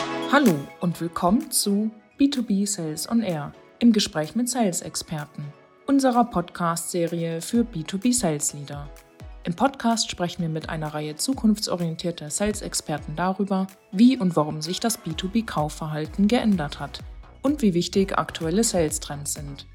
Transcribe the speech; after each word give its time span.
Hallo 0.00 0.54
und 0.80 1.00
willkommen 1.00 1.50
zu 1.50 1.90
B2B 2.20 2.66
Sales 2.66 3.10
on 3.10 3.20
Air 3.20 3.52
im 3.80 3.92
Gespräch 3.92 4.36
mit 4.36 4.48
Sales-Experten, 4.48 5.44
unserer 5.86 6.24
Podcast-Serie 6.24 7.40
für 7.40 7.62
B2B 7.62 8.14
Sales 8.14 8.52
Leader. 8.52 8.88
Im 9.44 9.54
Podcast 9.54 10.10
sprechen 10.10 10.42
wir 10.42 10.48
mit 10.48 10.68
einer 10.68 10.94
Reihe 10.94 11.16
zukunftsorientierter 11.16 12.30
Sales-Experten 12.30 13.16
darüber, 13.16 13.66
wie 13.90 14.16
und 14.16 14.36
warum 14.36 14.62
sich 14.62 14.78
das 14.78 15.00
B2B-Kaufverhalten 15.00 16.28
geändert 16.28 16.78
hat 16.78 17.00
und 17.42 17.62
wie 17.62 17.74
wichtig 17.74 18.16
aktuelle 18.16 18.62
Sales-Trends 18.62 19.34
sind. 19.34 19.66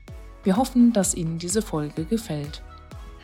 Wir 0.43 0.55
hoffen, 0.55 0.93
dass 0.93 1.15
Ihnen 1.15 1.37
diese 1.37 1.61
Folge 1.61 2.05
gefällt. 2.05 2.61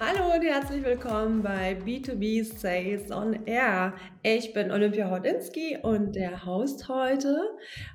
Hallo 0.02 0.34
und 0.34 0.44
herzlich 0.44 0.82
willkommen 0.86 1.44
bei 1.44 1.74
B2B 1.74 2.46
Sales 2.46 3.12
on 3.12 3.46
Air. 3.46 3.94
Ich 4.24 4.54
bin 4.54 4.72
Olympia 4.72 5.12
Hodinski 5.12 5.78
und 5.82 6.16
der 6.16 6.46
Host 6.46 6.88
heute. 6.88 7.38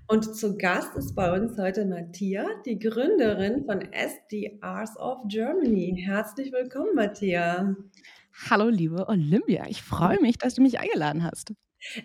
Und 0.07 0.37
zu 0.37 0.59
Gast 0.59 0.95
ist 0.97 1.15
bei 1.15 1.33
uns 1.33 1.57
heute 1.57 1.87
Matthias, 1.87 2.47
die 2.67 2.79
Gründerin 2.79 3.65
von 3.65 3.81
SDRs 3.81 4.99
of 4.99 5.21
Germany. 5.29 5.99
Herzlich 6.05 6.53
willkommen, 6.53 6.95
Matthias. 6.95 7.75
Hallo, 8.51 8.69
liebe 8.69 9.09
Olympia. 9.09 9.65
Ich 9.69 9.83
freue 9.83 10.21
mich, 10.21 10.37
dass 10.37 10.57
du 10.57 10.61
mich 10.61 10.79
eingeladen 10.79 11.25
hast. 11.25 11.55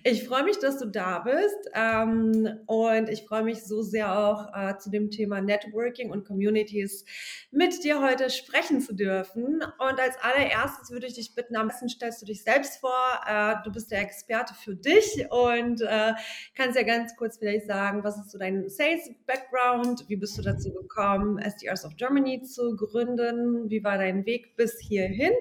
Ich 0.03 0.27
freue 0.27 0.43
mich, 0.43 0.59
dass 0.59 0.77
du 0.77 0.87
da 0.87 1.19
bist 1.19 1.69
ähm, 1.73 2.59
und 2.67 3.09
ich 3.09 3.23
freue 3.23 3.43
mich 3.43 3.63
so 3.63 3.81
sehr 3.81 4.17
auch 4.17 4.47
äh, 4.53 4.77
zu 4.77 4.89
dem 4.89 5.09
Thema 5.09 5.41
Networking 5.41 6.11
und 6.11 6.25
Communities 6.25 7.05
mit 7.51 7.83
dir 7.83 8.01
heute 8.01 8.29
sprechen 8.29 8.81
zu 8.81 8.93
dürfen. 8.93 9.61
Und 9.79 9.99
als 9.99 10.17
allererstes 10.21 10.91
würde 10.91 11.07
ich 11.07 11.13
dich 11.13 11.33
bitten, 11.33 11.55
am 11.55 11.67
besten 11.67 11.89
stellst 11.89 12.21
du 12.21 12.25
dich 12.25 12.43
selbst 12.43 12.79
vor. 12.79 13.21
Äh, 13.25 13.55
du 13.63 13.71
bist 13.71 13.91
der 13.91 14.01
Experte 14.01 14.53
für 14.53 14.75
dich 14.75 15.25
und 15.29 15.81
äh, 15.81 16.13
kannst 16.55 16.75
ja 16.77 16.83
ganz 16.83 17.15
kurz 17.15 17.37
vielleicht 17.37 17.67
sagen, 17.67 18.03
was 18.03 18.17
ist 18.17 18.31
so 18.31 18.37
dein 18.37 18.67
Sales-Background? 18.67 20.05
Wie 20.07 20.17
bist 20.17 20.37
du 20.37 20.41
dazu 20.41 20.73
gekommen, 20.73 21.39
SDRs 21.39 21.85
of 21.85 21.95
Germany 21.95 22.41
zu 22.41 22.75
gründen? 22.75 23.69
Wie 23.69 23.83
war 23.83 23.97
dein 23.97 24.25
Weg 24.25 24.55
bis 24.55 24.79
hierhin? 24.79 25.33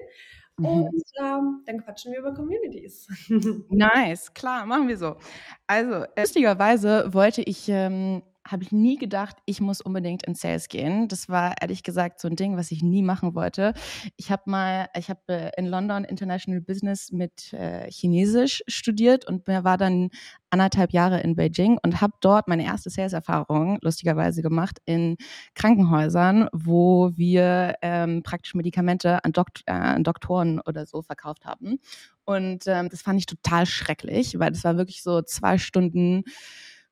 Mhm. 0.59 0.65
Und 0.65 1.03
ähm, 1.19 1.63
dann 1.65 1.83
quatschen 1.83 2.11
wir 2.11 2.19
über 2.19 2.33
Communities. 2.33 3.07
nice, 3.69 4.33
klar, 4.33 4.65
machen 4.65 4.87
wir 4.87 4.97
so. 4.97 5.15
Also, 5.67 6.05
lustigerweise 6.17 7.13
wollte 7.13 7.41
ich 7.41 7.69
ähm, 7.69 8.23
habe 8.51 8.63
ich 8.63 8.71
nie 8.71 8.97
gedacht, 8.97 9.37
ich 9.45 9.61
muss 9.61 9.81
unbedingt 9.81 10.25
in 10.25 10.35
Sales 10.35 10.67
gehen. 10.67 11.07
Das 11.07 11.29
war 11.29 11.55
ehrlich 11.61 11.83
gesagt 11.83 12.19
so 12.19 12.27
ein 12.27 12.35
Ding, 12.35 12.57
was 12.57 12.71
ich 12.71 12.81
nie 12.81 13.03
machen 13.03 13.35
wollte. 13.35 13.73
Ich 14.17 14.31
habe 14.31 14.43
mal, 14.45 14.87
ich 14.97 15.09
habe 15.09 15.21
äh, 15.27 15.51
in 15.57 15.67
London 15.67 16.03
International 16.03 16.61
Business 16.61 17.11
mit 17.11 17.53
äh, 17.53 17.89
Chinesisch 17.91 18.63
studiert 18.67 19.25
und 19.25 19.47
war 19.47 19.77
dann 19.77 20.09
anderthalb 20.49 20.91
Jahre 20.93 21.21
in 21.21 21.35
Beijing 21.35 21.77
und 21.83 22.01
habe 22.01 22.13
dort 22.21 22.47
meine 22.47 22.65
erste 22.65 22.89
Sales-Erfahrung 22.89 23.77
lustigerweise 23.81 24.41
gemacht 24.41 24.79
in 24.85 25.17
Krankenhäusern, 25.53 26.47
wo 26.51 27.11
wir 27.15 27.75
ähm, 27.81 28.23
praktisch 28.23 28.55
Medikamente 28.55 29.23
an, 29.23 29.31
Dokt 29.31 29.63
äh, 29.67 29.71
an 29.71 30.03
Doktoren 30.03 30.59
oder 30.61 30.85
so 30.85 31.01
verkauft 31.01 31.45
haben. 31.45 31.79
Und 32.25 32.65
ähm, 32.67 32.89
das 32.89 33.01
fand 33.01 33.19
ich 33.19 33.25
total 33.25 33.65
schrecklich, 33.65 34.39
weil 34.39 34.51
das 34.51 34.63
war 34.63 34.77
wirklich 34.77 35.03
so 35.03 35.21
zwei 35.21 35.57
Stunden 35.57 36.23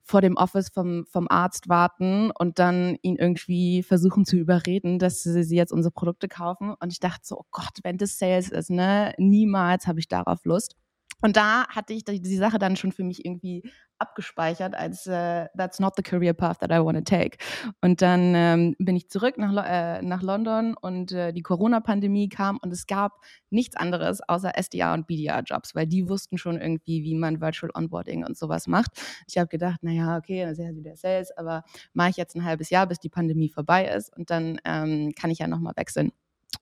vor 0.07 0.21
dem 0.21 0.37
Office 0.37 0.69
vom, 0.69 1.05
vom 1.05 1.27
Arzt 1.29 1.67
warten 1.67 2.31
und 2.31 2.59
dann 2.59 2.97
ihn 3.01 3.17
irgendwie 3.17 3.83
versuchen 3.83 4.25
zu 4.25 4.37
überreden, 4.37 4.99
dass 4.99 5.21
sie, 5.21 5.43
sie 5.43 5.57
jetzt 5.57 5.73
unsere 5.73 5.91
Produkte 5.91 6.29
kaufen. 6.29 6.73
Und 6.79 6.93
ich 6.93 6.99
dachte 6.99 7.21
so, 7.23 7.39
oh 7.39 7.45
Gott, 7.51 7.79
wenn 7.83 7.97
das 7.97 8.17
Sales 8.17 8.49
ist, 8.49 8.69
ne, 8.69 9.13
niemals 9.17 9.85
habe 9.85 9.99
ich 9.99 10.07
darauf 10.07 10.45
Lust. 10.45 10.75
Und 11.21 11.37
da 11.37 11.67
hatte 11.69 11.93
ich 11.93 12.03
die 12.05 12.37
Sache 12.37 12.59
dann 12.59 12.75
schon 12.75 12.91
für 12.91 13.03
mich 13.03 13.25
irgendwie 13.25 13.63
abgespeichert 13.99 14.75
als 14.75 15.07
uh, 15.07 15.45
That's 15.57 15.79
not 15.79 15.93
the 15.95 16.03
career 16.03 16.33
path 16.33 16.59
that 16.59 16.71
I 16.71 16.83
want 16.83 16.97
to 16.97 17.03
take. 17.03 17.37
Und 17.81 18.01
dann 18.01 18.33
ähm, 18.35 18.75
bin 18.79 18.95
ich 18.95 19.09
zurück 19.09 19.37
nach, 19.37 19.65
äh, 19.65 20.01
nach 20.01 20.21
London 20.21 20.75
und 20.79 21.11
äh, 21.11 21.33
die 21.33 21.41
Corona-Pandemie 21.41 22.29
kam 22.29 22.57
und 22.61 22.71
es 22.71 22.85
gab 22.87 23.13
nichts 23.49 23.75
anderes 23.75 24.21
außer 24.27 24.57
SDR 24.57 24.93
und 24.93 25.07
BDR-Jobs, 25.07 25.75
weil 25.75 25.87
die 25.87 26.07
wussten 26.07 26.37
schon 26.37 26.59
irgendwie, 26.59 27.03
wie 27.03 27.15
man 27.15 27.41
Virtual 27.41 27.71
Onboarding 27.73 28.25
und 28.25 28.37
sowas 28.37 28.67
macht. 28.67 28.91
Ich 29.27 29.37
habe 29.37 29.47
gedacht, 29.47 29.83
naja, 29.83 30.17
okay, 30.17 30.41
dann 30.41 30.51
ist 30.51 30.59
ja 30.59 30.75
wieder 30.75 30.95
Sales, 30.95 31.31
aber 31.35 31.63
mache 31.93 32.11
ich 32.11 32.17
jetzt 32.17 32.35
ein 32.35 32.45
halbes 32.45 32.69
Jahr, 32.69 32.87
bis 32.87 32.99
die 32.99 33.09
Pandemie 33.09 33.49
vorbei 33.49 33.87
ist 33.87 34.15
und 34.15 34.29
dann 34.29 34.59
ähm, 34.65 35.13
kann 35.19 35.31
ich 35.31 35.39
ja 35.39 35.47
nochmal 35.47 35.73
wechseln 35.75 36.11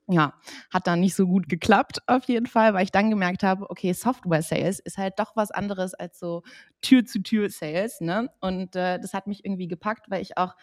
ja, 0.08 0.34
hat 0.72 0.88
dann 0.88 1.00
nicht 1.00 1.16
so 1.16 1.28
gut 1.28 1.50
geklappt 1.50 2.00
auf 2.08 2.26
jeden 2.26 2.46
Fall, 2.48 2.74
weil 2.74 2.84
ich 2.84 2.92
dann 2.92 3.10
gemerkt 3.10 3.44
habe, 3.44 3.70
okay, 3.70 3.94
Software 3.94 4.44
Sales 4.44 4.80
ist 4.80 4.98
halt 4.98 5.20
doch 5.20 5.36
was 5.36 5.52
anderes 5.52 5.94
als 5.94 6.20
so 6.20 6.44
Tür-zu-Tür 6.82 7.50
Sales, 7.50 8.02
ne? 8.02 8.30
Und 8.40 8.76
äh, 8.76 9.00
das 9.00 9.14
hat 9.14 9.28
mich 9.28 9.44
irgendwie 9.46 9.68
gepackt, 9.68 10.10
weil 10.10 10.22
ich 10.22 10.38
auch 10.38 10.56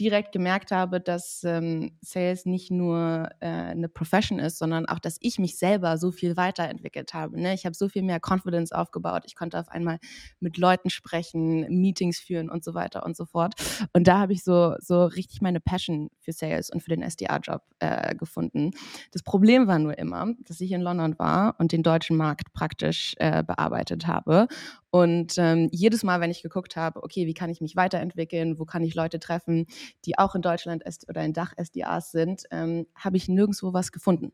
direkt 0.00 0.32
gemerkt 0.32 0.72
habe, 0.72 0.98
dass 0.98 1.44
ähm, 1.44 1.92
Sales 2.00 2.46
nicht 2.46 2.70
nur 2.70 3.28
äh, 3.40 3.46
eine 3.46 3.90
Profession 3.90 4.38
ist, 4.38 4.58
sondern 4.58 4.86
auch, 4.86 4.98
dass 4.98 5.18
ich 5.20 5.38
mich 5.38 5.58
selber 5.58 5.98
so 5.98 6.10
viel 6.10 6.38
weiterentwickelt 6.38 7.12
habe. 7.12 7.38
Ne? 7.38 7.52
Ich 7.52 7.66
habe 7.66 7.74
so 7.74 7.88
viel 7.88 8.02
mehr 8.02 8.18
Confidence 8.18 8.72
aufgebaut. 8.72 9.24
Ich 9.26 9.36
konnte 9.36 9.60
auf 9.60 9.68
einmal 9.68 9.98
mit 10.40 10.56
Leuten 10.56 10.88
sprechen, 10.88 11.66
Meetings 11.68 12.18
führen 12.18 12.48
und 12.48 12.64
so 12.64 12.72
weiter 12.72 13.04
und 13.04 13.14
so 13.14 13.26
fort. 13.26 13.54
Und 13.92 14.08
da 14.08 14.18
habe 14.18 14.32
ich 14.32 14.42
so, 14.42 14.74
so 14.80 15.04
richtig 15.04 15.42
meine 15.42 15.60
Passion 15.60 16.08
für 16.18 16.32
Sales 16.32 16.70
und 16.70 16.82
für 16.82 16.90
den 16.90 17.02
SDA-Job 17.02 17.62
äh, 17.78 18.14
gefunden. 18.14 18.70
Das 19.12 19.22
Problem 19.22 19.66
war 19.66 19.78
nur 19.78 19.98
immer, 19.98 20.32
dass 20.46 20.62
ich 20.62 20.72
in 20.72 20.80
London 20.80 21.18
war 21.18 21.56
und 21.58 21.72
den 21.72 21.82
deutschen 21.82 22.16
Markt 22.16 22.54
praktisch 22.54 23.14
äh, 23.18 23.44
bearbeitet 23.44 24.06
habe 24.06 24.48
und 24.90 25.34
ähm, 25.38 25.68
jedes 25.70 26.02
Mal, 26.02 26.20
wenn 26.20 26.30
ich 26.30 26.42
geguckt 26.42 26.76
habe, 26.76 27.02
okay, 27.02 27.26
wie 27.26 27.34
kann 27.34 27.50
ich 27.50 27.60
mich 27.60 27.76
weiterentwickeln, 27.76 28.58
wo 28.58 28.64
kann 28.64 28.82
ich 28.82 28.94
Leute 28.94 29.20
treffen, 29.20 29.66
die 30.04 30.18
auch 30.18 30.34
in 30.34 30.42
Deutschland 30.42 30.82
oder 31.08 31.24
in 31.24 31.32
Dach 31.32 31.52
SDAs 31.56 32.10
sind, 32.10 32.42
ähm, 32.50 32.86
habe 32.94 33.16
ich 33.16 33.28
nirgendwo 33.28 33.72
was 33.72 33.92
gefunden. 33.92 34.32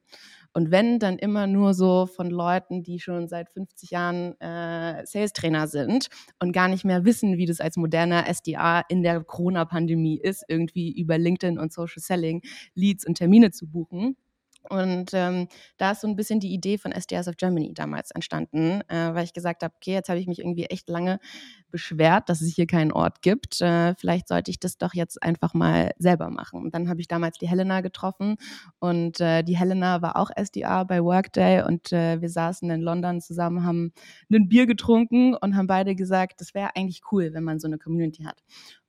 Und 0.55 0.71
wenn, 0.71 0.99
dann 0.99 1.19
immer 1.19 1.47
nur 1.47 1.75
so 1.75 2.06
von 2.06 2.31
Leuten, 2.31 2.83
die 2.83 3.00
schon 3.00 3.28
seit 3.28 3.50
50 3.50 3.91
Jahren 3.91 4.41
äh, 4.41 5.05
Sales-Trainer 5.05 5.69
sind 5.69 6.09
und 6.41 6.53
gar 6.53 6.69
nicht 6.69 6.84
mehr 6.84 7.05
wissen, 7.05 7.37
wie 7.37 7.47
das 7.47 7.61
als 7.61 7.77
moderner 7.77 8.25
SDA 8.33 8.81
in 8.88 9.03
der 9.03 9.23
Corona-Pandemie 9.23 10.19
ist, 10.19 10.44
irgendwie 10.49 10.91
über 10.93 11.19
LinkedIn 11.19 11.59
und 11.59 11.73
Social 11.73 12.00
Selling 12.00 12.41
Leads 12.75 13.06
und 13.06 13.17
Termine 13.19 13.50
zu 13.50 13.67
buchen. 13.67 14.17
Und 14.69 15.10
ähm, 15.12 15.49
da 15.77 15.93
ist 15.93 16.00
so 16.00 16.09
ein 16.09 16.16
bisschen 16.16 16.41
die 16.41 16.53
Idee 16.53 16.78
von 16.78 16.93
SDRs 16.93 17.28
of 17.28 17.37
Germany 17.37 17.72
damals 17.75 18.10
entstanden, 18.10 18.82
äh, 18.88 19.15
weil 19.15 19.25
ich 19.25 19.32
gesagt 19.32 19.62
habe, 19.62 19.75
okay, 19.77 19.93
jetzt 19.93 20.09
habe 20.09 20.19
ich 20.19 20.27
mich 20.27 20.38
irgendwie 20.38 20.65
echt 20.65 20.88
lange 20.88 21.19
beschwert, 21.71 22.28
dass 22.28 22.41
es 22.41 22.54
hier 22.54 22.66
keinen 22.66 22.93
Ort 22.93 23.22
gibt. 23.22 23.60
Äh, 23.60 23.94
vielleicht 23.97 24.28
sollte 24.28 24.50
ich 24.50 24.59
das 24.59 24.78
doch 24.78 24.94
jetzt 24.94 25.22
einfach 25.22 25.55
mal 25.55 25.93
selber 25.99 26.31
machen. 26.31 26.62
Und 26.62 26.75
dann 26.75 26.88
habe 26.88 27.00
ich 27.00 27.09
damals 27.09 27.38
die 27.38 27.49
Helena 27.49 27.81
getroffen 27.81 28.37
und 28.78 29.21
äh, 29.21 29.43
die 29.43 29.56
Helena 29.56 30.03
war 30.03 30.16
auch 30.16 30.31
SDR 30.34 30.84
bei 30.84 31.03
Workday 31.03 31.62
und 31.62 31.93
äh, 31.93 32.21
wir 32.21 32.31
saßen 32.31 32.71
in 32.71 32.81
London 32.81 33.21
zusammen, 33.21 33.65
haben 33.65 33.93
ein 34.32 34.49
Bier 34.49 34.66
getrunken 34.66 35.34
und 35.34 35.56
haben 35.56 35.66
beide 35.66 35.94
gesagt, 35.94 36.41
das 36.41 36.55
wäre 36.55 36.75
eigentlich 36.76 37.03
cool, 37.12 37.32
wenn 37.32 37.44
man 37.44 37.59
so 37.59 37.66
eine 37.66 37.78
Community 37.78 38.25
hat. 38.25 38.43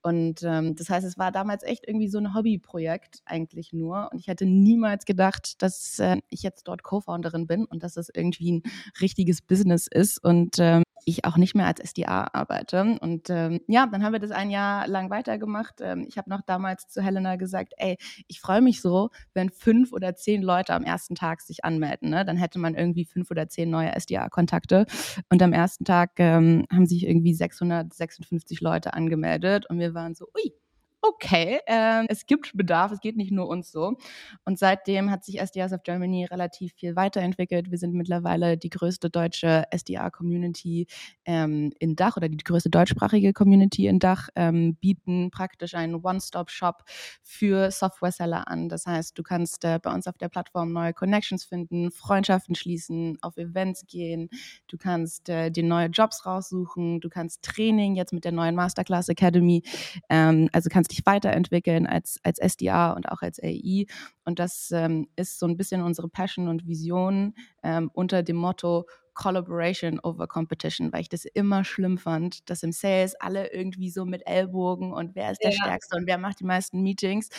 Und 0.07 0.41
ähm, 0.44 0.73
das 0.75 0.90
heißt, 0.90 1.06
es 1.06 1.18
war 1.18 1.34
damals 1.34 1.63
echt 1.63 1.85
irgendwie 1.85 2.07
so 2.07 2.18
ein 2.18 2.34
Hobbyprojekt 2.34 3.22
eigentlich 3.25 3.73
nur. 3.73 4.07
Und 4.13 4.19
ich 4.19 4.28
hätte 4.28 4.45
niemals 4.45 5.03
gedacht, 5.03 5.62
dass 5.62 6.00
äh, 6.00 6.16
ich 6.29 6.44
jetzt 6.44 6.69
dort 6.69 6.81
Co-Founderin 6.81 7.45
bin 7.45 7.66
und 7.66 7.84
dass 7.84 7.95
das 7.95 8.07
irgendwie 8.13 8.53
ein 8.53 8.63
richtiges 9.01 9.41
Business 9.41 9.88
ist. 9.88 10.23
Und 10.23 10.59
ähm, 10.59 10.84
ich 11.07 11.23
auch 11.23 11.38
nicht 11.38 11.56
mehr 11.56 11.66
als 11.68 11.79
SDA 11.79 12.28
arbeite. 12.34 12.97
Und 13.00 13.29
ähm, 13.29 13.62
ja, 13.68 13.88
dann 13.88 14.03
haben 14.03 14.12
wir 14.12 14.19
das 14.19 14.31
ein 14.31 14.50
Jahr 14.50 14.88
lang 14.90 15.09
weitergemacht. 15.09 15.75
Ähm, 15.79 16.06
ich 16.09 16.18
habe 16.18 16.29
noch 16.29 16.41
damals 16.41 16.90
zu 16.90 17.01
Helena 17.01 17.38
gesagt, 17.38 17.73
ey, 17.78 17.97
ich 18.28 18.41
freue 18.41 18.62
mich 18.62 18.81
so, 18.81 19.09
wenn 19.34 19.50
fünf 19.50 19.94
oder 19.94 20.16
zehn 20.16 20.41
Leute 20.41 20.73
am 20.73 20.84
ersten 20.84 21.16
Tag 21.16 21.40
sich 21.41 21.63
anmelden. 21.63 22.09
Ne? 22.09 22.25
Dann 22.25 22.35
hätte 22.35 22.59
man 22.59 22.75
irgendwie 22.75 23.06
fünf 23.06 23.31
oder 23.31 23.47
zehn 23.47 23.69
neue 23.69 23.95
SDA-Kontakte. 23.95 24.85
Und 25.29 25.41
am 25.41 25.53
ersten 25.53 25.85
Tag 25.85 26.12
ähm, 26.18 26.66
haben 26.69 26.85
sich 26.85 27.07
irgendwie 27.07 27.34
656 27.34 28.60
Leute 28.60 28.94
angemeldet. 28.94 29.65
Und 29.69 29.80
wir 29.80 29.94
waren 29.94 30.13
so, 30.13 30.25
ui, 30.36 30.53
okay, 31.02 31.60
äh, 31.66 32.06
es 32.10 32.26
gibt 32.26 32.56
Bedarf, 32.56 32.92
es 32.92 33.00
geht 33.00 33.18
nicht 33.18 33.32
nur 33.32 33.48
uns 33.48 33.72
so. 33.72 33.98
Und 34.46 34.60
seitdem 34.60 35.12
hat 35.12 35.24
sich 35.24 35.40
SDRs 35.40 35.74
of 35.74 35.84
Germany 35.84 36.26
relativ 36.26 36.74
viel 36.74 36.96
weiterentwickelt. 36.96 37.72
Wir 37.72 37.78
sind 37.78 37.94
mittlerweile 37.94 38.58
die 38.58 38.70
größte 38.70 39.10
deutsche 39.10 39.64
SDR-Community 39.72 40.88
ähm, 41.26 41.72
in 41.80 41.96
Dach 41.96 42.18
oder 42.18 42.30
die 42.30 42.38
größte 42.38 42.70
deutschsprachige 42.70 43.34
Community 43.34 43.88
in 43.88 44.00
Dach, 44.00 44.30
ähm, 44.36 44.76
bieten 44.76 45.32
praktisch 45.32 45.76
einen 45.76 45.96
One-Stop-Shop 45.96 46.84
für 47.22 47.72
Software-Seller 47.72 48.48
an. 48.48 48.70
Das 48.70 48.86
heißt, 48.86 49.18
du 49.18 49.24
kannst 49.24 49.64
äh, 49.66 49.80
bei 49.82 49.94
uns 49.94 50.08
auf 50.08 50.18
der 50.18 50.30
Plattform 50.30 50.72
neue 50.74 50.94
Connections 50.94 51.44
finden, 51.44 51.92
Freundschaften 51.92 52.56
schließen, 52.56 53.18
auf 53.22 53.38
Events 53.38 53.86
gehen, 53.88 54.30
du 54.68 54.78
kannst 54.78 55.30
äh, 55.30 55.52
dir 55.52 55.64
neue 55.64 55.88
Jobs 55.88 56.26
raussuchen, 56.26 57.00
du 57.00 57.10
kannst 57.10 57.44
Training 57.44 57.96
jetzt 57.96 58.14
mit 58.14 58.26
der 58.26 58.32
neuen 58.32 58.56
Masterclass 58.56 59.10
Academy, 59.10 59.64
ähm, 60.10 60.50
also 60.54 60.70
kannst 60.70 60.87
dich 60.88 60.98
dich 60.98 61.06
weiterentwickeln 61.06 61.88
als, 61.88 62.19
als 62.24 62.39
SDA 62.39 62.92
und 62.92 63.10
auch 63.10 63.22
als 63.22 63.42
AI. 63.42 63.86
Und 64.25 64.39
das 64.39 64.72
ähm, 64.72 65.07
ist 65.16 65.39
so 65.39 65.48
ein 65.48 65.57
bisschen 65.57 65.81
unsere 65.81 66.10
Passion 66.10 66.48
und 66.48 66.68
Vision 66.68 67.34
ähm, 67.63 67.89
unter 67.94 68.24
dem 68.24 68.38
Motto 68.38 68.86
Collaboration 69.13 70.00
over 70.01 70.28
Competition, 70.28 70.94
weil 70.94 71.01
ich 71.01 71.10
das 71.10 71.25
immer 71.25 71.63
schlimm 71.63 71.98
fand, 71.98 72.48
dass 72.51 72.62
im 72.62 72.72
Sales 72.72 73.16
alle 73.16 73.51
irgendwie 73.51 73.89
so 73.89 74.06
mit 74.06 74.28
Ellbogen 74.28 74.94
und 74.94 75.16
wer 75.16 75.31
ist 75.31 75.44
der 75.44 75.50
ja. 75.50 75.57
Stärkste 75.57 75.98
und 75.98 76.06
wer 76.06 76.19
macht 76.19 76.39
die 76.39 76.44
meisten 76.44 76.84
Meetings 76.84 77.30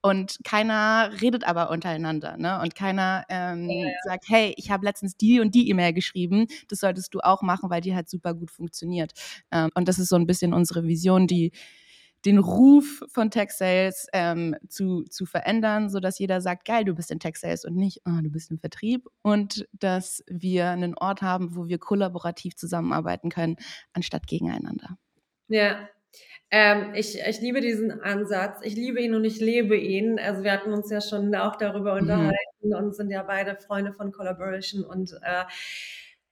und 0.00 0.38
keiner 0.44 1.10
redet 1.20 1.42
aber 1.42 1.70
untereinander 1.70 2.36
ne? 2.36 2.60
und 2.62 2.76
keiner 2.76 3.24
ähm, 3.28 3.68
ja. 3.68 3.88
sagt, 4.04 4.26
hey, 4.28 4.54
ich 4.56 4.70
habe 4.70 4.84
letztens 4.84 5.16
die 5.16 5.40
und 5.40 5.56
die 5.56 5.68
E-Mail 5.70 5.92
geschrieben, 5.92 6.46
das 6.68 6.78
solltest 6.78 7.12
du 7.14 7.18
auch 7.18 7.42
machen, 7.42 7.68
weil 7.68 7.80
die 7.80 7.96
halt 7.96 8.08
super 8.08 8.32
gut 8.32 8.52
funktioniert. 8.52 9.10
Ähm, 9.50 9.70
und 9.74 9.88
das 9.88 9.98
ist 9.98 10.10
so 10.10 10.16
ein 10.16 10.26
bisschen 10.26 10.54
unsere 10.54 10.84
Vision, 10.84 11.26
die 11.26 11.50
den 12.24 12.38
Ruf 12.38 13.02
von 13.08 13.30
Tech 13.30 13.50
Sales 13.50 14.06
ähm, 14.12 14.56
zu, 14.68 15.02
zu 15.04 15.26
verändern, 15.26 15.90
sodass 15.90 16.18
jeder 16.18 16.40
sagt, 16.40 16.64
geil, 16.64 16.84
du 16.84 16.94
bist 16.94 17.10
in 17.10 17.20
Tech 17.20 17.36
Sales 17.36 17.64
und 17.64 17.76
nicht, 17.76 18.00
oh, 18.06 18.20
du 18.22 18.30
bist 18.30 18.50
im 18.50 18.58
Vertrieb. 18.58 19.08
Und 19.22 19.68
dass 19.72 20.24
wir 20.26 20.68
einen 20.70 20.96
Ort 20.96 21.22
haben, 21.22 21.54
wo 21.54 21.66
wir 21.66 21.78
kollaborativ 21.78 22.56
zusammenarbeiten 22.56 23.28
können, 23.28 23.56
anstatt 23.92 24.26
gegeneinander. 24.26 24.96
Ja, 25.48 25.88
ähm, 26.50 26.94
ich, 26.94 27.18
ich 27.18 27.40
liebe 27.40 27.60
diesen 27.60 28.00
Ansatz. 28.00 28.60
Ich 28.62 28.74
liebe 28.74 29.00
ihn 29.00 29.14
und 29.14 29.24
ich 29.24 29.40
lebe 29.40 29.76
ihn. 29.76 30.18
Also 30.18 30.44
wir 30.44 30.52
hatten 30.52 30.72
uns 30.72 30.90
ja 30.90 31.00
schon 31.00 31.34
auch 31.34 31.56
darüber 31.56 31.94
mhm. 31.94 32.02
unterhalten 32.02 32.74
und 32.74 32.94
sind 32.94 33.10
ja 33.10 33.22
beide 33.22 33.56
Freunde 33.56 33.92
von 33.92 34.12
Collaboration 34.12 34.84
und 34.84 35.12
äh, 35.22 35.44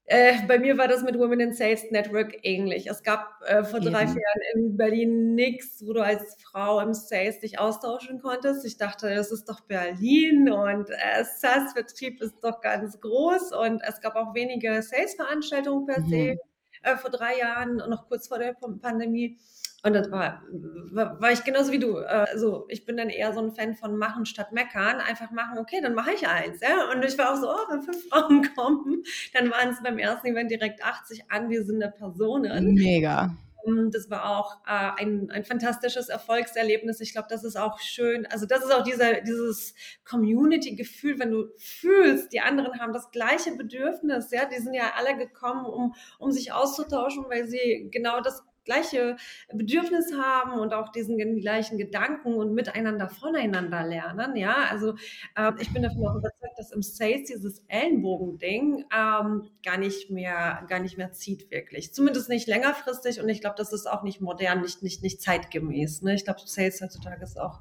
äh, 0.07 0.35
bei 0.49 0.59
mir 0.59 0.77
war 0.79 0.89
das 0.89 1.03
mit 1.03 1.19
Women 1.19 1.41
in 1.41 1.53
Sales 1.53 1.91
Network 1.91 2.37
ähnlich. 2.43 2.89
Es 2.89 3.03
gab 3.03 3.41
äh, 3.47 3.63
vor 3.63 3.81
drei, 3.81 4.07
vier 4.07 4.21
Jahren 4.21 4.43
in 4.55 4.77
Berlin 4.77 5.35
nichts, 5.35 5.83
wo 5.87 5.93
du 5.93 6.03
als 6.03 6.37
Frau 6.43 6.81
im 6.81 6.93
Sales 6.93 7.41
dich 7.41 7.59
austauschen 7.59 8.21
konntest. 8.21 8.65
Ich 8.65 8.77
dachte, 8.77 9.15
das 9.15 9.31
ist 9.31 9.49
doch 9.49 9.61
Berlin 9.61 10.51
und 10.51 10.91
äh, 10.91 11.25
SaaS-Vertrieb 11.25 12.21
ist 12.21 12.35
doch 12.43 12.61
ganz 12.61 13.01
groß 13.01 13.53
und 13.53 13.81
es 13.87 14.01
gab 14.01 14.17
auch 14.17 14.35
wenige 14.35 14.83
Sales-Veranstaltungen 14.83 15.87
per 15.87 16.03
se 16.03 16.37
äh, 16.83 16.97
vor 16.97 17.11
drei 17.11 17.39
Jahren, 17.39 17.77
noch 17.77 18.09
kurz 18.09 18.29
vor 18.29 18.39
der 18.39 18.55
Pandemie. 18.81 19.39
Und 19.85 19.95
das 19.95 20.11
war, 20.13 20.43
war, 20.93 21.21
war 21.21 21.33
ich 21.33 21.43
genauso 21.43 21.73
wie 21.73 21.81
du. 21.81 21.97
Also 21.97 22.67
ich 22.69 22.87
bin 22.87 22.97
dann 22.97 23.09
eher 23.09 23.33
so 23.33 23.41
ein 23.41 23.51
Fan 23.51 23.75
von 23.75 23.97
machen 23.97 24.27
statt 24.27 24.53
meckern. 24.53 25.01
Einfach 25.01 25.33
machen, 25.33 25.59
okay, 25.59 25.81
dann 25.83 25.95
mache 25.95 26.13
ich 26.13 26.29
eins. 26.29 26.61
Ja? 26.61 26.91
Und 26.93 27.05
ich 27.05 27.19
war 27.19 27.33
auch 27.33 27.37
so, 27.37 27.51
oh, 27.51 27.71
wenn 27.71 27.83
fünf 27.83 28.09
Frauen 28.09 28.49
kommen, 28.55 29.03
dann 29.35 29.51
waren 29.51 29.71
es 29.71 29.83
beim 29.83 29.99
ersten 29.99 30.29
Event 30.29 30.51
direkt 30.53 30.85
80 30.85 31.31
anwesende 31.31 31.93
Personen. 31.97 32.75
Mega. 32.75 33.37
Das 33.93 34.11
war 34.11 34.29
auch 34.29 34.57
äh, 34.67 35.03
ein, 35.03 35.31
ein 35.31 35.45
fantastisches 35.45 36.09
Erfolgserlebnis. 36.09 37.01
Ich 37.01 37.13
glaube, 37.13 37.29
das 37.31 37.45
ist 37.45 37.57
auch 37.57 37.79
schön. 37.79 38.27
Also 38.27 38.45
das 38.45 38.65
ist 38.65 38.73
auch 38.73 38.83
dieser, 38.83 39.21
dieses 39.21 39.75
Community-Gefühl, 40.05 41.21
wenn 41.21 41.31
du 41.31 41.47
fühlst, 41.59 42.33
die 42.33 42.41
anderen 42.41 42.81
haben 42.81 42.93
das 42.93 43.11
gleiche 43.13 43.53
Bedürfnis. 43.53 44.33
Ja, 44.33 44.47
die 44.47 44.61
sind 44.61 44.75
ja 44.75 44.95
alle 44.97 45.17
gekommen, 45.17 45.65
um, 45.65 45.95
um 46.19 46.33
sich 46.33 46.53
auszutauschen, 46.53 47.27
weil 47.29 47.47
sie 47.47 47.89
genau 47.93 48.21
das 48.21 48.43
gleiche 48.65 49.17
Bedürfnis 49.53 50.13
haben 50.15 50.53
und 50.59 50.73
auch 50.75 50.91
diesen 50.91 51.19
gleichen 51.41 51.79
Gedanken 51.79 52.35
und 52.35 52.55
miteinander 52.55 53.09
voneinander 53.09 53.85
lernen. 53.85 54.37
Ja, 54.37 54.57
also 54.71 54.95
äh, 55.37 55.53
ich 55.61 55.73
bin 55.73 55.83
davon 55.83 56.07
auch 56.07 56.17
überzeugt, 56.17 56.59
dass 56.59 56.73
im 56.73 56.83
Sales 56.83 57.29
dieses 57.29 57.65
Ellenbogen-Ding 57.69 58.85
ähm, 58.95 59.51
gar 59.65 59.79
nicht 59.79 60.11
mehr, 60.11 60.65
gar 60.69 60.81
nicht 60.81 60.99
mehr 60.99 61.13
zieht 61.13 61.51
wirklich. 61.51 61.93
Zumindest 61.93 62.29
nicht 62.29 62.47
längerfristig 62.47 63.21
und 63.21 63.29
ich 63.29 63.41
glaube, 63.41 63.57
das 63.59 63.73
ist 63.73 63.87
auch 63.91 64.03
nicht 64.03 64.21
modern, 64.21 64.63
nicht, 64.63 64.83
nicht, 64.83 65.03
nicht 65.03 65.21
zeitgemäß. 65.21 66.03
Ne? 66.03 66.15
Ich 66.15 66.25
glaube, 66.25 66.41
Sales 66.45 66.81
heutzutage 66.81 67.23
ist 67.23 67.39
auch 67.39 67.61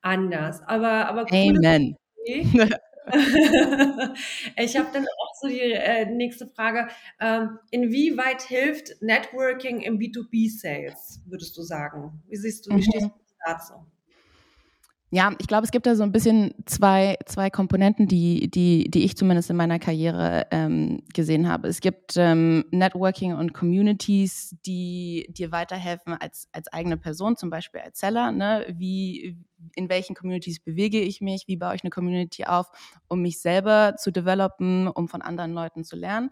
anders. 0.00 0.62
Aber, 0.62 1.08
aber 1.08 1.26
cool, 1.32 1.56
Amen. 1.58 1.96
ich 4.56 4.76
habe 4.76 4.88
dann 4.92 5.04
auch 5.04 5.34
so 5.40 5.48
die 5.48 5.60
äh, 5.60 6.06
nächste 6.06 6.46
Frage. 6.46 6.88
Ähm, 7.20 7.58
inwieweit 7.70 8.42
hilft 8.42 9.00
Networking 9.00 9.80
im 9.80 9.98
B2B-Sales, 9.98 11.22
würdest 11.26 11.56
du 11.56 11.62
sagen? 11.62 12.22
Wie 12.28 12.36
siehst 12.36 12.66
du, 12.66 12.70
wie 12.70 12.76
mhm. 12.76 12.82
stehst 12.82 13.06
du 13.06 13.12
dazu? 13.44 13.74
Ja, 15.10 15.32
ich 15.38 15.46
glaube, 15.46 15.64
es 15.64 15.70
gibt 15.70 15.86
da 15.86 15.94
so 15.94 16.02
ein 16.02 16.10
bisschen 16.10 16.52
zwei, 16.66 17.16
zwei 17.26 17.48
Komponenten, 17.48 18.08
die, 18.08 18.50
die, 18.50 18.90
die 18.90 19.04
ich 19.04 19.16
zumindest 19.16 19.48
in 19.50 19.56
meiner 19.56 19.78
Karriere 19.78 20.48
ähm, 20.50 21.02
gesehen 21.14 21.48
habe. 21.48 21.68
Es 21.68 21.80
gibt 21.80 22.16
ähm, 22.16 22.64
Networking 22.72 23.32
und 23.34 23.54
Communities, 23.54 24.56
die 24.66 25.26
dir 25.30 25.52
weiterhelfen 25.52 26.14
als, 26.14 26.48
als 26.50 26.72
eigene 26.72 26.96
Person, 26.96 27.36
zum 27.36 27.50
Beispiel 27.50 27.82
als 27.82 28.00
Seller. 28.00 28.32
Ne? 28.32 28.66
Wie, 28.76 29.38
in 29.76 29.88
welchen 29.88 30.16
Communities 30.16 30.58
bewege 30.58 31.00
ich 31.00 31.20
mich? 31.20 31.44
Wie 31.46 31.56
baue 31.56 31.76
ich 31.76 31.84
eine 31.84 31.90
Community 31.90 32.44
auf, 32.44 32.66
um 33.06 33.22
mich 33.22 33.40
selber 33.40 33.94
zu 33.96 34.10
developen, 34.10 34.88
um 34.88 35.06
von 35.08 35.22
anderen 35.22 35.52
Leuten 35.52 35.84
zu 35.84 35.94
lernen? 35.94 36.30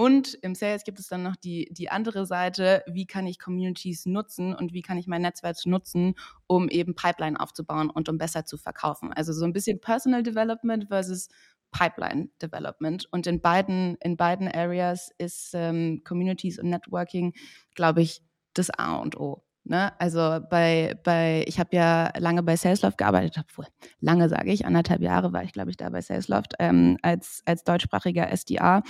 Und 0.00 0.32
im 0.40 0.54
Sales 0.54 0.84
gibt 0.84 0.98
es 0.98 1.08
dann 1.08 1.22
noch 1.22 1.36
die, 1.36 1.68
die 1.72 1.90
andere 1.90 2.24
Seite, 2.24 2.82
wie 2.86 3.04
kann 3.04 3.26
ich 3.26 3.38
Communities 3.38 4.06
nutzen 4.06 4.54
und 4.54 4.72
wie 4.72 4.80
kann 4.80 4.96
ich 4.96 5.06
mein 5.06 5.20
Netzwerk 5.20 5.58
nutzen, 5.66 6.14
um 6.46 6.70
eben 6.70 6.94
Pipeline 6.94 7.38
aufzubauen 7.38 7.90
und 7.90 8.08
um 8.08 8.16
besser 8.16 8.46
zu 8.46 8.56
verkaufen. 8.56 9.12
Also 9.12 9.34
so 9.34 9.44
ein 9.44 9.52
bisschen 9.52 9.78
Personal 9.78 10.22
Development 10.22 10.86
versus 10.88 11.28
Pipeline 11.70 12.30
Development. 12.40 13.12
Und 13.12 13.26
in 13.26 13.42
beiden, 13.42 13.96
in 13.96 14.16
beiden 14.16 14.48
Areas 14.48 15.10
ist 15.18 15.50
ähm, 15.52 16.00
Communities 16.02 16.58
und 16.58 16.70
Networking, 16.70 17.34
glaube 17.74 18.00
ich, 18.00 18.22
das 18.54 18.70
A 18.70 18.96
und 18.96 19.20
O. 19.20 19.44
Ne? 19.64 19.92
Also 20.00 20.40
bei, 20.48 20.96
bei 21.04 21.44
ich 21.46 21.60
habe 21.60 21.76
ja 21.76 22.10
lange 22.18 22.42
bei 22.42 22.56
Salesloft 22.56 22.98
gearbeitet, 22.98 23.36
obwohl 23.38 23.66
lange 24.00 24.28
sage 24.28 24.52
ich, 24.52 24.66
anderthalb 24.66 25.02
Jahre 25.02 25.32
war 25.32 25.44
ich, 25.44 25.52
glaube 25.52 25.70
ich, 25.70 25.76
da 25.76 25.90
bei 25.90 26.00
Salesloft 26.00 26.54
ähm, 26.58 26.96
als, 27.02 27.42
als 27.44 27.64
deutschsprachiger 27.64 28.34
SDA. 28.34 28.82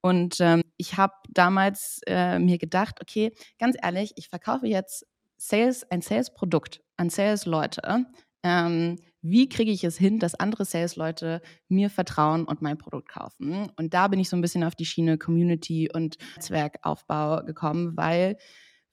Und 0.00 0.40
ähm, 0.40 0.62
ich 0.76 0.96
habe 0.96 1.14
damals 1.30 2.00
äh, 2.06 2.38
mir 2.38 2.58
gedacht, 2.58 3.00
okay, 3.00 3.32
ganz 3.58 3.76
ehrlich, 3.82 4.12
ich 4.16 4.28
verkaufe 4.28 4.66
jetzt 4.66 5.06
Sales, 5.36 5.88
ein 5.90 6.02
Sales-Produkt 6.02 6.82
an 6.96 7.10
Sales-Leute. 7.10 8.06
Ähm, 8.42 8.98
wie 9.22 9.48
kriege 9.48 9.72
ich 9.72 9.82
es 9.84 9.98
hin, 9.98 10.18
dass 10.18 10.34
andere 10.34 10.64
Sales-Leute 10.64 11.42
mir 11.68 11.90
vertrauen 11.90 12.44
und 12.44 12.62
mein 12.62 12.78
Produkt 12.78 13.08
kaufen? 13.08 13.70
Und 13.76 13.92
da 13.92 14.08
bin 14.08 14.20
ich 14.20 14.28
so 14.28 14.36
ein 14.36 14.40
bisschen 14.40 14.64
auf 14.64 14.74
die 14.74 14.84
Schiene 14.84 15.18
Community 15.18 15.90
und 15.92 16.16
Netzwerkaufbau 16.36 17.44
gekommen, 17.44 17.96
weil 17.96 18.36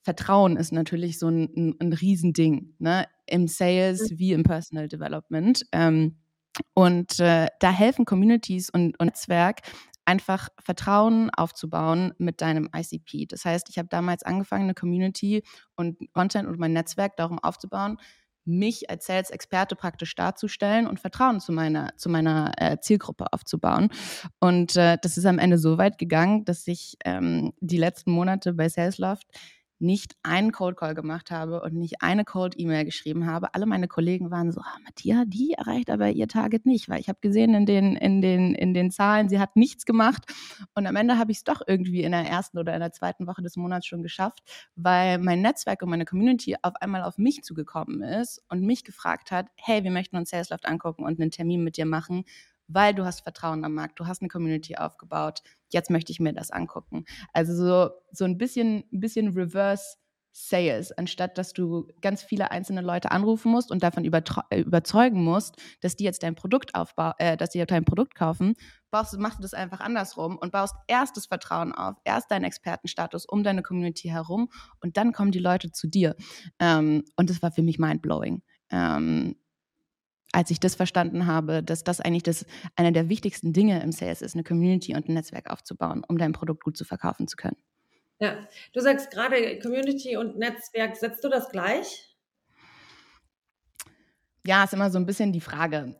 Vertrauen 0.03 0.57
ist 0.57 0.71
natürlich 0.71 1.17
so 1.17 1.29
ein, 1.29 1.49
ein, 1.55 1.75
ein 1.79 1.93
Riesending, 1.93 2.75
ne? 2.79 3.07
im 3.25 3.47
Sales 3.47 4.11
mhm. 4.11 4.19
wie 4.19 4.33
im 4.33 4.43
Personal 4.43 4.87
Development. 4.87 5.63
Ähm, 5.71 6.17
und 6.73 7.19
äh, 7.19 7.47
da 7.59 7.71
helfen 7.71 8.05
Communities 8.05 8.69
und, 8.69 8.99
und 8.99 9.07
Netzwerk 9.07 9.61
einfach 10.05 10.49
Vertrauen 10.63 11.29
aufzubauen 11.29 12.13
mit 12.17 12.41
deinem 12.41 12.69
ICP. 12.75 13.25
Das 13.27 13.45
heißt, 13.45 13.69
ich 13.69 13.77
habe 13.77 13.87
damals 13.87 14.23
angefangen, 14.23 14.63
eine 14.63 14.73
Community 14.73 15.43
und 15.75 15.97
Content 16.13 16.47
und 16.47 16.59
mein 16.59 16.73
Netzwerk 16.73 17.15
darum 17.15 17.39
aufzubauen, 17.39 17.97
mich 18.45 18.89
als 18.89 19.05
Sales-Experte 19.05 19.77
praktisch 19.77 20.15
darzustellen 20.15 20.87
und 20.87 20.99
Vertrauen 20.99 21.39
zu 21.39 21.53
meiner, 21.53 21.95
zu 21.95 22.09
meiner 22.09 22.51
äh, 22.57 22.77
Zielgruppe 22.81 23.31
aufzubauen. 23.31 23.89
Und 24.41 24.75
äh, 24.75 24.97
das 25.01 25.17
ist 25.17 25.25
am 25.25 25.39
Ende 25.39 25.57
so 25.57 25.77
weit 25.77 25.97
gegangen, 25.97 26.43
dass 26.43 26.67
ich 26.67 26.97
ähm, 27.05 27.53
die 27.61 27.77
letzten 27.77 28.11
Monate 28.11 28.53
bei 28.53 28.67
Salesloft 28.67 29.27
nicht 29.83 30.15
einen 30.23 30.51
Cold 30.51 30.77
Call 30.77 30.95
gemacht 30.95 31.29
habe 31.29 31.61
und 31.61 31.73
nicht 31.75 32.01
eine 32.01 32.25
Cold 32.25 32.55
E-Mail 32.57 32.85
geschrieben 32.85 33.27
habe. 33.27 33.53
Alle 33.53 33.65
meine 33.65 33.87
Kollegen 33.87 34.31
waren 34.31 34.51
so, 34.51 34.61
ah, 34.61 34.77
Matthias, 34.83 35.25
die 35.27 35.53
erreicht 35.53 35.89
aber 35.89 36.09
ihr 36.09 36.27
Target 36.27 36.65
nicht, 36.65 36.89
weil 36.89 36.99
ich 36.99 37.09
habe 37.09 37.19
gesehen 37.21 37.53
in 37.53 37.65
den, 37.65 37.95
in, 37.95 38.21
den, 38.21 38.55
in 38.55 38.73
den 38.73 38.89
Zahlen, 38.89 39.29
sie 39.29 39.39
hat 39.39 39.55
nichts 39.55 39.85
gemacht. 39.85 40.23
Und 40.73 40.87
am 40.87 40.95
Ende 40.95 41.17
habe 41.17 41.31
ich 41.31 41.39
es 41.39 41.43
doch 41.43 41.61
irgendwie 41.67 42.01
in 42.01 42.13
der 42.13 42.25
ersten 42.25 42.57
oder 42.57 42.73
in 42.73 42.79
der 42.79 42.93
zweiten 42.93 43.27
Woche 43.27 43.43
des 43.43 43.57
Monats 43.57 43.85
schon 43.85 44.01
geschafft, 44.01 44.39
weil 44.75 45.19
mein 45.19 45.41
Netzwerk 45.41 45.81
und 45.83 45.89
meine 45.89 46.05
Community 46.05 46.55
auf 46.61 46.75
einmal 46.77 47.03
auf 47.03 47.17
mich 47.17 47.43
zugekommen 47.43 48.01
ist 48.01 48.41
und 48.49 48.61
mich 48.61 48.83
gefragt 48.83 49.31
hat, 49.31 49.47
hey, 49.55 49.83
wir 49.83 49.91
möchten 49.91 50.15
uns 50.15 50.29
Salesloft 50.29 50.65
angucken 50.65 51.03
und 51.03 51.19
einen 51.19 51.31
Termin 51.31 51.63
mit 51.63 51.77
dir 51.77 51.85
machen 51.85 52.23
weil 52.73 52.93
du 52.93 53.05
hast 53.05 53.21
Vertrauen 53.21 53.63
am 53.63 53.73
Markt, 53.73 53.99
du 53.99 54.07
hast 54.07 54.21
eine 54.21 54.29
Community 54.29 54.75
aufgebaut, 54.75 55.41
jetzt 55.69 55.89
möchte 55.89 56.11
ich 56.11 56.19
mir 56.19 56.33
das 56.33 56.51
angucken. 56.51 57.05
Also 57.33 57.53
so, 57.53 57.91
so 58.11 58.25
ein 58.25 58.37
bisschen, 58.37 58.83
bisschen 58.91 59.29
Reverse 59.29 59.97
Sales, 60.35 60.91
anstatt 60.91 61.37
dass 61.37 61.53
du 61.53 61.87
ganz 62.01 62.23
viele 62.23 62.49
einzelne 62.49 62.81
Leute 62.81 63.11
anrufen 63.11 63.51
musst 63.51 63.69
und 63.71 63.83
davon 63.83 64.03
äh, 64.03 64.59
überzeugen 64.59 65.23
musst, 65.23 65.61
dass 65.81 65.95
die 65.95 66.03
jetzt 66.03 66.23
dein 66.23 66.33
Produkt 66.33 66.73
aufbauen, 66.73 67.13
äh, 67.19 67.37
dass 67.37 67.51
die 67.51 67.63
dein 67.63 67.85
Produkt 67.85 68.15
kaufen, 68.15 68.55
baust, 68.89 69.15
machst 69.19 69.37
du 69.37 69.43
das 69.43 69.53
einfach 69.53 69.79
andersrum 69.79 70.37
und 70.37 70.51
baust 70.51 70.75
erst 70.87 71.17
das 71.17 71.27
Vertrauen 71.27 71.71
auf, 71.71 71.97
erst 72.03 72.31
deinen 72.31 72.45
Expertenstatus 72.45 73.25
um 73.25 73.43
deine 73.43 73.61
Community 73.61 74.07
herum 74.07 74.49
und 74.81 74.97
dann 74.97 75.13
kommen 75.13 75.31
die 75.31 75.39
Leute 75.39 75.71
zu 75.71 75.87
dir. 75.87 76.15
Ähm, 76.57 77.03
und 77.15 77.29
das 77.29 77.43
war 77.43 77.51
für 77.51 77.61
mich 77.61 77.77
mindblowing. 77.77 78.41
Ähm, 78.71 79.35
als 80.33 80.49
ich 80.51 80.59
das 80.59 80.75
verstanden 80.75 81.27
habe, 81.27 81.63
dass 81.63 81.83
das 81.83 82.01
eigentlich 82.01 82.23
das 82.23 82.45
einer 82.75 82.91
der 82.91 83.07
wichtigsten 83.07 83.53
Dinge 83.53 83.81
im 83.81 83.91
Sales 83.91 84.21
ist, 84.21 84.35
eine 84.35 84.43
Community 84.43 84.95
und 84.95 85.07
ein 85.07 85.13
Netzwerk 85.13 85.49
aufzubauen, 85.49 86.03
um 86.07 86.17
dein 86.17 86.33
Produkt 86.33 86.63
gut 86.63 86.75
zu 86.75 86.83
verkaufen 86.83 87.27
zu 87.27 87.37
können. 87.37 87.57
Ja, 88.19 88.37
du 88.73 88.81
sagst 88.81 89.11
gerade 89.11 89.59
Community 89.59 90.17
und 90.17 90.37
Netzwerk, 90.37 90.95
setzt 90.97 91.23
du 91.23 91.29
das 91.29 91.49
gleich? 91.49 92.15
Ja, 94.45 94.63
ist 94.63 94.73
immer 94.73 94.89
so 94.89 94.97
ein 94.97 95.05
bisschen 95.05 95.31
die 95.31 95.41
Frage. 95.41 95.95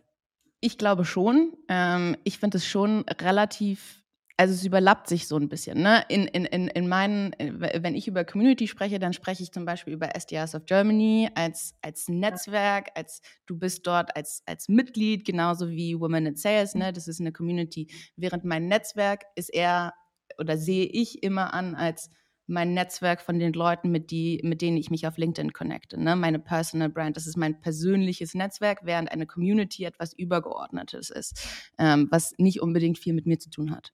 Ich 0.59 0.77
glaube 0.77 1.05
schon. 1.05 1.55
Ähm, 1.67 2.17
ich 2.23 2.39
finde 2.39 2.57
es 2.57 2.67
schon 2.67 3.05
relativ 3.21 4.02
also 4.37 4.53
es 4.53 4.65
überlappt 4.65 5.07
sich 5.07 5.27
so 5.27 5.37
ein 5.37 5.47
bisschen. 5.47 5.81
Ne? 5.81 6.03
In, 6.09 6.25
in, 6.25 6.45
in, 6.45 6.67
in 6.67 6.87
meinen, 6.87 7.35
wenn 7.39 7.93
ich 7.93 8.07
über 8.07 8.25
Community 8.25 8.67
spreche, 8.67 8.97
dann 8.97 9.13
spreche 9.13 9.43
ich 9.43 9.51
zum 9.51 9.65
Beispiel 9.65 9.93
über 9.93 10.15
SDRs 10.15 10.55
of 10.55 10.65
Germany 10.65 11.29
als, 11.35 11.75
als 11.81 12.09
Netzwerk, 12.09 12.89
als 12.95 13.21
du 13.45 13.57
bist 13.57 13.85
dort 13.85 14.15
als, 14.15 14.41
als 14.45 14.69
Mitglied, 14.69 15.23
genauso 15.25 15.69
wie 15.69 15.99
Women 15.99 16.25
in 16.25 16.35
Sales, 16.35 16.73
ne? 16.73 16.91
Das 16.91 17.07
ist 17.07 17.19
eine 17.19 17.31
Community. 17.31 17.87
Während 18.15 18.43
mein 18.43 18.67
Netzwerk 18.67 19.23
ist 19.35 19.53
eher 19.53 19.93
oder 20.39 20.57
sehe 20.57 20.85
ich 20.85 21.21
immer 21.21 21.53
an 21.53 21.75
als 21.75 22.09
mein 22.47 22.73
Netzwerk 22.73 23.21
von 23.21 23.39
den 23.39 23.53
Leuten, 23.53 23.89
mit, 23.89 24.11
die, 24.11 24.41
mit 24.43 24.61
denen 24.61 24.77
ich 24.77 24.89
mich 24.89 25.07
auf 25.07 25.17
LinkedIn 25.17 25.53
connecte. 25.53 26.01
Ne? 26.01 26.15
Meine 26.15 26.39
Personal 26.39 26.89
Brand, 26.89 27.15
das 27.15 27.27
ist 27.27 27.37
mein 27.37 27.61
persönliches 27.61 28.33
Netzwerk, 28.33 28.79
während 28.83 29.11
eine 29.11 29.25
Community 29.25 29.85
etwas 29.85 30.13
Übergeordnetes 30.13 31.09
ist, 31.09 31.39
ähm, 31.77 32.07
was 32.11 32.33
nicht 32.37 32.61
unbedingt 32.61 32.97
viel 32.97 33.13
mit 33.13 33.25
mir 33.25 33.39
zu 33.39 33.49
tun 33.49 33.71
hat. 33.71 33.93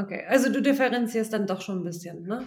Okay, 0.00 0.24
also 0.28 0.50
du 0.50 0.62
differenzierst 0.62 1.32
dann 1.32 1.46
doch 1.46 1.60
schon 1.60 1.80
ein 1.80 1.84
bisschen, 1.84 2.22
ne? 2.22 2.44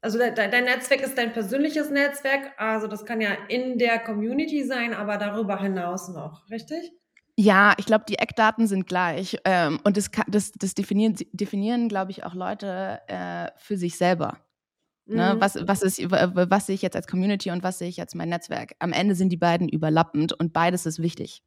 Also 0.00 0.18
dein 0.18 0.64
Netzwerk 0.64 1.00
ist 1.02 1.18
dein 1.18 1.32
persönliches 1.32 1.90
Netzwerk, 1.90 2.52
also 2.56 2.86
das 2.86 3.04
kann 3.04 3.20
ja 3.20 3.30
in 3.48 3.78
der 3.78 3.98
Community 3.98 4.64
sein, 4.64 4.94
aber 4.94 5.16
darüber 5.16 5.60
hinaus 5.60 6.08
noch, 6.08 6.48
richtig? 6.50 6.92
Ja, 7.36 7.74
ich 7.78 7.86
glaube, 7.86 8.04
die 8.08 8.18
Eckdaten 8.18 8.66
sind 8.66 8.86
gleich. 8.86 9.38
Ähm, 9.44 9.80
und 9.84 9.96
das, 9.96 10.10
das, 10.26 10.52
das 10.52 10.74
definieren, 10.74 11.16
definieren 11.32 11.88
glaube 11.88 12.10
ich, 12.10 12.24
auch 12.24 12.34
Leute 12.34 13.00
äh, 13.06 13.50
für 13.56 13.76
sich 13.76 13.96
selber. 13.96 14.38
Ne? 15.06 15.34
Mhm. 15.34 15.40
Was, 15.40 15.56
was, 15.66 15.82
ist, 15.82 16.00
was 16.10 16.66
sehe 16.66 16.74
ich 16.74 16.82
jetzt 16.82 16.96
als 16.96 17.06
Community 17.06 17.50
und 17.50 17.62
was 17.62 17.78
sehe 17.78 17.88
ich 17.88 18.00
als 18.00 18.14
mein 18.14 18.28
Netzwerk? 18.28 18.74
Am 18.80 18.92
Ende 18.92 19.14
sind 19.14 19.30
die 19.30 19.36
beiden 19.36 19.68
überlappend 19.68 20.32
und 20.32 20.52
beides 20.52 20.84
ist 20.84 21.00
wichtig. 21.00 21.42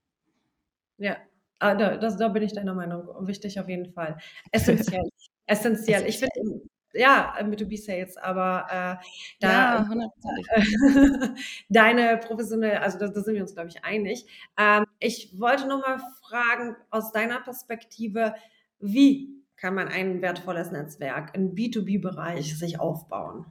Ja, 0.98 1.17
ah, 1.62 1.75
da, 1.75 1.98
das, 1.98 2.18
da 2.18 2.27
bin 2.27 2.44
ich 2.44 2.53
deiner 2.53 2.74
Meinung. 2.74 3.08
Wichtig 3.27 3.60
auf 3.60 3.70
jeden 3.70 3.91
Fall. 3.94 4.18
Essentiell. 4.51 5.10
Essentiell. 5.46 6.08
Ich 6.08 6.20
finde, 6.20 6.62
ja, 6.94 7.34
B2B-Sales, 7.39 8.18
aber 8.18 8.65
äh, 8.70 9.06
da 9.39 9.86
ja, 9.89 9.89
deine 11.70 12.18
professionelle, 12.18 12.82
also 12.82 13.00
da, 13.00 13.08
da, 13.08 13.22
sind 13.22 13.36
wir 13.36 13.41
uns, 13.41 13.53
glaube 13.53 13.70
ich, 13.70 13.84
einig. 13.84 14.25
Ähm, 14.58 14.86
ich 15.00 15.39
wollte 15.39 15.68
nochmal 15.68 16.00
fragen, 16.22 16.75
aus 16.89 17.12
deiner 17.12 17.39
Perspektive, 17.41 18.36
wie 18.80 19.41
kann 19.56 19.75
man 19.75 19.88
ein 19.88 20.22
wertvolles 20.22 20.72
Netzwerk 20.72 21.36
im 21.36 21.53
B2B-Bereich 21.53 22.58
sich 22.58 22.80
aufbauen? 22.80 23.46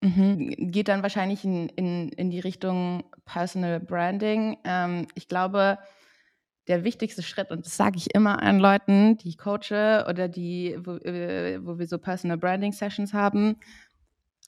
Mhm. 0.00 0.70
Geht 0.70 0.88
dann 0.88 1.02
wahrscheinlich 1.02 1.44
in, 1.44 1.68
in, 1.70 2.08
in 2.10 2.30
die 2.30 2.40
Richtung 2.40 3.04
Personal 3.24 3.80
Branding. 3.80 4.56
Ähm, 4.64 5.06
ich 5.14 5.28
glaube, 5.28 5.78
der 6.68 6.84
wichtigste 6.84 7.22
Schritt, 7.22 7.50
und 7.50 7.66
das 7.66 7.76
sage 7.76 7.96
ich 7.96 8.14
immer 8.14 8.42
an 8.42 8.58
Leuten, 8.58 9.16
die 9.18 9.30
ich 9.30 9.38
coache 9.38 10.04
oder 10.08 10.28
die, 10.28 10.76
wo, 10.78 10.96
äh, 10.96 11.58
wo 11.64 11.78
wir 11.78 11.86
so 11.86 11.98
Personal 11.98 12.38
Branding 12.38 12.72
Sessions 12.72 13.12
haben, 13.14 13.56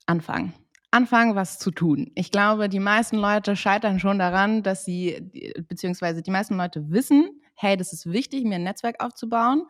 anfangen. 0.06 0.52
Anfangen, 0.92 1.34
was 1.34 1.58
zu 1.58 1.70
tun. 1.70 2.10
Ich 2.14 2.30
glaube, 2.30 2.68
die 2.68 2.80
meisten 2.80 3.16
Leute 3.16 3.56
scheitern 3.56 4.00
schon 4.00 4.18
daran, 4.18 4.62
dass 4.62 4.84
sie, 4.84 5.30
beziehungsweise 5.68 6.20
die 6.20 6.32
meisten 6.32 6.56
Leute 6.56 6.90
wissen, 6.90 7.40
hey, 7.54 7.76
das 7.76 7.92
ist 7.92 8.06
wichtig, 8.06 8.44
mir 8.44 8.56
ein 8.56 8.64
Netzwerk 8.64 9.02
aufzubauen. 9.02 9.64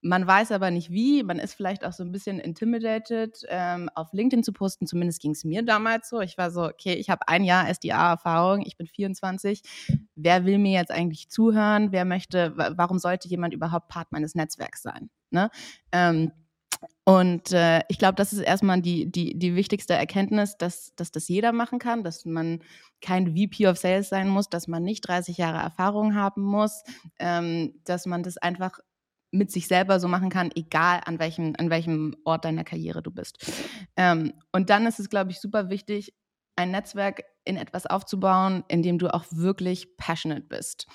Man 0.00 0.26
weiß 0.26 0.52
aber 0.52 0.70
nicht 0.70 0.90
wie. 0.90 1.22
Man 1.24 1.38
ist 1.38 1.54
vielleicht 1.54 1.84
auch 1.84 1.92
so 1.92 2.04
ein 2.04 2.12
bisschen 2.12 2.38
intimidated, 2.38 3.42
ähm, 3.48 3.90
auf 3.94 4.12
LinkedIn 4.12 4.44
zu 4.44 4.52
posten. 4.52 4.86
Zumindest 4.86 5.20
ging 5.20 5.32
es 5.32 5.44
mir 5.44 5.64
damals 5.64 6.08
so. 6.08 6.20
Ich 6.20 6.38
war 6.38 6.50
so, 6.50 6.62
okay, 6.64 6.94
ich 6.94 7.10
habe 7.10 7.26
ein 7.26 7.42
Jahr 7.42 7.68
SDA-Erfahrung, 7.68 8.62
ich 8.64 8.76
bin 8.76 8.86
24. 8.86 9.62
Wer 10.14 10.44
will 10.44 10.58
mir 10.58 10.72
jetzt 10.72 10.92
eigentlich 10.92 11.30
zuhören? 11.30 11.90
Wer 11.90 12.04
möchte, 12.04 12.52
warum 12.56 12.98
sollte 12.98 13.28
jemand 13.28 13.54
überhaupt 13.54 13.88
Part 13.88 14.12
meines 14.12 14.34
Netzwerks 14.36 14.82
sein? 14.82 15.10
Ne? 15.30 15.50
Ähm, 15.90 16.30
und 17.04 17.52
äh, 17.52 17.80
ich 17.88 17.98
glaube, 17.98 18.16
das 18.16 18.32
ist 18.32 18.40
erstmal 18.40 18.82
die, 18.82 19.10
die, 19.10 19.38
die 19.38 19.56
wichtigste 19.56 19.94
Erkenntnis, 19.94 20.58
dass, 20.58 20.94
dass 20.94 21.10
das 21.10 21.26
jeder 21.26 21.52
machen 21.52 21.78
kann, 21.78 22.04
dass 22.04 22.24
man 22.24 22.60
kein 23.00 23.34
VP 23.34 23.66
of 23.66 23.78
Sales 23.78 24.10
sein 24.10 24.28
muss, 24.28 24.48
dass 24.48 24.68
man 24.68 24.84
nicht 24.84 25.08
30 25.08 25.38
Jahre 25.38 25.58
Erfahrung 25.58 26.14
haben 26.14 26.42
muss, 26.42 26.82
ähm, 27.18 27.80
dass 27.84 28.06
man 28.06 28.22
das 28.22 28.36
einfach 28.36 28.78
mit 29.30 29.50
sich 29.50 29.68
selber 29.68 30.00
so 30.00 30.08
machen 30.08 30.30
kann, 30.30 30.50
egal 30.54 31.00
an 31.04 31.18
welchem, 31.18 31.54
an 31.58 31.70
welchem 31.70 32.16
Ort 32.24 32.44
deiner 32.44 32.64
Karriere 32.64 33.02
du 33.02 33.10
bist. 33.10 33.52
Ähm, 33.96 34.32
und 34.52 34.70
dann 34.70 34.86
ist 34.86 35.00
es, 35.00 35.10
glaube 35.10 35.30
ich, 35.30 35.40
super 35.40 35.70
wichtig, 35.70 36.14
ein 36.56 36.70
Netzwerk 36.70 37.22
in 37.44 37.56
etwas 37.56 37.86
aufzubauen, 37.86 38.64
in 38.68 38.82
dem 38.82 38.98
du 38.98 39.12
auch 39.12 39.24
wirklich 39.30 39.96
passionate 39.96 40.42
bist. 40.42 40.86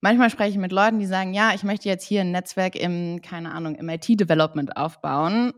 Manchmal 0.00 0.30
spreche 0.30 0.50
ich 0.50 0.58
mit 0.58 0.72
Leuten, 0.72 0.98
die 0.98 1.06
sagen, 1.06 1.34
ja, 1.34 1.54
ich 1.54 1.62
möchte 1.62 1.88
jetzt 1.88 2.04
hier 2.04 2.20
ein 2.20 2.30
Netzwerk 2.30 2.76
im, 2.76 3.20
keine 3.22 3.52
Ahnung, 3.52 3.74
im 3.74 3.88
IT-Development 3.88 4.76
aufbauen 4.76 5.54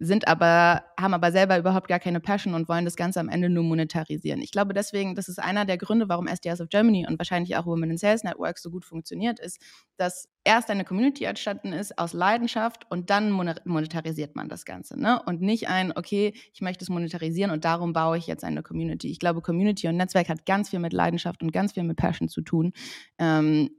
sind 0.00 0.28
aber, 0.28 0.84
haben 0.98 1.14
aber 1.14 1.32
selber 1.32 1.58
überhaupt 1.58 1.88
gar 1.88 1.98
keine 1.98 2.20
Passion 2.20 2.54
und 2.54 2.68
wollen 2.68 2.84
das 2.84 2.94
Ganze 2.94 3.18
am 3.18 3.28
Ende 3.28 3.48
nur 3.48 3.64
monetarisieren. 3.64 4.40
Ich 4.40 4.52
glaube 4.52 4.72
deswegen, 4.72 5.16
das 5.16 5.28
ist 5.28 5.40
einer 5.40 5.64
der 5.64 5.76
Gründe, 5.76 6.08
warum 6.08 6.28
SDS 6.28 6.60
of 6.60 6.68
Germany 6.68 7.06
und 7.08 7.18
wahrscheinlich 7.18 7.56
auch 7.56 7.66
Women 7.66 7.90
in 7.90 7.98
Sales 7.98 8.22
Network 8.22 8.58
so 8.58 8.70
gut 8.70 8.84
funktioniert, 8.84 9.40
ist, 9.40 9.60
dass 9.96 10.28
erst 10.44 10.70
eine 10.70 10.84
Community 10.84 11.24
entstanden 11.24 11.72
ist 11.72 11.98
aus 11.98 12.12
Leidenschaft 12.12 12.86
und 12.90 13.10
dann 13.10 13.32
monetarisiert 13.32 14.36
man 14.36 14.48
das 14.48 14.64
Ganze. 14.64 14.98
Ne? 14.98 15.20
Und 15.26 15.42
nicht 15.42 15.68
ein, 15.68 15.92
okay, 15.96 16.32
ich 16.52 16.60
möchte 16.60 16.84
es 16.84 16.90
monetarisieren 16.90 17.50
und 17.50 17.64
darum 17.64 17.92
baue 17.92 18.18
ich 18.18 18.28
jetzt 18.28 18.44
eine 18.44 18.62
Community. 18.62 19.10
Ich 19.10 19.18
glaube, 19.18 19.42
Community 19.42 19.88
und 19.88 19.96
Netzwerk 19.96 20.28
hat 20.28 20.46
ganz 20.46 20.70
viel 20.70 20.78
mit 20.78 20.92
Leidenschaft 20.92 21.42
und 21.42 21.52
ganz 21.52 21.72
viel 21.72 21.82
mit 21.82 21.96
Passion 21.96 22.28
zu 22.28 22.42
tun. 22.42 22.72
Ähm, 23.18 23.70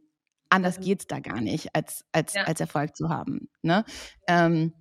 anders 0.49 0.79
mhm. 0.79 0.83
geht 0.83 0.99
es 0.99 1.07
da 1.07 1.19
gar 1.19 1.39
nicht, 1.39 1.73
als, 1.73 2.03
als, 2.11 2.33
ja. 2.33 2.43
als 2.43 2.59
Erfolg 2.59 2.95
zu 2.95 3.09
haben. 3.09 3.49
Ne? 3.61 3.85
Ähm, 4.27 4.73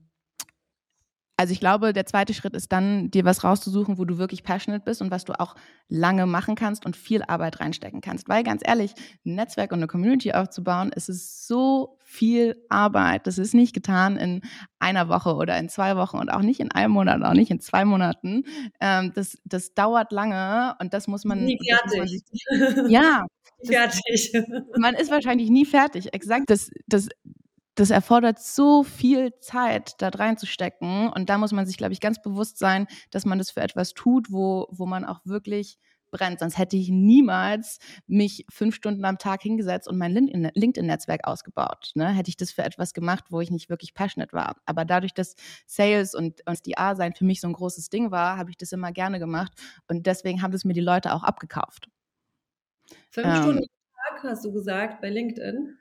also 1.38 1.52
ich 1.52 1.60
glaube, 1.60 1.92
der 1.92 2.04
zweite 2.04 2.34
Schritt 2.34 2.54
ist 2.54 2.72
dann, 2.72 3.12
dir 3.12 3.24
was 3.24 3.44
rauszusuchen, 3.44 3.96
wo 3.96 4.04
du 4.04 4.18
wirklich 4.18 4.42
passionate 4.42 4.84
bist 4.84 5.00
und 5.00 5.12
was 5.12 5.24
du 5.24 5.38
auch 5.38 5.54
lange 5.88 6.26
machen 6.26 6.56
kannst 6.56 6.84
und 6.84 6.96
viel 6.96 7.22
Arbeit 7.22 7.60
reinstecken 7.60 8.00
kannst. 8.00 8.28
Weil 8.28 8.42
ganz 8.42 8.60
ehrlich, 8.64 8.92
ein 9.24 9.36
Netzwerk 9.36 9.70
und 9.70 9.78
eine 9.78 9.86
Community 9.86 10.32
aufzubauen, 10.32 10.90
es 10.92 11.08
ist 11.08 11.46
so 11.46 11.96
viel 12.02 12.56
Arbeit. 12.68 13.28
Das 13.28 13.38
ist 13.38 13.54
nicht 13.54 13.72
getan 13.72 14.16
in 14.16 14.40
einer 14.80 15.08
Woche 15.08 15.36
oder 15.36 15.56
in 15.58 15.68
zwei 15.68 15.94
Wochen 15.96 16.18
und 16.18 16.28
auch 16.28 16.42
nicht 16.42 16.58
in 16.58 16.72
einem 16.72 16.92
Monat, 16.92 17.22
auch 17.22 17.34
nicht 17.34 17.52
in 17.52 17.60
zwei 17.60 17.84
Monaten. 17.84 18.42
Ähm, 18.80 19.12
das, 19.14 19.38
das 19.44 19.74
dauert 19.74 20.10
lange 20.10 20.74
und 20.80 20.92
das 20.92 21.06
muss 21.06 21.24
man. 21.24 21.44
Nie 21.44 21.60
fertig. 21.64 22.24
Man 22.50 22.90
ja. 22.90 23.26
fertig. 23.64 24.32
man 24.76 24.96
ist 24.96 25.12
wahrscheinlich 25.12 25.50
nie 25.50 25.66
fertig. 25.66 26.12
Exakt. 26.12 26.50
Das, 26.50 26.68
das, 26.88 27.08
das 27.78 27.90
erfordert 27.90 28.40
so 28.40 28.82
viel 28.82 29.32
Zeit, 29.40 29.94
da 29.98 30.08
reinzustecken. 30.08 31.10
Und 31.10 31.30
da 31.30 31.38
muss 31.38 31.52
man 31.52 31.64
sich, 31.64 31.76
glaube 31.76 31.92
ich, 31.92 32.00
ganz 32.00 32.20
bewusst 32.20 32.58
sein, 32.58 32.88
dass 33.10 33.24
man 33.24 33.38
das 33.38 33.52
für 33.52 33.60
etwas 33.60 33.94
tut, 33.94 34.32
wo, 34.32 34.66
wo 34.70 34.84
man 34.84 35.04
auch 35.04 35.20
wirklich 35.24 35.78
brennt. 36.10 36.40
Sonst 36.40 36.58
hätte 36.58 36.76
ich 36.76 36.88
niemals 36.88 37.78
mich 38.06 38.46
fünf 38.50 38.74
Stunden 38.74 39.04
am 39.04 39.18
Tag 39.18 39.42
hingesetzt 39.42 39.86
und 39.86 39.96
mein 39.96 40.12
LinkedIn-Netzwerk 40.12 41.24
ausgebaut. 41.24 41.92
Ne? 41.94 42.08
Hätte 42.08 42.30
ich 42.30 42.36
das 42.36 42.50
für 42.50 42.64
etwas 42.64 42.94
gemacht, 42.94 43.26
wo 43.30 43.40
ich 43.40 43.50
nicht 43.50 43.68
wirklich 43.68 43.94
passionate 43.94 44.32
war. 44.32 44.56
Aber 44.66 44.84
dadurch, 44.84 45.14
dass 45.14 45.36
Sales 45.66 46.14
und, 46.14 46.40
und 46.46 46.66
die 46.66 46.78
A-Sein 46.78 47.14
für 47.14 47.24
mich 47.24 47.40
so 47.40 47.46
ein 47.46 47.52
großes 47.52 47.90
Ding 47.90 48.10
war, 48.10 48.38
habe 48.38 48.50
ich 48.50 48.56
das 48.56 48.72
immer 48.72 48.90
gerne 48.90 49.20
gemacht. 49.20 49.52
Und 49.86 50.06
deswegen 50.06 50.42
haben 50.42 50.52
das 50.52 50.64
mir 50.64 50.74
die 50.74 50.80
Leute 50.80 51.12
auch 51.12 51.22
abgekauft. 51.22 51.88
Fünf 53.10 53.26
ähm, 53.28 53.36
Stunden 53.36 53.58
am 53.58 54.16
Tag, 54.16 54.24
hast 54.24 54.44
du 54.44 54.52
gesagt, 54.52 55.00
bei 55.00 55.10
LinkedIn? 55.10 55.78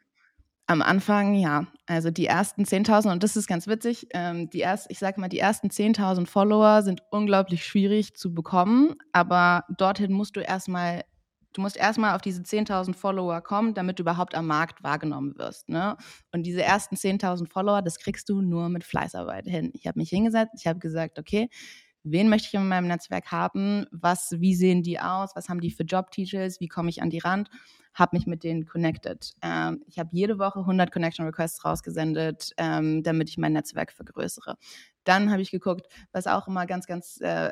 Am 0.70 0.82
Anfang, 0.82 1.34
ja. 1.36 1.66
Also 1.86 2.12
die 2.12 2.26
ersten 2.26 2.66
10.000, 2.66 3.10
und 3.14 3.24
das 3.24 3.38
ist 3.38 3.48
ganz 3.48 3.68
witzig, 3.68 4.08
ähm, 4.14 4.50
die 4.50 4.60
erst, 4.60 4.88
ich 4.92 5.00
sage 5.00 5.22
mal, 5.22 5.30
die 5.30 5.40
ersten 5.40 5.70
10.000 5.70 6.28
Follower 6.28 6.82
sind 6.82 7.02
unglaublich 7.10 7.66
schwierig 7.66 8.16
zu 8.16 8.34
bekommen, 8.34 8.96
aber 9.14 9.64
dorthin 9.78 10.12
musst 10.12 10.36
du 10.36 10.42
erstmal, 10.42 11.06
du 11.54 11.62
musst 11.62 11.78
erstmal 11.78 12.16
auf 12.16 12.22
diese 12.22 12.42
10.000 12.42 12.96
Follower 12.96 13.40
kommen, 13.40 13.76
damit 13.76 14.00
du 14.00 14.04
überhaupt 14.04 14.36
am 14.36 14.48
Markt 14.48 14.84
wahrgenommen 14.84 15.38
wirst. 15.38 15.70
Ne? 15.70 15.96
Und 16.34 16.44
diese 16.44 16.64
ersten 16.64 16.98
10.000 16.98 17.48
Follower, 17.48 17.82
das 17.82 17.98
kriegst 17.98 18.28
du 18.28 18.42
nur 18.42 18.68
mit 18.68 18.84
Fleißarbeit 18.84 19.48
hin. 19.48 19.72
Ich 19.74 19.88
habe 19.88 19.98
mich 19.98 20.10
hingesetzt, 20.10 20.52
ich 20.60 20.68
habe 20.68 20.80
gesagt, 20.80 21.18
okay, 21.18 21.50
wen 22.04 22.30
möchte 22.30 22.48
ich 22.48 22.54
in 22.54 22.68
meinem 22.68 22.88
Netzwerk 22.88 23.32
haben, 23.32 23.86
was, 23.92 24.36
wie 24.40 24.56
sehen 24.56 24.84
die 24.84 25.00
aus, 25.00 25.32
was 25.36 25.50
haben 25.50 25.62
die 25.62 25.72
für 25.72 25.84
Jobtitels, 25.84 26.60
wie 26.60 26.68
komme 26.68 26.90
ich 26.90 27.02
an 27.02 27.10
die 27.10 27.20
Rand, 27.20 27.50
habe 27.94 28.16
mich 28.16 28.28
mit 28.28 28.44
denen 28.44 28.66
connected. 28.66 29.34
Ähm, 29.42 29.84
ich 29.88 30.00
habe 30.00 30.10
jede 30.12 30.40
Woche 30.40 30.60
100 30.60 30.92
Connection 30.92 31.26
Requests 31.26 31.66
rausgesendet, 31.66 32.52
ähm, 32.58 33.04
damit 33.04 33.30
ich 33.30 33.38
mein 33.38 33.54
Netzwerk 33.54 33.92
vergrößere. 33.92 34.56
Dann 35.04 35.32
habe 35.32 35.42
ich 35.42 35.52
geguckt, 35.52 35.88
was 36.12 36.28
auch 36.28 36.48
immer 36.48 36.66
ganz, 36.66 36.86
ganz 36.86 37.20
äh, 37.22 37.52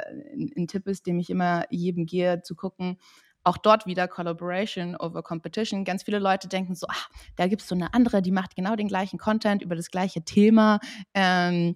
ein 0.57 0.67
Tipp 0.67 0.87
ist, 0.87 1.07
dem 1.07 1.19
ich 1.19 1.29
immer 1.29 1.63
jedem 1.69 2.05
gehe, 2.05 2.41
zu 2.41 2.55
gucken, 2.55 2.97
auch 3.43 3.57
dort 3.57 3.85
wieder 3.85 4.07
Collaboration 4.07 4.95
over 4.95 5.21
Competition. 5.21 5.85
Ganz 5.85 6.03
viele 6.03 6.19
Leute 6.19 6.47
denken 6.47 6.75
so, 6.75 6.87
ach, 6.89 7.09
da 7.35 7.47
gibt 7.47 7.61
es 7.61 7.67
so 7.67 7.75
eine 7.75 7.93
andere, 7.93 8.21
die 8.21 8.31
macht 8.31 8.55
genau 8.55 8.75
den 8.75 8.87
gleichen 8.87 9.19
Content 9.19 9.61
über 9.61 9.75
das 9.75 9.91
gleiche 9.91 10.23
Thema. 10.23 10.79
Ähm, 11.13 11.75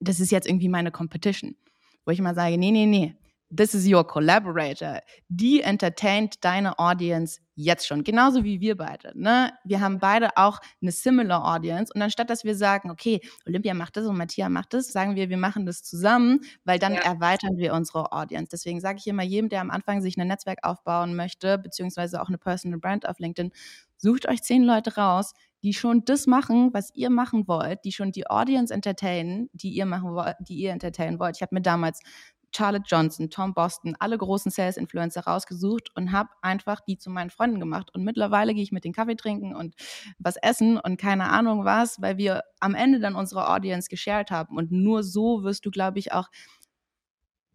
das 0.00 0.20
ist 0.20 0.30
jetzt 0.30 0.48
irgendwie 0.48 0.68
meine 0.68 0.90
Competition 0.90 1.56
wo 2.04 2.12
ich 2.12 2.18
immer 2.18 2.34
sage, 2.34 2.58
nee, 2.58 2.70
nee, 2.70 2.86
nee, 2.86 3.14
this 3.54 3.74
is 3.74 3.86
your 3.86 4.06
collaborator. 4.06 5.00
Die 5.28 5.60
entertaint 5.60 6.42
deine 6.42 6.78
Audience 6.78 7.40
jetzt 7.54 7.86
schon, 7.86 8.02
genauso 8.02 8.44
wie 8.44 8.60
wir 8.60 8.76
beide. 8.76 9.12
Ne? 9.14 9.52
Wir 9.64 9.80
haben 9.80 9.98
beide 9.98 10.36
auch 10.36 10.58
eine 10.80 10.90
similar 10.90 11.44
Audience 11.54 11.92
und 11.94 12.00
anstatt 12.00 12.30
dass 12.30 12.44
wir 12.44 12.56
sagen, 12.56 12.90
okay, 12.90 13.20
Olympia 13.46 13.74
macht 13.74 13.96
das 13.96 14.06
und 14.06 14.16
Matthias 14.16 14.48
macht 14.48 14.72
das, 14.72 14.88
sagen 14.88 15.16
wir, 15.16 15.28
wir 15.28 15.36
machen 15.36 15.66
das 15.66 15.82
zusammen, 15.82 16.40
weil 16.64 16.78
dann 16.78 16.94
ja. 16.94 17.00
erweitern 17.00 17.58
wir 17.58 17.74
unsere 17.74 18.10
Audience. 18.12 18.48
Deswegen 18.50 18.80
sage 18.80 18.98
ich 18.98 19.06
immer 19.06 19.22
jedem, 19.22 19.50
der 19.50 19.60
am 19.60 19.70
Anfang 19.70 20.00
sich 20.00 20.16
ein 20.16 20.26
Netzwerk 20.26 20.60
aufbauen 20.62 21.14
möchte, 21.14 21.58
beziehungsweise 21.58 22.22
auch 22.22 22.28
eine 22.28 22.38
Personal 22.38 22.80
Brand 22.80 23.06
auf 23.06 23.18
LinkedIn, 23.18 23.52
sucht 23.98 24.26
euch 24.28 24.42
zehn 24.42 24.64
Leute 24.64 24.96
raus, 24.96 25.34
die 25.62 25.72
schon 25.72 26.04
das 26.04 26.26
machen, 26.26 26.74
was 26.74 26.92
ihr 26.94 27.08
machen 27.08 27.46
wollt, 27.46 27.84
die 27.84 27.92
schon 27.92 28.10
die 28.10 28.26
Audience 28.26 28.74
entertainen, 28.74 29.48
die 29.52 29.70
ihr 29.70 29.86
machen 29.86 30.12
wollt, 30.12 30.34
die 30.40 30.56
ihr 30.56 30.72
entertainen 30.72 31.20
wollt. 31.20 31.36
Ich 31.36 31.42
habe 31.42 31.54
mir 31.54 31.62
damals 31.62 32.00
Charlotte 32.54 32.84
Johnson, 32.86 33.30
Tom 33.30 33.54
Boston, 33.54 33.96
alle 33.98 34.16
großen 34.18 34.50
Sales-Influencer 34.50 35.22
rausgesucht 35.22 35.90
und 35.94 36.12
habe 36.12 36.30
einfach 36.42 36.80
die 36.80 36.98
zu 36.98 37.10
meinen 37.10 37.30
Freunden 37.30 37.60
gemacht. 37.60 37.90
Und 37.94 38.04
mittlerweile 38.04 38.54
gehe 38.54 38.62
ich 38.62 38.72
mit 38.72 38.84
den 38.84 38.92
Kaffee 38.92 39.16
trinken 39.16 39.54
und 39.54 39.74
was 40.18 40.36
essen 40.36 40.78
und 40.78 40.98
keine 40.98 41.30
Ahnung 41.30 41.64
was, 41.64 42.00
weil 42.00 42.18
wir 42.18 42.42
am 42.60 42.74
Ende 42.74 43.00
dann 43.00 43.16
unsere 43.16 43.48
Audience 43.48 43.88
geshared 43.88 44.30
haben. 44.30 44.56
Und 44.56 44.70
nur 44.70 45.02
so 45.02 45.42
wirst 45.42 45.66
du, 45.66 45.70
glaube 45.70 45.98
ich, 45.98 46.12
auch 46.12 46.28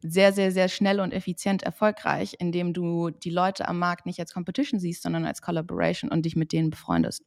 sehr, 0.01 0.31
sehr, 0.33 0.51
sehr 0.51 0.69
schnell 0.69 0.99
und 0.99 1.11
effizient 1.11 1.63
erfolgreich, 1.63 2.35
indem 2.39 2.73
du 2.73 3.09
die 3.09 3.29
Leute 3.29 3.67
am 3.67 3.79
Markt 3.79 4.05
nicht 4.05 4.19
als 4.19 4.33
Competition 4.33 4.79
siehst, 4.79 5.03
sondern 5.03 5.25
als 5.25 5.41
Collaboration 5.41 6.11
und 6.11 6.23
dich 6.25 6.35
mit 6.35 6.51
denen 6.51 6.69
befreundest. 6.69 7.23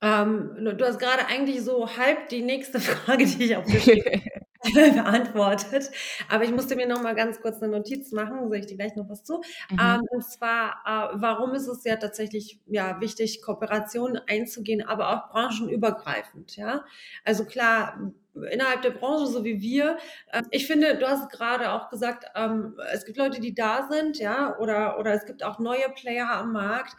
Ähm, 0.00 0.56
du 0.56 0.84
hast 0.84 0.98
gerade 0.98 1.26
eigentlich 1.26 1.62
so 1.62 1.96
halb 1.96 2.28
die 2.28 2.42
nächste 2.42 2.80
Frage, 2.80 3.24
die 3.24 3.44
ich 3.44 3.56
aufgeschrieben 3.56 4.22
beantwortet. 4.74 5.90
Aber 6.28 6.44
ich 6.44 6.52
musste 6.52 6.76
mir 6.76 6.86
noch 6.86 7.02
mal 7.02 7.14
ganz 7.14 7.40
kurz 7.40 7.60
eine 7.60 7.72
Notiz 7.72 8.12
machen, 8.12 8.48
sage 8.48 8.58
ich 8.58 8.66
dir 8.66 8.76
gleich 8.76 8.94
noch 8.96 9.08
was 9.08 9.24
zu. 9.24 9.42
Mhm. 9.70 9.78
Ähm, 9.80 10.00
und 10.10 10.24
zwar, 10.24 10.82
äh, 10.84 11.16
warum 11.20 11.54
ist 11.54 11.66
es 11.66 11.84
ja 11.84 11.96
tatsächlich 11.96 12.60
ja 12.66 13.00
wichtig, 13.00 13.42
Kooperationen 13.42 14.20
einzugehen, 14.26 14.86
aber 14.86 15.10
auch 15.10 15.30
branchenübergreifend. 15.30 16.56
Ja, 16.56 16.84
also 17.24 17.44
klar, 17.44 18.12
innerhalb 18.50 18.82
der 18.82 18.90
Branche, 18.90 19.26
so 19.26 19.44
wie 19.44 19.60
wir. 19.60 19.98
Äh, 20.28 20.42
ich 20.50 20.66
finde, 20.66 20.96
du 20.96 21.06
hast 21.08 21.30
gerade 21.30 21.72
auch 21.72 21.88
gesagt, 21.90 22.24
ähm, 22.34 22.76
es 22.92 23.04
gibt 23.04 23.18
Leute, 23.18 23.40
die 23.40 23.54
da 23.54 23.88
sind, 23.90 24.18
ja, 24.18 24.56
oder, 24.58 24.98
oder 24.98 25.12
es 25.12 25.24
gibt 25.26 25.44
auch 25.44 25.58
neue 25.58 25.88
Player 25.94 26.30
am 26.30 26.52
Markt. 26.52 26.96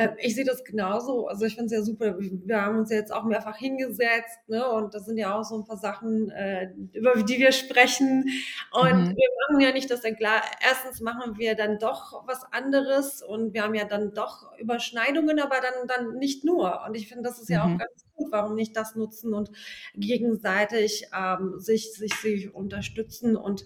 Äh, 0.00 0.16
ich 0.18 0.34
sehe 0.34 0.44
das 0.44 0.64
genauso. 0.64 1.26
Also 1.26 1.44
ich 1.44 1.54
finde 1.54 1.66
es 1.66 1.72
ja 1.72 1.82
super. 1.82 2.16
Wir 2.18 2.62
haben 2.62 2.78
uns 2.78 2.90
ja 2.90 2.96
jetzt 2.96 3.12
auch 3.12 3.24
mehrfach 3.24 3.56
hingesetzt, 3.56 4.48
ne? 4.48 4.66
Und 4.70 4.94
das 4.94 5.04
sind 5.04 5.18
ja 5.18 5.38
auch 5.38 5.44
so 5.44 5.56
ein 5.56 5.64
paar 5.64 5.76
Sachen, 5.76 6.30
äh, 6.30 6.72
über 6.92 7.22
die 7.22 7.38
wir 7.38 7.52
sprechen. 7.52 8.24
Und 8.72 8.98
mhm. 8.98 9.16
wir 9.16 9.28
machen 9.48 9.60
ja 9.60 9.72
nicht 9.72 9.90
das 9.90 10.00
dann 10.00 10.16
klar. 10.16 10.42
Erstens 10.66 11.00
machen 11.00 11.36
wir 11.36 11.54
dann 11.54 11.78
doch 11.78 12.26
was 12.26 12.44
anderes 12.50 13.22
und 13.22 13.52
wir 13.52 13.62
haben 13.62 13.74
ja 13.74 13.84
dann 13.84 14.14
doch 14.14 14.50
Überschneidungen, 14.58 15.38
aber 15.38 15.56
dann, 15.60 15.86
dann 15.86 16.18
nicht 16.18 16.44
nur. 16.44 16.82
Und 16.86 16.96
ich 16.96 17.08
finde, 17.08 17.24
das 17.24 17.38
ist 17.38 17.50
ja 17.50 17.66
mhm. 17.66 17.74
auch 17.74 17.78
ganz 17.78 18.06
gut. 18.14 18.32
Warum 18.32 18.54
nicht 18.54 18.76
das 18.76 18.94
nutzen 18.96 19.34
und 19.34 19.50
gegenseitig 19.94 21.08
ähm, 21.16 21.58
sich, 21.58 21.92
sich, 21.92 22.14
sich 22.14 22.54
unterstützen 22.54 23.36
und 23.36 23.64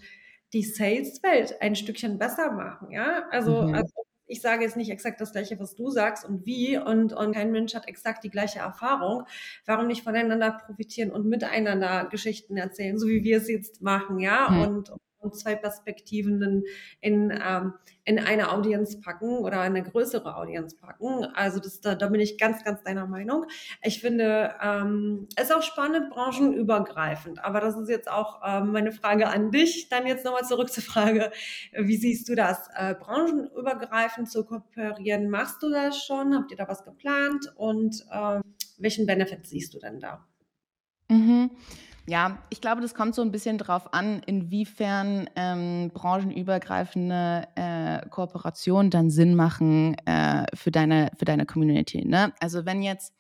die 0.52 0.62
Sales-Welt 0.62 1.60
ein 1.60 1.74
Stückchen 1.74 2.18
besser 2.18 2.52
machen, 2.52 2.92
ja. 2.92 3.24
Also, 3.30 3.62
mhm. 3.62 3.74
also 3.74 4.03
ich 4.34 4.40
sage 4.40 4.64
jetzt 4.64 4.76
nicht 4.76 4.90
exakt 4.90 5.20
das 5.20 5.30
Gleiche, 5.30 5.60
was 5.60 5.76
du 5.76 5.90
sagst 5.90 6.24
und 6.24 6.44
wie 6.44 6.76
und, 6.76 7.12
und 7.12 7.32
kein 7.32 7.52
Mensch 7.52 7.72
hat 7.74 7.86
exakt 7.86 8.24
die 8.24 8.30
gleiche 8.30 8.58
Erfahrung. 8.58 9.26
Warum 9.64 9.86
nicht 9.86 10.02
voneinander 10.02 10.60
profitieren 10.66 11.12
und 11.12 11.26
miteinander 11.26 12.08
Geschichten 12.10 12.56
erzählen, 12.56 12.98
so 12.98 13.06
wie 13.06 13.22
wir 13.22 13.36
es 13.36 13.48
jetzt 13.48 13.80
machen, 13.80 14.18
ja? 14.18 14.48
Hm. 14.48 14.60
Und, 14.60 14.90
und 14.90 15.00
zwei 15.32 15.54
Perspektiven 15.54 16.64
in, 17.00 17.30
ähm, 17.30 17.74
in 18.04 18.18
eine 18.18 18.52
Audience 18.52 19.00
packen 19.00 19.38
oder 19.38 19.60
eine 19.60 19.82
größere 19.82 20.36
Audience 20.36 20.76
packen. 20.76 21.24
Also 21.34 21.58
das, 21.58 21.80
da, 21.80 21.94
da 21.94 22.08
bin 22.08 22.20
ich 22.20 22.38
ganz, 22.38 22.64
ganz 22.64 22.82
deiner 22.82 23.06
Meinung. 23.06 23.46
Ich 23.82 24.00
finde 24.00 24.54
ähm, 24.62 25.28
es 25.36 25.44
ist 25.44 25.54
auch 25.54 25.62
spannend, 25.62 26.10
branchenübergreifend. 26.10 27.42
Aber 27.44 27.60
das 27.60 27.76
ist 27.76 27.88
jetzt 27.88 28.10
auch 28.10 28.40
ähm, 28.44 28.72
meine 28.72 28.92
Frage 28.92 29.28
an 29.28 29.50
dich. 29.50 29.88
Dann 29.88 30.06
jetzt 30.06 30.24
nochmal 30.24 30.44
zurück 30.44 30.70
zur 30.70 30.82
Frage, 30.82 31.32
wie 31.72 31.96
siehst 31.96 32.28
du 32.28 32.34
das? 32.34 32.68
Äh, 32.76 32.94
branchenübergreifend 32.94 34.30
zu 34.30 34.44
kooperieren, 34.44 35.30
machst 35.30 35.62
du 35.62 35.70
das 35.70 36.04
schon? 36.04 36.34
Habt 36.34 36.50
ihr 36.50 36.56
da 36.56 36.68
was 36.68 36.84
geplant? 36.84 37.52
Und 37.56 38.04
äh, 38.10 38.40
welchen 38.78 39.06
Benefit 39.06 39.46
siehst 39.46 39.72
du 39.74 39.78
denn 39.78 40.00
da? 40.00 40.26
Mhm. 41.08 41.50
Ja, 42.06 42.38
ich 42.50 42.60
glaube, 42.60 42.82
das 42.82 42.94
kommt 42.94 43.14
so 43.14 43.22
ein 43.22 43.32
bisschen 43.32 43.56
darauf 43.56 43.94
an, 43.94 44.20
inwiefern 44.26 45.30
ähm, 45.36 45.90
branchenübergreifende 45.94 47.48
äh, 47.54 48.06
Kooperationen 48.10 48.90
dann 48.90 49.08
Sinn 49.08 49.34
machen 49.34 49.96
äh, 50.04 50.44
für, 50.54 50.70
deine, 50.70 51.10
für 51.16 51.24
deine 51.24 51.46
Community. 51.46 52.04
Ne? 52.04 52.34
Also 52.40 52.66
wenn 52.66 52.82
jetzt 52.82 53.14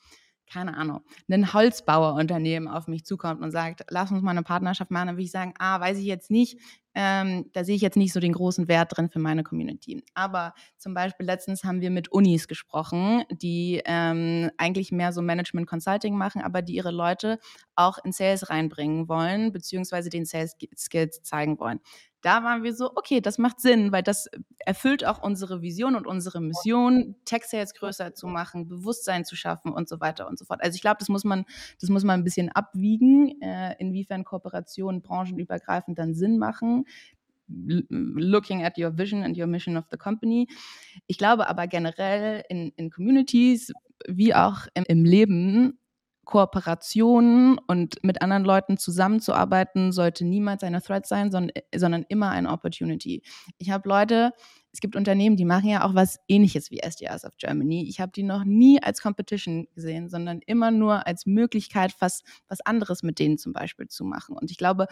keine 0.46 0.76
Ahnung, 0.76 1.00
ein 1.30 1.52
Holzbauerunternehmen 1.52 2.68
auf 2.68 2.86
mich 2.86 3.04
zukommt 3.04 3.40
und 3.40 3.50
sagt, 3.50 3.86
lass 3.88 4.10
uns 4.10 4.22
mal 4.22 4.32
eine 4.32 4.42
Partnerschaft 4.42 4.90
machen, 4.90 5.06
dann 5.06 5.16
würde 5.16 5.24
ich 5.24 5.30
sagen, 5.30 5.54
ah, 5.58 5.80
weiß 5.80 5.98
ich 5.98 6.04
jetzt 6.04 6.30
nicht, 6.30 6.60
ähm, 6.94 7.50
da 7.52 7.64
sehe 7.64 7.76
ich 7.76 7.82
jetzt 7.82 7.96
nicht 7.96 8.12
so 8.12 8.20
den 8.20 8.32
großen 8.32 8.68
Wert 8.68 8.96
drin 8.96 9.08
für 9.08 9.18
meine 9.18 9.42
Community. 9.42 10.02
Aber 10.14 10.54
zum 10.78 10.94
Beispiel 10.94 11.26
letztens 11.26 11.64
haben 11.64 11.80
wir 11.80 11.90
mit 11.90 12.12
Unis 12.12 12.48
gesprochen, 12.48 13.24
die 13.30 13.82
ähm, 13.84 14.50
eigentlich 14.58 14.92
mehr 14.92 15.12
so 15.12 15.22
Management 15.22 15.66
Consulting 15.66 16.16
machen, 16.16 16.42
aber 16.42 16.62
die 16.62 16.74
ihre 16.74 16.92
Leute 16.92 17.38
auch 17.74 17.98
in 18.04 18.12
Sales 18.12 18.50
reinbringen 18.50 19.08
wollen, 19.08 19.52
beziehungsweise 19.52 20.10
den 20.10 20.24
Sales 20.24 20.56
Skills 20.76 21.22
zeigen 21.22 21.58
wollen 21.58 21.80
da 22.24 22.42
waren 22.42 22.62
wir 22.62 22.74
so, 22.74 22.90
okay, 22.94 23.20
das 23.20 23.36
macht 23.36 23.60
Sinn, 23.60 23.92
weil 23.92 24.02
das 24.02 24.30
erfüllt 24.58 25.04
auch 25.04 25.22
unsere 25.22 25.60
Vision 25.60 25.94
und 25.94 26.06
unsere 26.06 26.40
Mission, 26.40 27.16
Tech-Sales 27.26 27.74
größer 27.74 28.14
zu 28.14 28.28
machen, 28.28 28.66
Bewusstsein 28.66 29.26
zu 29.26 29.36
schaffen 29.36 29.70
und 29.70 29.90
so 29.90 30.00
weiter 30.00 30.26
und 30.26 30.38
so 30.38 30.46
fort. 30.46 30.62
Also 30.62 30.74
ich 30.74 30.80
glaube, 30.80 30.96
das 31.00 31.10
muss 31.10 31.24
man, 31.24 31.44
das 31.82 31.90
muss 31.90 32.02
man 32.02 32.18
ein 32.18 32.24
bisschen 32.24 32.50
abwiegen, 32.50 33.42
äh, 33.42 33.74
inwiefern 33.78 34.24
Kooperationen 34.24 35.02
branchenübergreifend 35.02 35.98
dann 35.98 36.14
Sinn 36.14 36.38
machen 36.38 36.83
looking 37.48 38.64
at 38.64 38.78
your 38.78 38.96
vision 38.96 39.22
and 39.22 39.36
your 39.36 39.46
mission 39.46 39.76
of 39.76 39.84
the 39.90 39.98
company. 39.98 40.48
Ich 41.06 41.18
glaube 41.18 41.48
aber 41.48 41.66
generell 41.66 42.42
in, 42.48 42.72
in 42.76 42.90
Communities 42.90 43.72
wie 44.08 44.34
auch 44.34 44.66
im, 44.74 44.84
im 44.84 45.04
Leben 45.04 45.78
Kooperationen 46.24 47.58
und 47.66 48.02
mit 48.02 48.22
anderen 48.22 48.44
Leuten 48.44 48.78
zusammenzuarbeiten 48.78 49.92
sollte 49.92 50.24
niemals 50.24 50.62
eine 50.62 50.82
Threat 50.82 51.06
sein, 51.06 51.30
sondern, 51.30 51.52
sondern 51.74 52.04
immer 52.08 52.30
eine 52.30 52.50
Opportunity. 52.50 53.22
Ich 53.58 53.70
habe 53.70 53.88
Leute, 53.88 54.32
es 54.72 54.80
gibt 54.80 54.96
Unternehmen, 54.96 55.36
die 55.36 55.44
machen 55.44 55.68
ja 55.68 55.84
auch 55.84 55.94
was 55.94 56.18
ähnliches 56.26 56.70
wie 56.70 56.80
SDRs 56.80 57.24
of 57.24 57.36
Germany. 57.36 57.86
Ich 57.88 58.00
habe 58.00 58.10
die 58.10 58.22
noch 58.22 58.44
nie 58.44 58.82
als 58.82 59.00
Competition 59.02 59.68
gesehen, 59.74 60.08
sondern 60.08 60.40
immer 60.46 60.70
nur 60.70 61.06
als 61.06 61.26
Möglichkeit, 61.26 61.94
was, 62.00 62.22
was 62.48 62.60
anderes 62.62 63.02
mit 63.02 63.18
denen 63.18 63.38
zum 63.38 63.52
Beispiel 63.52 63.88
zu 63.88 64.04
machen. 64.04 64.36
Und 64.36 64.50
ich 64.50 64.56
glaube, 64.56 64.86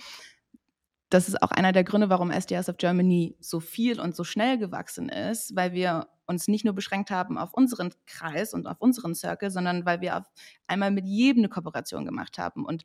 das 1.13 1.29
ist 1.29 1.43
auch 1.43 1.51
einer 1.51 1.73
der 1.73 1.85
Gründe, 1.85 2.09
warum 2.09 2.31
SDRs 2.31 2.71
of 2.71 2.79
Germany 2.79 3.37
so 3.39 3.61
viel 3.61 4.01
und 4.01 4.17
so 4.17 4.25
schnell 4.25 4.57
gewachsen 4.57 5.11
ist, 5.11 5.55
weil 5.55 5.73
wir 5.75 6.09
uns 6.27 6.49
nicht 6.49 6.65
nur 6.65 6.73
beschränkt 6.73 7.11
haben 7.11 7.37
auf 7.37 7.53
unseren 7.53 7.91
Kreis 8.07 8.55
und 8.55 8.67
auf 8.67 8.81
unseren 8.81 9.15
Circle, 9.15 9.51
sondern 9.51 9.85
weil 9.85 10.01
wir 10.01 10.17
auf 10.17 10.25
einmal 10.67 10.91
mit 10.91 11.07
jedem 11.07 11.41
eine 11.41 11.51
Kooperation 11.51 12.07
gemacht 12.07 12.39
haben. 12.39 12.65
Und 12.65 12.85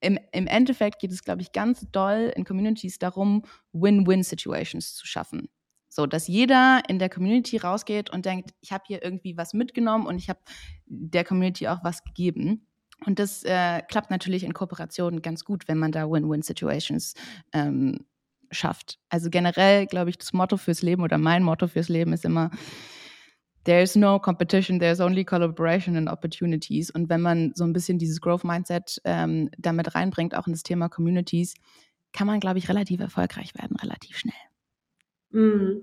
im, 0.00 0.18
im 0.32 0.48
Endeffekt 0.48 0.98
geht 0.98 1.12
es, 1.12 1.22
glaube 1.22 1.42
ich, 1.42 1.52
ganz 1.52 1.86
doll 1.92 2.32
in 2.34 2.44
Communities 2.44 2.98
darum, 2.98 3.44
Win-Win-Situations 3.72 4.96
zu 4.96 5.06
schaffen. 5.06 5.48
So, 5.88 6.06
dass 6.06 6.26
jeder 6.26 6.82
in 6.88 6.98
der 6.98 7.08
Community 7.08 7.58
rausgeht 7.58 8.10
und 8.10 8.26
denkt, 8.26 8.50
ich 8.60 8.72
habe 8.72 8.84
hier 8.88 9.04
irgendwie 9.04 9.36
was 9.36 9.54
mitgenommen 9.54 10.06
und 10.06 10.18
ich 10.18 10.28
habe 10.28 10.40
der 10.86 11.22
Community 11.22 11.68
auch 11.68 11.84
was 11.84 12.02
gegeben. 12.02 12.67
Und 13.06 13.18
das 13.18 13.44
äh, 13.44 13.82
klappt 13.82 14.10
natürlich 14.10 14.44
in 14.44 14.54
Kooperationen 14.54 15.22
ganz 15.22 15.44
gut, 15.44 15.68
wenn 15.68 15.78
man 15.78 15.92
da 15.92 16.10
Win-Win-Situations 16.10 17.14
ähm, 17.52 18.06
schafft. 18.50 18.98
Also 19.08 19.30
generell, 19.30 19.86
glaube 19.86 20.10
ich, 20.10 20.18
das 20.18 20.32
Motto 20.32 20.56
fürs 20.56 20.82
Leben 20.82 21.02
oder 21.02 21.18
mein 21.18 21.42
Motto 21.42 21.68
fürs 21.68 21.88
Leben 21.88 22.12
ist 22.12 22.24
immer, 22.24 22.50
there 23.64 23.82
is 23.82 23.94
no 23.94 24.18
competition, 24.18 24.80
there's 24.80 25.00
only 25.00 25.24
collaboration 25.24 25.96
and 25.96 26.08
opportunities. 26.08 26.90
Und 26.90 27.08
wenn 27.08 27.20
man 27.20 27.52
so 27.54 27.64
ein 27.64 27.72
bisschen 27.72 27.98
dieses 27.98 28.20
Growth 28.20 28.44
Mindset 28.44 29.00
ähm, 29.04 29.50
damit 29.58 29.94
reinbringt, 29.94 30.34
auch 30.34 30.46
in 30.46 30.52
das 30.52 30.62
Thema 30.62 30.88
Communities, 30.88 31.54
kann 32.12 32.26
man, 32.26 32.40
glaube 32.40 32.58
ich, 32.58 32.68
relativ 32.68 33.00
erfolgreich 33.00 33.54
werden, 33.54 33.76
relativ 33.76 34.16
schnell. 34.16 34.34
Mhm. 35.30 35.82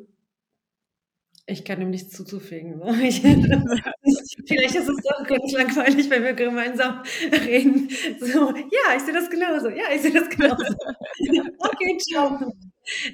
Ich 1.48 1.64
kann 1.64 1.80
ihm 1.80 1.92
nichts 1.92 2.16
zuzufügen. 2.16 2.80
Ne? 2.80 2.86
Ich, 3.08 3.22
vielleicht 4.48 4.76
ist 4.76 4.90
es 4.90 4.98
doch 5.04 5.28
ganz 5.28 5.52
langweilig, 5.52 6.10
wenn 6.10 6.24
wir 6.24 6.34
gemeinsam 6.34 7.04
reden. 7.32 7.90
So, 8.20 8.50
ja, 8.56 8.96
ich 8.96 9.04
sehe 9.04 9.14
das 9.14 9.30
genauso. 9.30 9.70
Ja, 9.70 9.86
ich 9.94 10.02
sehe 10.02 10.12
das 10.12 10.30
genauso. 10.30 10.64
okay, 11.60 11.98
ciao. 12.00 12.52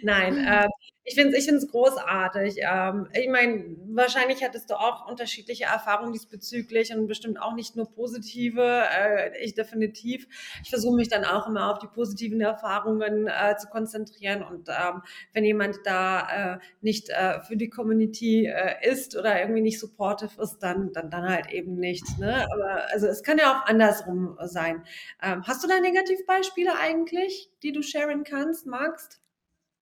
Nein, 0.01 0.37
äh, 0.37 0.67
Ich 1.03 1.15
finde 1.15 1.35
es 1.35 1.39
ich 1.39 1.49
find's 1.49 1.67
großartig. 1.67 2.57
Ähm, 2.59 3.07
ich 3.13 3.27
meine, 3.27 3.75
wahrscheinlich 3.87 4.43
hattest 4.43 4.69
du 4.69 4.75
auch 4.75 5.09
unterschiedliche 5.09 5.63
Erfahrungen 5.65 6.13
diesbezüglich 6.13 6.93
und 6.93 7.07
bestimmt 7.07 7.41
auch 7.41 7.55
nicht 7.55 7.75
nur 7.75 7.91
positive. 7.91 8.61
Äh, 8.61 9.43
ich 9.43 9.55
definitiv. 9.55 10.27
Ich 10.63 10.69
versuche 10.69 10.95
mich 10.95 11.09
dann 11.09 11.25
auch 11.25 11.47
immer 11.47 11.71
auf 11.71 11.79
die 11.79 11.87
positiven 11.87 12.39
Erfahrungen 12.39 13.27
äh, 13.27 13.55
zu 13.57 13.67
konzentrieren. 13.67 14.43
Und 14.43 14.69
ähm, 14.69 15.01
wenn 15.33 15.43
jemand 15.43 15.79
da 15.85 16.55
äh, 16.55 16.59
nicht 16.81 17.09
äh, 17.09 17.41
für 17.41 17.57
die 17.57 17.69
Community 17.69 18.45
äh, 18.45 18.87
ist 18.87 19.17
oder 19.17 19.39
irgendwie 19.39 19.61
nicht 19.61 19.79
supportive 19.79 20.39
ist, 20.39 20.59
dann, 20.59 20.93
dann, 20.93 21.09
dann 21.09 21.27
halt 21.27 21.51
eben 21.51 21.75
nicht. 21.77 22.19
Ne? 22.19 22.47
Aber 22.51 22.91
also 22.91 23.07
es 23.07 23.23
kann 23.23 23.39
ja 23.39 23.51
auch 23.51 23.65
andersrum 23.65 24.37
sein. 24.43 24.83
Ähm, 25.23 25.43
hast 25.47 25.63
du 25.63 25.67
da 25.67 25.79
Negativbeispiele 25.79 26.77
eigentlich, 26.77 27.49
die 27.63 27.71
du 27.71 27.81
sharen 27.81 28.23
kannst, 28.23 28.67
magst? 28.67 29.21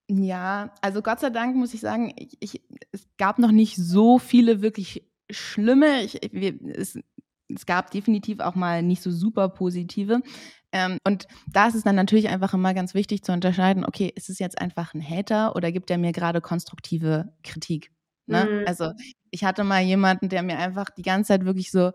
Ja, 0.09 0.73
also 0.81 1.03
Gott 1.03 1.19
sei 1.19 1.29
Dank 1.29 1.55
muss 1.55 1.73
ich 1.75 1.81
sagen, 1.81 2.13
ich, 2.17 2.35
ich, 2.39 2.61
es 2.91 3.07
gab 3.17 3.37
noch 3.37 3.51
nicht 3.51 3.75
so 3.75 4.17
viele 4.17 4.61
wirklich 4.61 5.07
schlimme. 5.29 6.01
Ich, 6.01 6.19
wir, 6.31 6.59
es, 6.75 6.97
es 7.47 7.65
gab 7.67 7.91
definitiv 7.91 8.39
auch 8.39 8.55
mal 8.55 8.81
nicht 8.81 9.03
so 9.03 9.11
super 9.11 9.49
positive. 9.49 10.21
Ähm, 10.71 10.97
und 11.03 11.27
da 11.47 11.67
ist 11.67 11.75
es 11.75 11.83
dann 11.83 11.95
natürlich 11.95 12.29
einfach 12.29 12.55
immer 12.55 12.73
ganz 12.73 12.95
wichtig 12.95 13.23
zu 13.23 13.31
unterscheiden, 13.31 13.85
okay, 13.85 14.11
ist 14.15 14.29
es 14.29 14.39
jetzt 14.39 14.59
einfach 14.59 14.95
ein 14.95 15.07
Hater 15.07 15.55
oder 15.55 15.71
gibt 15.71 15.91
er 15.91 15.99
mir 15.99 16.11
gerade 16.11 16.41
konstruktive 16.41 17.31
Kritik? 17.43 17.91
Ne? 18.25 18.45
Mhm. 18.45 18.67
Also 18.67 18.91
ich 19.29 19.43
hatte 19.43 19.63
mal 19.63 19.81
jemanden, 19.81 20.29
der 20.29 20.41
mir 20.41 20.57
einfach 20.57 20.89
die 20.89 21.03
ganze 21.03 21.29
Zeit 21.29 21.45
wirklich 21.45 21.69
so 21.69 21.91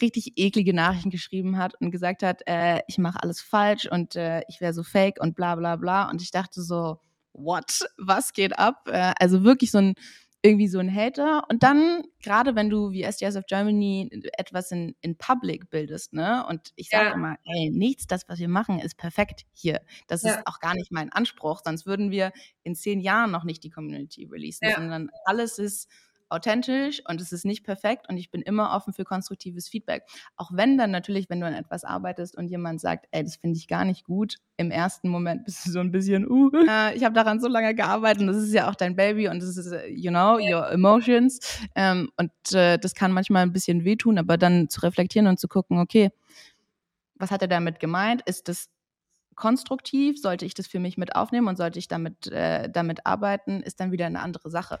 richtig 0.00 0.32
eklige 0.36 0.72
Nachrichten 0.72 1.10
geschrieben 1.10 1.58
hat 1.58 1.74
und 1.80 1.90
gesagt 1.90 2.22
hat, 2.22 2.42
äh, 2.46 2.80
ich 2.88 2.96
mache 2.96 3.22
alles 3.22 3.42
falsch 3.42 3.90
und 3.90 4.16
äh, 4.16 4.42
ich 4.48 4.62
wäre 4.62 4.72
so 4.72 4.82
fake 4.82 5.20
und 5.20 5.34
bla 5.34 5.54
bla 5.54 5.76
bla. 5.76 6.08
Und 6.10 6.22
ich 6.22 6.30
dachte 6.30 6.62
so, 6.62 6.98
what? 7.38 7.88
Was 7.96 8.32
geht 8.32 8.58
ab? 8.58 8.88
Äh, 8.90 9.14
also 9.18 9.44
wirklich 9.44 9.70
so 9.70 9.78
ein 9.78 9.94
irgendwie 10.42 10.68
so 10.68 10.78
ein 10.78 10.94
Hater. 10.94 11.42
Und 11.50 11.62
dann, 11.62 12.04
gerade 12.22 12.54
wenn 12.54 12.70
du 12.70 12.92
wie 12.92 13.02
SDS 13.02 13.36
of 13.36 13.46
Germany 13.46 14.08
etwas 14.36 14.70
in, 14.70 14.94
in 15.00 15.16
Public 15.18 15.68
bildest, 15.68 16.12
ne? 16.12 16.46
Und 16.48 16.72
ich 16.76 16.90
sage 16.90 17.06
ja. 17.06 17.14
immer, 17.14 17.36
ey, 17.44 17.70
nichts, 17.70 18.06
das, 18.06 18.28
was 18.28 18.38
wir 18.38 18.48
machen, 18.48 18.78
ist 18.78 18.96
perfekt 18.96 19.46
hier. 19.52 19.80
Das 20.06 20.22
ja. 20.22 20.34
ist 20.34 20.46
auch 20.46 20.60
gar 20.60 20.74
nicht 20.74 20.92
mein 20.92 21.10
Anspruch, 21.12 21.62
sonst 21.64 21.86
würden 21.86 22.10
wir 22.10 22.32
in 22.62 22.76
zehn 22.76 23.00
Jahren 23.00 23.32
noch 23.32 23.44
nicht 23.44 23.64
die 23.64 23.70
Community 23.70 24.26
releasen, 24.30 24.68
ja. 24.68 24.76
sondern 24.76 25.10
alles 25.24 25.58
ist 25.58 25.88
authentisch 26.30 27.02
und 27.06 27.20
es 27.20 27.32
ist 27.32 27.44
nicht 27.44 27.64
perfekt 27.64 28.08
und 28.08 28.16
ich 28.16 28.30
bin 28.30 28.42
immer 28.42 28.72
offen 28.74 28.92
für 28.92 29.04
konstruktives 29.04 29.68
Feedback. 29.68 30.02
Auch 30.36 30.50
wenn 30.52 30.76
dann 30.78 30.90
natürlich, 30.90 31.30
wenn 31.30 31.40
du 31.40 31.46
an 31.46 31.54
etwas 31.54 31.84
arbeitest 31.84 32.36
und 32.36 32.48
jemand 32.48 32.80
sagt, 32.80 33.06
ey, 33.10 33.24
das 33.24 33.36
finde 33.36 33.56
ich 33.56 33.68
gar 33.68 33.84
nicht 33.84 34.04
gut, 34.04 34.36
im 34.56 34.70
ersten 34.70 35.08
Moment 35.08 35.44
bist 35.44 35.66
du 35.66 35.70
so 35.70 35.80
ein 35.80 35.90
bisschen, 35.90 36.28
uh, 36.28 36.50
äh, 36.68 36.94
ich 36.96 37.04
habe 37.04 37.14
daran 37.14 37.40
so 37.40 37.48
lange 37.48 37.74
gearbeitet 37.74 38.22
und 38.22 38.28
das 38.28 38.36
ist 38.38 38.52
ja 38.52 38.68
auch 38.68 38.74
dein 38.74 38.96
Baby 38.96 39.28
und 39.28 39.42
das 39.42 39.56
ist, 39.56 39.72
äh, 39.72 39.88
you 39.88 40.10
know, 40.10 40.38
your 40.38 40.70
emotions. 40.70 41.38
Ähm, 41.74 42.10
und 42.16 42.30
äh, 42.52 42.78
das 42.78 42.94
kann 42.94 43.12
manchmal 43.12 43.42
ein 43.42 43.52
bisschen 43.52 43.84
wehtun, 43.84 44.18
aber 44.18 44.36
dann 44.36 44.68
zu 44.68 44.80
reflektieren 44.80 45.28
und 45.28 45.38
zu 45.38 45.48
gucken, 45.48 45.78
okay, 45.78 46.10
was 47.14 47.30
hat 47.30 47.42
er 47.42 47.48
damit 47.48 47.80
gemeint? 47.80 48.22
Ist 48.26 48.48
das 48.48 48.68
konstruktiv? 49.34 50.20
Sollte 50.20 50.44
ich 50.44 50.54
das 50.54 50.66
für 50.66 50.80
mich 50.80 50.98
mit 50.98 51.14
aufnehmen 51.14 51.48
und 51.48 51.56
sollte 51.56 51.78
ich 51.78 51.88
damit, 51.88 52.26
äh, 52.28 52.68
damit 52.68 53.06
arbeiten? 53.06 53.62
Ist 53.62 53.80
dann 53.80 53.92
wieder 53.92 54.06
eine 54.06 54.20
andere 54.20 54.50
Sache 54.50 54.80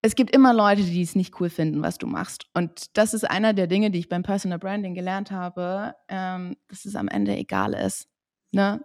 es 0.00 0.14
gibt 0.14 0.34
immer 0.34 0.54
Leute, 0.54 0.82
die 0.82 1.02
es 1.02 1.16
nicht 1.16 1.40
cool 1.40 1.50
finden, 1.50 1.82
was 1.82 1.98
du 1.98 2.06
machst. 2.06 2.46
Und 2.54 2.96
das 2.96 3.14
ist 3.14 3.28
einer 3.28 3.52
der 3.52 3.66
Dinge, 3.66 3.90
die 3.90 3.98
ich 3.98 4.08
beim 4.08 4.22
Personal 4.22 4.58
Branding 4.58 4.94
gelernt 4.94 5.30
habe, 5.30 5.94
ähm, 6.08 6.56
dass 6.68 6.84
es 6.84 6.94
am 6.94 7.08
Ende 7.08 7.36
egal 7.36 7.74
ist. 7.74 8.08
Ne? 8.52 8.80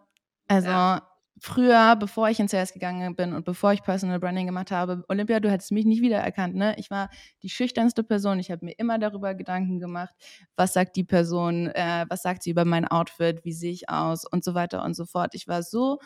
Also 0.47 0.69
ja. 0.69 1.07
früher, 1.39 1.95
bevor 1.97 2.29
ich 2.29 2.39
ins 2.39 2.51
CS 2.51 2.73
gegangen 2.73 3.15
bin 3.15 3.33
und 3.33 3.45
bevor 3.45 3.73
ich 3.73 3.83
Personal 3.83 4.19
Branding 4.19 4.47
gemacht 4.47 4.71
habe, 4.71 5.03
Olympia, 5.07 5.39
du 5.39 5.51
hättest 5.51 5.71
mich 5.71 5.85
nicht 5.85 6.01
wiedererkannt. 6.01 6.55
Ne? 6.55 6.75
Ich 6.79 6.89
war 6.89 7.09
die 7.43 7.49
schüchternste 7.49 8.03
Person. 8.03 8.39
Ich 8.39 8.49
habe 8.49 8.65
mir 8.65 8.73
immer 8.79 8.97
darüber 8.97 9.35
Gedanken 9.35 9.79
gemacht, 9.79 10.15
was 10.55 10.73
sagt 10.73 10.95
die 10.95 11.03
Person, 11.03 11.67
äh, 11.67 12.05
was 12.09 12.23
sagt 12.23 12.41
sie 12.41 12.49
über 12.49 12.65
mein 12.65 12.87
Outfit, 12.87 13.45
wie 13.45 13.53
sehe 13.53 13.71
ich 13.71 13.87
aus 13.87 14.25
und 14.25 14.43
so 14.43 14.55
weiter 14.55 14.83
und 14.83 14.95
so 14.95 15.05
fort. 15.05 15.35
Ich 15.35 15.47
war 15.47 15.61
so 15.61 15.99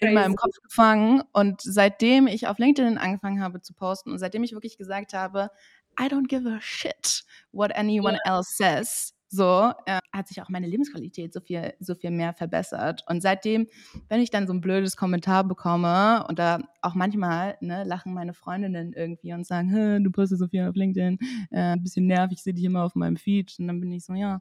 in 0.00 0.14
meinem 0.14 0.36
Kopf 0.36 0.56
gefangen. 0.62 1.22
Und 1.32 1.60
seitdem 1.60 2.26
ich 2.26 2.46
auf 2.46 2.58
LinkedIn 2.58 2.98
angefangen 2.98 3.42
habe 3.42 3.60
zu 3.60 3.74
posten 3.74 4.10
und 4.10 4.18
seitdem 4.18 4.42
ich 4.42 4.52
wirklich 4.52 4.78
gesagt 4.78 5.14
habe, 5.14 5.50
I 5.98 6.04
don't 6.04 6.28
give 6.28 6.48
a 6.48 6.60
shit 6.60 7.24
what 7.52 7.74
anyone 7.74 8.18
yeah. 8.26 8.36
else 8.36 8.54
says, 8.56 9.14
so 9.32 9.72
äh, 9.86 9.98
hat 10.12 10.26
sich 10.26 10.42
auch 10.42 10.48
meine 10.48 10.66
Lebensqualität 10.66 11.32
so 11.32 11.40
viel, 11.40 11.72
so 11.78 11.94
viel 11.94 12.10
mehr 12.10 12.32
verbessert. 12.32 13.04
Und 13.08 13.22
seitdem, 13.22 13.68
wenn 14.08 14.20
ich 14.20 14.30
dann 14.30 14.48
so 14.48 14.52
ein 14.52 14.60
blödes 14.60 14.96
Kommentar 14.96 15.44
bekomme 15.44 16.26
und 16.28 16.38
da 16.40 16.58
auch 16.82 16.94
manchmal 16.94 17.56
ne, 17.60 17.84
lachen 17.84 18.12
meine 18.12 18.34
Freundinnen 18.34 18.92
irgendwie 18.92 19.32
und 19.32 19.46
sagen, 19.46 20.02
du 20.02 20.10
postest 20.10 20.40
so 20.40 20.48
viel 20.48 20.66
auf 20.68 20.74
LinkedIn, 20.74 21.18
äh, 21.50 21.60
ein 21.60 21.82
bisschen 21.82 22.06
nervig, 22.06 22.42
sehe 22.42 22.54
dich 22.54 22.64
immer 22.64 22.82
auf 22.82 22.96
meinem 22.96 23.16
Feed. 23.16 23.54
Und 23.58 23.68
dann 23.68 23.80
bin 23.80 23.92
ich 23.92 24.04
so, 24.04 24.14
ja, 24.14 24.40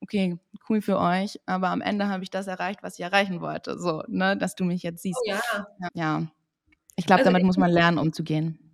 okay, 0.00 0.38
cool 0.68 0.80
für 0.80 0.98
euch, 0.98 1.40
aber 1.46 1.68
am 1.68 1.80
Ende 1.80 2.08
habe 2.08 2.22
ich 2.22 2.30
das 2.30 2.46
erreicht, 2.46 2.82
was 2.82 2.98
ich 2.98 3.04
erreichen 3.04 3.40
wollte. 3.40 3.78
So, 3.78 4.02
ne, 4.08 4.36
dass 4.36 4.54
du 4.54 4.64
mich 4.64 4.82
jetzt 4.82 5.02
siehst. 5.02 5.18
Oh, 5.24 5.30
ja. 5.30 5.88
ja. 5.94 6.22
Ich 6.96 7.06
glaube, 7.06 7.20
also 7.20 7.30
damit 7.30 7.44
muss 7.44 7.56
man 7.56 7.70
lernen, 7.70 7.98
umzugehen. 7.98 8.65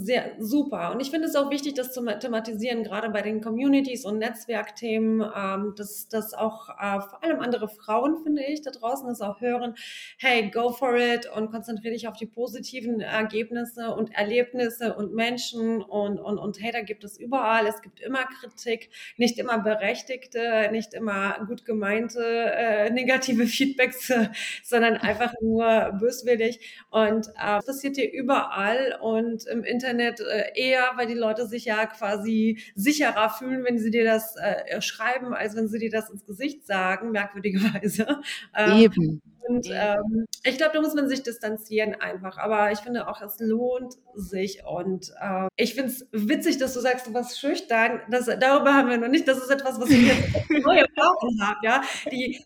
Sehr 0.00 0.32
super. 0.38 0.92
Und 0.92 1.00
ich 1.00 1.10
finde 1.10 1.26
es 1.26 1.34
auch 1.34 1.50
wichtig, 1.50 1.74
das 1.74 1.92
zu 1.92 2.04
thematisieren, 2.04 2.84
gerade 2.84 3.10
bei 3.10 3.22
den 3.22 3.40
Communities 3.40 4.04
und 4.04 4.18
Netzwerkthemen, 4.18 5.26
ähm, 5.34 5.74
dass, 5.76 6.08
dass 6.08 6.34
auch 6.34 6.68
äh, 6.68 7.00
vor 7.00 7.24
allem 7.24 7.40
andere 7.40 7.68
Frauen, 7.68 8.22
finde 8.22 8.44
ich, 8.44 8.62
da 8.62 8.70
draußen 8.70 9.08
das 9.08 9.20
auch 9.20 9.40
hören, 9.40 9.74
hey, 10.18 10.50
go 10.50 10.70
for 10.70 10.96
it 10.96 11.28
und 11.34 11.50
konzentriere 11.50 11.94
dich 11.94 12.06
auf 12.06 12.16
die 12.16 12.26
positiven 12.26 13.00
Ergebnisse 13.00 13.92
und 13.94 14.14
Erlebnisse 14.14 14.94
und 14.94 15.14
Menschen 15.14 15.82
und, 15.82 16.20
und, 16.20 16.38
und 16.38 16.60
hey, 16.60 16.70
da 16.70 16.82
gibt 16.82 17.02
es 17.02 17.18
überall. 17.18 17.66
Es 17.66 17.82
gibt 17.82 17.98
immer 18.00 18.24
Kritik, 18.40 18.90
nicht 19.16 19.38
immer 19.38 19.58
berechtigte, 19.58 20.68
nicht 20.70 20.94
immer 20.94 21.44
gut 21.46 21.64
gemeinte 21.64 22.22
äh, 22.22 22.90
negative 22.90 23.46
Feedbacks, 23.46 24.12
sondern 24.62 24.96
einfach 24.96 25.32
nur 25.40 25.96
böswillig. 25.98 26.60
Und 26.90 27.28
äh, 27.28 27.56
das 27.66 27.66
passiert 27.66 27.96
dir 27.96 28.12
überall 28.12 28.98
und 29.00 29.46
im 29.46 29.64
Internet 29.64 29.87
Internet 29.88 30.20
äh, 30.20 30.52
eher, 30.54 30.92
weil 30.96 31.06
die 31.06 31.14
Leute 31.14 31.46
sich 31.46 31.64
ja 31.64 31.86
quasi 31.86 32.60
sicherer 32.74 33.30
fühlen, 33.30 33.64
wenn 33.64 33.78
sie 33.78 33.90
dir 33.90 34.04
das 34.04 34.36
äh, 34.36 34.80
schreiben, 34.80 35.32
als 35.32 35.56
wenn 35.56 35.68
sie 35.68 35.78
dir 35.78 35.90
das 35.90 36.10
ins 36.10 36.24
Gesicht 36.26 36.66
sagen, 36.66 37.10
merkwürdigerweise. 37.10 38.06
Ähm, 38.56 38.78
Eben. 38.78 39.22
Und 39.46 39.68
ähm, 39.70 40.26
ich 40.44 40.56
glaube, 40.56 40.72
da 40.74 40.80
muss 40.80 40.94
man 40.94 41.08
sich 41.08 41.22
distanzieren 41.22 41.94
einfach. 41.94 42.38
Aber 42.38 42.70
ich 42.72 42.78
finde 42.80 43.08
auch, 43.08 43.20
es 43.22 43.38
lohnt 43.38 43.94
sich. 44.14 44.62
Und 44.64 45.10
äh, 45.20 45.48
ich 45.56 45.74
finde 45.74 45.90
es 45.90 46.06
witzig, 46.12 46.58
dass 46.58 46.74
du 46.74 46.80
sagst, 46.80 47.06
du 47.06 47.14
warst 47.14 47.38
schüchtern. 47.38 48.00
Das, 48.10 48.26
darüber 48.26 48.74
haben 48.74 48.90
wir 48.90 48.98
noch 48.98 49.08
nicht. 49.08 49.26
Das 49.26 49.38
ist 49.38 49.50
etwas, 49.50 49.80
was 49.80 49.90
ich 49.90 50.06
jetzt 50.06 50.50
neue 50.64 50.80
Erfahrung 50.80 51.38
habe. 51.40 51.58
Ja? 51.62 51.82
Die 52.10 52.44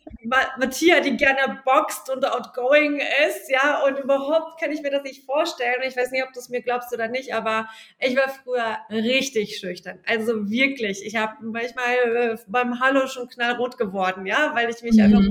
Matthias, 0.59 1.02
die 1.02 1.16
gerne 1.16 1.61
boxt 1.64 2.11
und 2.11 2.24
outgoing 2.24 3.00
ist. 3.26 3.50
ja, 3.50 3.83
Und 3.87 3.98
überhaupt 3.98 4.61
kann 4.61 4.70
ich 4.70 4.83
mir 4.83 4.90
das 4.90 5.02
nicht 5.02 5.24
vorstellen. 5.24 5.83
Ich 5.87 5.96
weiß 5.96 6.11
nicht, 6.11 6.24
ob 6.24 6.33
du 6.33 6.40
es 6.40 6.48
mir 6.48 6.62
glaubst 6.62 6.92
oder 6.92 7.09
nicht, 7.09 7.35
aber 7.35 7.68
ich 7.98 8.16
war 8.16 8.28
früher 8.28 8.78
richtig 8.90 9.59
schüchtern. 9.59 9.98
Also 10.07 10.50
wirklich. 10.50 11.05
Ich 11.05 11.16
habe 11.16 11.35
manchmal 11.40 11.94
äh, 12.16 12.37
beim 12.46 12.81
Hallo 12.81 13.07
schon 13.07 13.28
knallrot 13.28 13.78
geworden, 13.78 14.26
ja, 14.26 14.52
weil 14.55 14.70
ich 14.70 14.83
mich 14.83 14.96
mhm. 14.96 15.02
einfach 15.02 15.24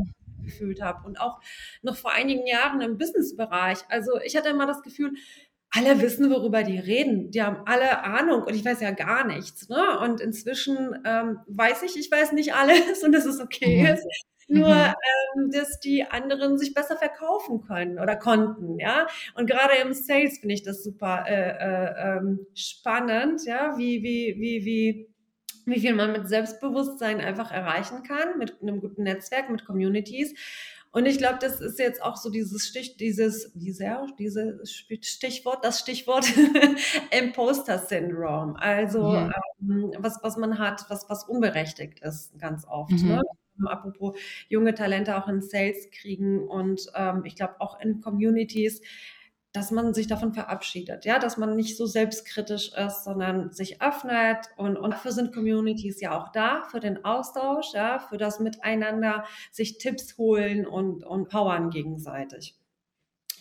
gefühlt 0.43 0.81
habe 0.81 1.05
und 1.07 1.19
auch 1.19 1.39
noch 1.81 1.95
vor 1.95 2.11
einigen 2.11 2.45
Jahren 2.47 2.81
im 2.81 2.97
Businessbereich. 2.97 3.79
Also 3.89 4.19
ich 4.23 4.35
hatte 4.35 4.49
immer 4.49 4.67
das 4.67 4.81
Gefühl, 4.81 5.13
alle 5.73 6.01
wissen, 6.01 6.29
worüber 6.29 6.63
die 6.63 6.77
reden. 6.77 7.31
Die 7.31 7.41
haben 7.41 7.63
alle 7.65 8.03
Ahnung 8.03 8.43
und 8.43 8.53
ich 8.53 8.65
weiß 8.65 8.81
ja 8.81 8.91
gar 8.91 9.25
nichts. 9.25 9.69
Ne? 9.69 9.99
Und 9.99 10.19
inzwischen 10.19 11.01
ähm, 11.05 11.39
weiß 11.47 11.83
ich, 11.83 11.97
ich 11.97 12.11
weiß 12.11 12.33
nicht 12.33 12.53
alles 12.53 13.03
und 13.03 13.13
das 13.13 13.25
ist 13.25 13.39
okay. 13.39 13.93
Mhm. 13.93 13.97
Nur, 14.47 14.67
mhm. 14.67 14.93
ähm, 15.37 15.51
dass 15.51 15.79
die 15.79 16.03
anderen 16.03 16.57
sich 16.57 16.73
besser 16.73 16.97
verkaufen 16.97 17.61
können 17.61 17.99
oder 17.99 18.17
konnten, 18.17 18.79
ja. 18.79 19.07
Und 19.35 19.49
gerade 19.49 19.75
im 19.81 19.93
Sales 19.93 20.39
finde 20.39 20.55
ich 20.55 20.63
das 20.63 20.83
super 20.83 21.23
äh, 21.25 21.51
äh, 21.51 22.17
ähm, 22.17 22.39
spannend, 22.53 23.45
ja, 23.45 23.77
wie, 23.77 24.03
wie, 24.03 24.35
wie, 24.37 24.65
wie 24.65 25.10
wie 25.65 25.79
viel 25.79 25.93
man 25.93 26.11
mit 26.11 26.27
Selbstbewusstsein 26.27 27.21
einfach 27.21 27.51
erreichen 27.51 28.03
kann, 28.03 28.37
mit 28.37 28.61
einem 28.61 28.79
guten 28.79 29.03
Netzwerk, 29.03 29.49
mit 29.49 29.65
Communities. 29.65 30.33
Und 30.93 31.05
ich 31.05 31.17
glaube, 31.17 31.37
das 31.39 31.61
ist 31.61 31.79
jetzt 31.79 32.03
auch 32.03 32.17
so 32.17 32.29
dieses 32.29 32.67
Stich, 32.67 32.97
dieses, 32.97 33.53
dieser, 33.53 34.07
dieses 34.19 34.71
Stichwort, 34.71 35.63
das 35.63 35.79
Stichwort 35.79 36.25
Imposter-Syndrom. 37.11 38.57
Also 38.57 39.13
ja. 39.13 39.31
ähm, 39.61 39.93
was, 39.97 40.19
was 40.21 40.35
man 40.35 40.59
hat, 40.59 40.85
was, 40.89 41.09
was 41.09 41.23
unberechtigt 41.23 42.01
ist, 42.01 42.37
ganz 42.37 42.67
oft. 42.67 42.91
Mhm. 42.91 43.07
Ne? 43.07 43.21
Apropos 43.67 44.17
junge 44.49 44.73
Talente 44.73 45.17
auch 45.17 45.27
in 45.27 45.41
Sales 45.41 45.89
kriegen 45.91 46.47
und 46.47 46.87
ähm, 46.95 47.23
ich 47.25 47.35
glaube 47.35 47.55
auch 47.59 47.79
in 47.79 48.01
Communities 48.01 48.81
dass 49.53 49.69
man 49.71 49.93
sich 49.93 50.07
davon 50.07 50.33
verabschiedet, 50.33 51.03
ja, 51.03 51.19
dass 51.19 51.37
man 51.37 51.55
nicht 51.55 51.75
so 51.75 51.85
selbstkritisch 51.85 52.71
ist, 52.73 53.03
sondern 53.03 53.51
sich 53.51 53.81
öffnet 53.81 54.37
und, 54.55 54.77
und 54.77 54.91
dafür 54.91 55.11
sind 55.11 55.33
Communities 55.33 55.99
ja 55.99 56.17
auch 56.17 56.29
da, 56.29 56.63
für 56.71 56.79
den 56.79 57.03
Austausch, 57.03 57.73
ja, 57.73 57.99
für 57.99 58.17
das 58.17 58.39
Miteinander, 58.39 59.25
sich 59.51 59.77
Tipps 59.77 60.17
holen 60.17 60.65
und, 60.65 61.03
und 61.03 61.27
powern 61.27 61.69
gegenseitig. 61.69 62.55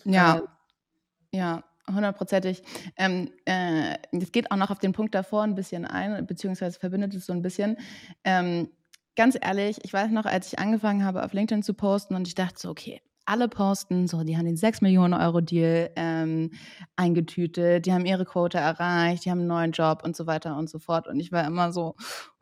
Ja, 0.04 0.38
äh, 0.38 1.36
ja, 1.36 1.62
hundertprozentig. 1.88 2.62
Ähm, 2.96 3.30
äh, 3.44 3.96
das 4.10 4.32
geht 4.32 4.50
auch 4.50 4.56
noch 4.56 4.70
auf 4.70 4.80
den 4.80 4.92
Punkt 4.92 5.14
davor 5.14 5.44
ein 5.44 5.54
bisschen 5.54 5.84
ein, 5.84 6.26
beziehungsweise 6.26 6.80
verbindet 6.80 7.14
es 7.14 7.26
so 7.26 7.32
ein 7.32 7.42
bisschen. 7.42 7.76
Ähm, 8.24 8.70
ganz 9.14 9.38
ehrlich, 9.40 9.78
ich 9.84 9.92
weiß 9.92 10.10
noch, 10.10 10.26
als 10.26 10.52
ich 10.52 10.58
angefangen 10.58 11.04
habe, 11.04 11.24
auf 11.24 11.32
LinkedIn 11.32 11.62
zu 11.62 11.74
posten 11.74 12.16
und 12.16 12.26
ich 12.26 12.34
dachte 12.34 12.58
so, 12.58 12.70
okay, 12.70 13.00
alle 13.30 13.48
posten, 13.48 14.08
so, 14.08 14.24
die 14.24 14.36
haben 14.36 14.46
den 14.46 14.56
6 14.56 14.80
Millionen 14.80 15.14
Euro 15.14 15.40
Deal 15.40 15.90
ähm, 15.94 16.50
eingetütet, 16.96 17.86
die 17.86 17.92
haben 17.92 18.04
ihre 18.04 18.24
Quote 18.24 18.58
erreicht, 18.58 19.24
die 19.24 19.30
haben 19.30 19.38
einen 19.38 19.46
neuen 19.46 19.70
Job 19.70 20.02
und 20.04 20.16
so 20.16 20.26
weiter 20.26 20.56
und 20.56 20.68
so 20.68 20.80
fort. 20.80 21.06
Und 21.06 21.20
ich 21.20 21.30
war 21.30 21.46
immer 21.46 21.72
so, 21.72 21.94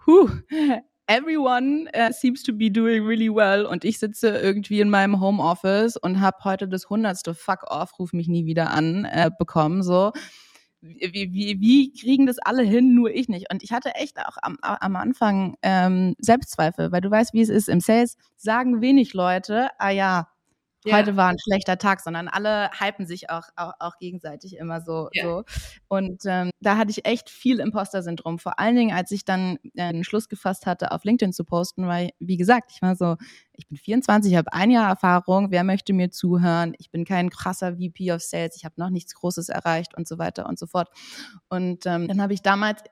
huh, 0.07 0.31
everyone 1.07 1.91
uh, 1.95 2.11
seems 2.11 2.43
to 2.43 2.55
be 2.55 2.71
doing 2.71 3.05
really 3.05 3.29
well 3.29 3.67
und 3.67 3.85
ich 3.85 3.99
sitze 3.99 4.31
irgendwie 4.31 4.81
in 4.81 4.89
meinem 4.89 5.21
Homeoffice 5.21 5.99
und 5.99 6.21
habe 6.21 6.39
heute 6.45 6.67
das 6.67 6.89
hundertste 6.89 7.35
Fuck 7.35 7.65
off, 7.71 7.99
ruf 7.99 8.15
mich 8.15 8.29
nie 8.29 8.47
wieder 8.47 8.71
an, 8.71 9.05
äh, 9.05 9.31
bekommen, 9.39 9.83
so. 9.83 10.13
Wie, 10.81 11.33
wie, 11.33 11.61
wie 11.61 11.93
kriegen 11.93 12.25
das 12.25 12.39
alle 12.39 12.63
hin, 12.63 12.95
nur 12.95 13.11
ich 13.11 13.29
nicht? 13.29 13.53
Und 13.53 13.63
ich 13.65 13.73
hatte 13.73 13.97
echt 13.97 14.19
auch 14.21 14.37
am, 14.41 14.57
am 14.63 14.97
Anfang 14.97 15.57
ähm, 15.63 16.15
Selbstzweifel, 16.19 16.93
weil 16.93 17.01
du 17.01 17.11
weißt, 17.11 17.35
wie 17.35 17.41
es 17.41 17.49
ist. 17.49 17.69
Im 17.69 17.81
Sales 17.81 18.17
sagen 18.37 18.81
wenig 18.81 19.13
Leute, 19.13 19.71
ah 19.81 19.91
ja, 19.91 20.29
ja. 20.89 20.97
heute 20.97 21.17
war 21.17 21.29
ein 21.29 21.39
schlechter 21.39 21.79
Tag, 21.79 22.01
sondern 22.01 22.29
alle 22.29 22.71
hypen 22.79 23.07
sich 23.07 23.31
auch, 23.31 23.45
auch, 23.57 23.73
auch 23.79 23.99
gegenseitig 23.99 24.57
immer 24.57 24.81
so. 24.81 25.09
Ja. 25.13 25.25
so. 25.25 25.45
Und 25.89 26.23
ähm, 26.27 26.51
da 26.61 26.77
hatte 26.77 26.91
ich 26.91 27.05
echt 27.05 27.31
viel 27.31 27.61
Imposter-Syndrom. 27.61 28.39
Vor 28.39 28.59
allen 28.59 28.77
Dingen, 28.77 28.97
als 28.97 29.11
ich 29.11 29.25
dann 29.25 29.59
äh, 29.75 29.93
den 29.93 30.05
Schluss 30.05 30.29
gefasst 30.29 30.67
hatte, 30.67 30.93
auf 30.93 31.05
LinkedIn 31.05 31.33
zu 31.33 31.45
posten, 31.45 31.87
weil, 31.87 32.11
wie 32.19 32.37
gesagt, 32.37 32.73
ich 32.75 32.83
war 32.83 32.97
so, 32.97 33.17
ich 33.53 33.67
bin 33.69 33.77
24, 33.77 34.33
ich 34.33 34.39
habe 34.39 34.53
ein 34.53 34.71
Jahr 34.71 34.89
Erfahrung, 34.89 35.51
wer 35.51 35.65
möchte 35.65 35.93
mir 35.93 36.11
zuhören? 36.11 36.75
Ich 36.79 36.91
bin 36.91 37.05
kein 37.05 37.31
krasser 37.31 37.77
VP 37.77 38.13
of 38.13 38.23
Sales, 38.23 38.57
ich 38.57 38.65
habe 38.65 38.75
noch 38.79 38.91
nichts 38.91 39.15
Großes 39.15 39.49
erreicht 39.49 39.97
und 39.97 40.07
so 40.07 40.19
weiter 40.19 40.47
und 40.47 40.59
so 40.59 40.67
fort. 40.67 40.89
Und 41.49 41.87
ähm, 41.87 42.09
dann 42.09 42.23
habe 42.23 42.33
ich 42.33 42.43
damals, 42.43 42.83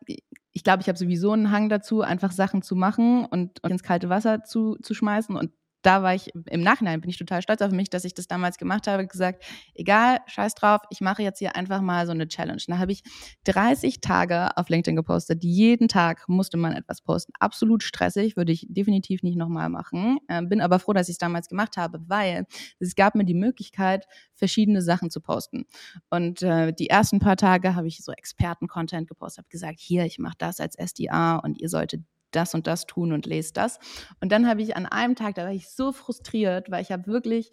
ich 0.53 0.65
glaube, 0.65 0.83
ich 0.83 0.89
habe 0.89 0.99
sowieso 0.99 1.33
einen 1.33 1.51
Hang 1.51 1.69
dazu, 1.69 2.01
einfach 2.01 2.33
Sachen 2.33 2.63
zu 2.63 2.75
machen 2.75 3.25
und, 3.25 3.63
und 3.63 3.71
ins 3.71 3.83
kalte 3.83 4.09
Wasser 4.09 4.43
zu, 4.43 4.77
zu 4.83 4.95
schmeißen. 4.95 5.37
Und 5.37 5.53
da 5.87 6.03
war 6.03 6.17
ich 6.17 6.33
im 6.51 6.63
Nachhinein 6.63 7.01
bin 7.01 7.11
ich 7.11 7.17
total 7.17 7.43
stolz 7.43 7.63
auf 7.63 7.71
mich, 7.71 7.89
dass 7.91 8.05
ich 8.05 8.13
das 8.13 8.27
damals 8.27 8.59
gemacht 8.59 8.89
habe, 8.89 9.07
gesagt, 9.07 9.45
egal, 9.73 10.19
scheiß 10.27 10.55
drauf, 10.57 10.81
ich 10.91 11.01
mache 11.01 11.23
jetzt 11.23 11.39
hier 11.39 11.55
einfach 11.55 11.81
mal 11.81 12.07
so 12.07 12.13
eine 12.13 12.27
Challenge. 12.27 12.61
Da 12.67 12.79
habe 12.79 12.91
ich 12.91 13.05
30 13.45 14.01
Tage 14.01 14.57
auf 14.57 14.69
LinkedIn 14.69 14.97
gepostet. 14.97 15.45
Jeden 15.45 15.87
Tag 15.87 16.29
musste 16.29 16.57
man 16.57 16.73
etwas 16.73 17.03
posten. 17.03 17.33
Absolut 17.39 17.85
stressig, 17.85 18.37
würde 18.37 18.51
ich 18.51 18.67
definitiv 18.69 19.23
nicht 19.23 19.37
nochmal 19.37 19.69
machen. 19.69 20.19
Äh, 20.27 20.43
bin 20.43 20.61
aber 20.61 20.81
froh, 20.81 20.93
dass 20.93 21.09
ich 21.09 21.15
es 21.15 21.19
damals 21.19 21.49
gemacht 21.49 21.77
habe, 21.77 22.01
weil 22.09 22.47
es 22.81 22.97
gab 22.97 23.15
mir 23.15 23.25
die 23.25 23.35
Möglichkeit, 23.35 24.07
verschiedene 24.35 24.83
Sachen 24.83 25.11
zu 25.11 25.21
posten. 25.21 25.67
Und 26.11 26.43
äh, 26.43 26.73
die 26.73 26.91
ersten 26.91 27.21
paar 27.21 27.37
Tage 27.37 27.77
habe 27.77 27.87
ich 27.87 28.03
so 28.03 28.11
Experten-Content 28.11 29.07
gepostet, 29.07 29.45
habe 29.45 29.51
gesagt, 29.51 29.79
hier, 29.79 30.05
ich 30.05 30.19
mache 30.19 30.37
das 30.39 30.59
als 30.59 30.75
SDA 30.75 31.37
und 31.37 31.61
ihr 31.61 31.69
solltet 31.69 32.03
das 32.37 32.55
und 32.55 32.67
das 32.67 32.87
tun 32.87 33.13
und 33.13 33.27
lest 33.27 33.57
das. 33.57 33.79
Und 34.21 34.31
dann 34.31 34.49
habe 34.49 34.63
ich 34.63 34.77
an 34.77 34.87
einem 34.87 35.15
Tag, 35.17 35.35
da 35.35 35.45
war 35.45 35.53
ich 35.53 35.71
so 35.71 35.93
frustriert, 35.93 36.71
weil 36.71 36.83
ich 36.83 36.93
habe 36.93 37.07
wirklich 37.07 37.51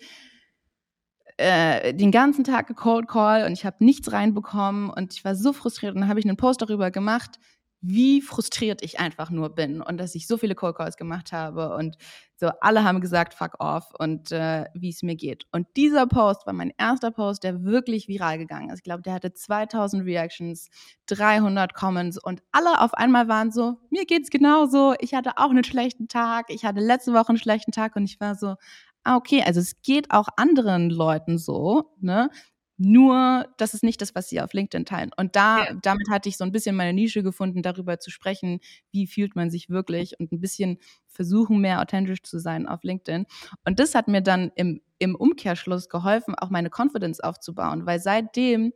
äh, 1.38 1.94
den 1.94 2.12
ganzen 2.12 2.44
Tag 2.44 2.68
gecold 2.68 3.08
call 3.08 3.46
und 3.46 3.54
ich 3.54 3.66
habe 3.66 3.84
nichts 3.84 4.12
reinbekommen 4.12 4.90
und 4.90 5.14
ich 5.14 5.26
war 5.26 5.36
so 5.36 5.54
frustriert 5.54 5.96
und 5.96 6.02
dann 6.02 6.10
habe 6.10 6.20
ich 6.20 6.26
einen 6.26 6.38
Post 6.38 6.62
darüber 6.62 6.92
gemacht, 6.92 7.40
wie 7.86 8.22
frustriert 8.22 8.82
ich 8.82 9.00
einfach 9.00 9.30
nur 9.30 9.50
bin 9.50 9.82
und 9.82 9.98
dass 9.98 10.16
ich 10.16 10.26
so 10.26 10.38
viele 10.38 10.56
Cold 10.56 10.78
Calls 10.78 10.96
gemacht 10.96 11.34
habe 11.34 11.76
und 11.76 11.98
so 12.38 12.48
alle 12.62 12.86
haben 12.86 13.02
gesagt, 13.02 13.34
fuck 13.34 13.60
off 13.60 13.94
und 14.00 14.32
äh, 14.32 14.66
wie 14.74 14.90
es 14.90 15.04
mir 15.04 15.16
geht. 15.16 15.46
Und 15.52 15.68
dieser 15.76 16.08
Post 16.08 16.48
war 16.48 16.54
mein 16.54 16.72
erster 16.78 17.12
Post, 17.12 17.44
der 17.44 17.64
wirklich 17.66 18.08
viral 18.08 18.38
gegangen 18.38 18.70
ist. 18.70 18.80
Ich 18.80 18.84
glaube, 18.84 19.02
der 19.04 19.14
hatte 19.14 19.34
2000 19.34 20.06
Reactions, 20.06 20.70
300 21.08 21.74
Comments 21.74 22.18
und 22.18 22.42
alle 22.54 22.80
auf 22.80 22.94
einmal 22.94 23.28
waren 23.28 23.52
so, 23.52 23.76
mir 23.90 24.06
geht's 24.06 24.30
genauso, 24.30 24.96
ich 25.00 25.14
hatte 25.14 25.38
auch 25.38 25.50
einen 25.50 25.66
schlechten 25.66 26.08
Tag, 26.08 26.46
ich 26.50 26.64
hatte 26.64 26.80
letzte 26.80 27.14
Woche 27.14 27.30
einen 27.30 27.38
schlechten 27.38 27.74
Tag 27.74 27.98
und 27.98 28.06
ich 28.06 28.22
war 28.22 28.36
so, 28.36 28.56
ah, 29.04 29.18
okay, 29.18 29.44
also 29.46 29.60
es 29.60 29.82
geht 29.82 30.12
auch 30.12 30.30
anderen 30.38 30.90
Leuten 30.90 31.38
so, 31.38 31.92
ne? 32.00 32.30
Nur, 32.78 33.46
das 33.58 33.74
ist 33.74 33.84
nicht 33.84 34.02
das, 34.02 34.16
was 34.16 34.30
sie 34.30 34.42
auf 34.42 34.54
LinkedIn 34.54 34.86
teilen. 34.86 35.12
Und 35.16 35.36
da, 35.36 35.66
ja. 35.66 35.74
damit 35.82 36.10
hatte 36.10 36.28
ich 36.28 36.38
so 36.38 36.44
ein 36.44 36.52
bisschen 36.52 36.76
meine 36.76 36.94
Nische 36.94 37.22
gefunden, 37.22 37.62
darüber 37.62 38.00
zu 38.00 38.10
sprechen, 38.10 38.60
wie 38.92 39.06
fühlt 39.06 39.36
man 39.36 39.52
sich 39.52 39.70
wirklich 39.70 40.20
und 40.20 40.32
ein 40.32 40.40
bisschen 40.40 40.80
versuchen, 41.08 41.62
mehr 41.62 41.82
authentisch 41.82 42.24
zu 42.24 42.40
sein 42.40 42.68
auf 42.68 42.84
LinkedIn. 42.84 43.26
Und 43.66 43.80
das 43.80 43.94
hat 43.94 44.08
mir 44.08 44.22
dann 44.22 44.52
im, 44.56 44.82
im 44.98 45.16
Umkehrschluss 45.16 45.88
geholfen, 45.88 46.34
auch 46.36 46.50
meine 46.50 46.72
Confidence 46.76 47.20
aufzubauen, 47.20 47.86
weil 47.86 48.00
seitdem 48.00 48.74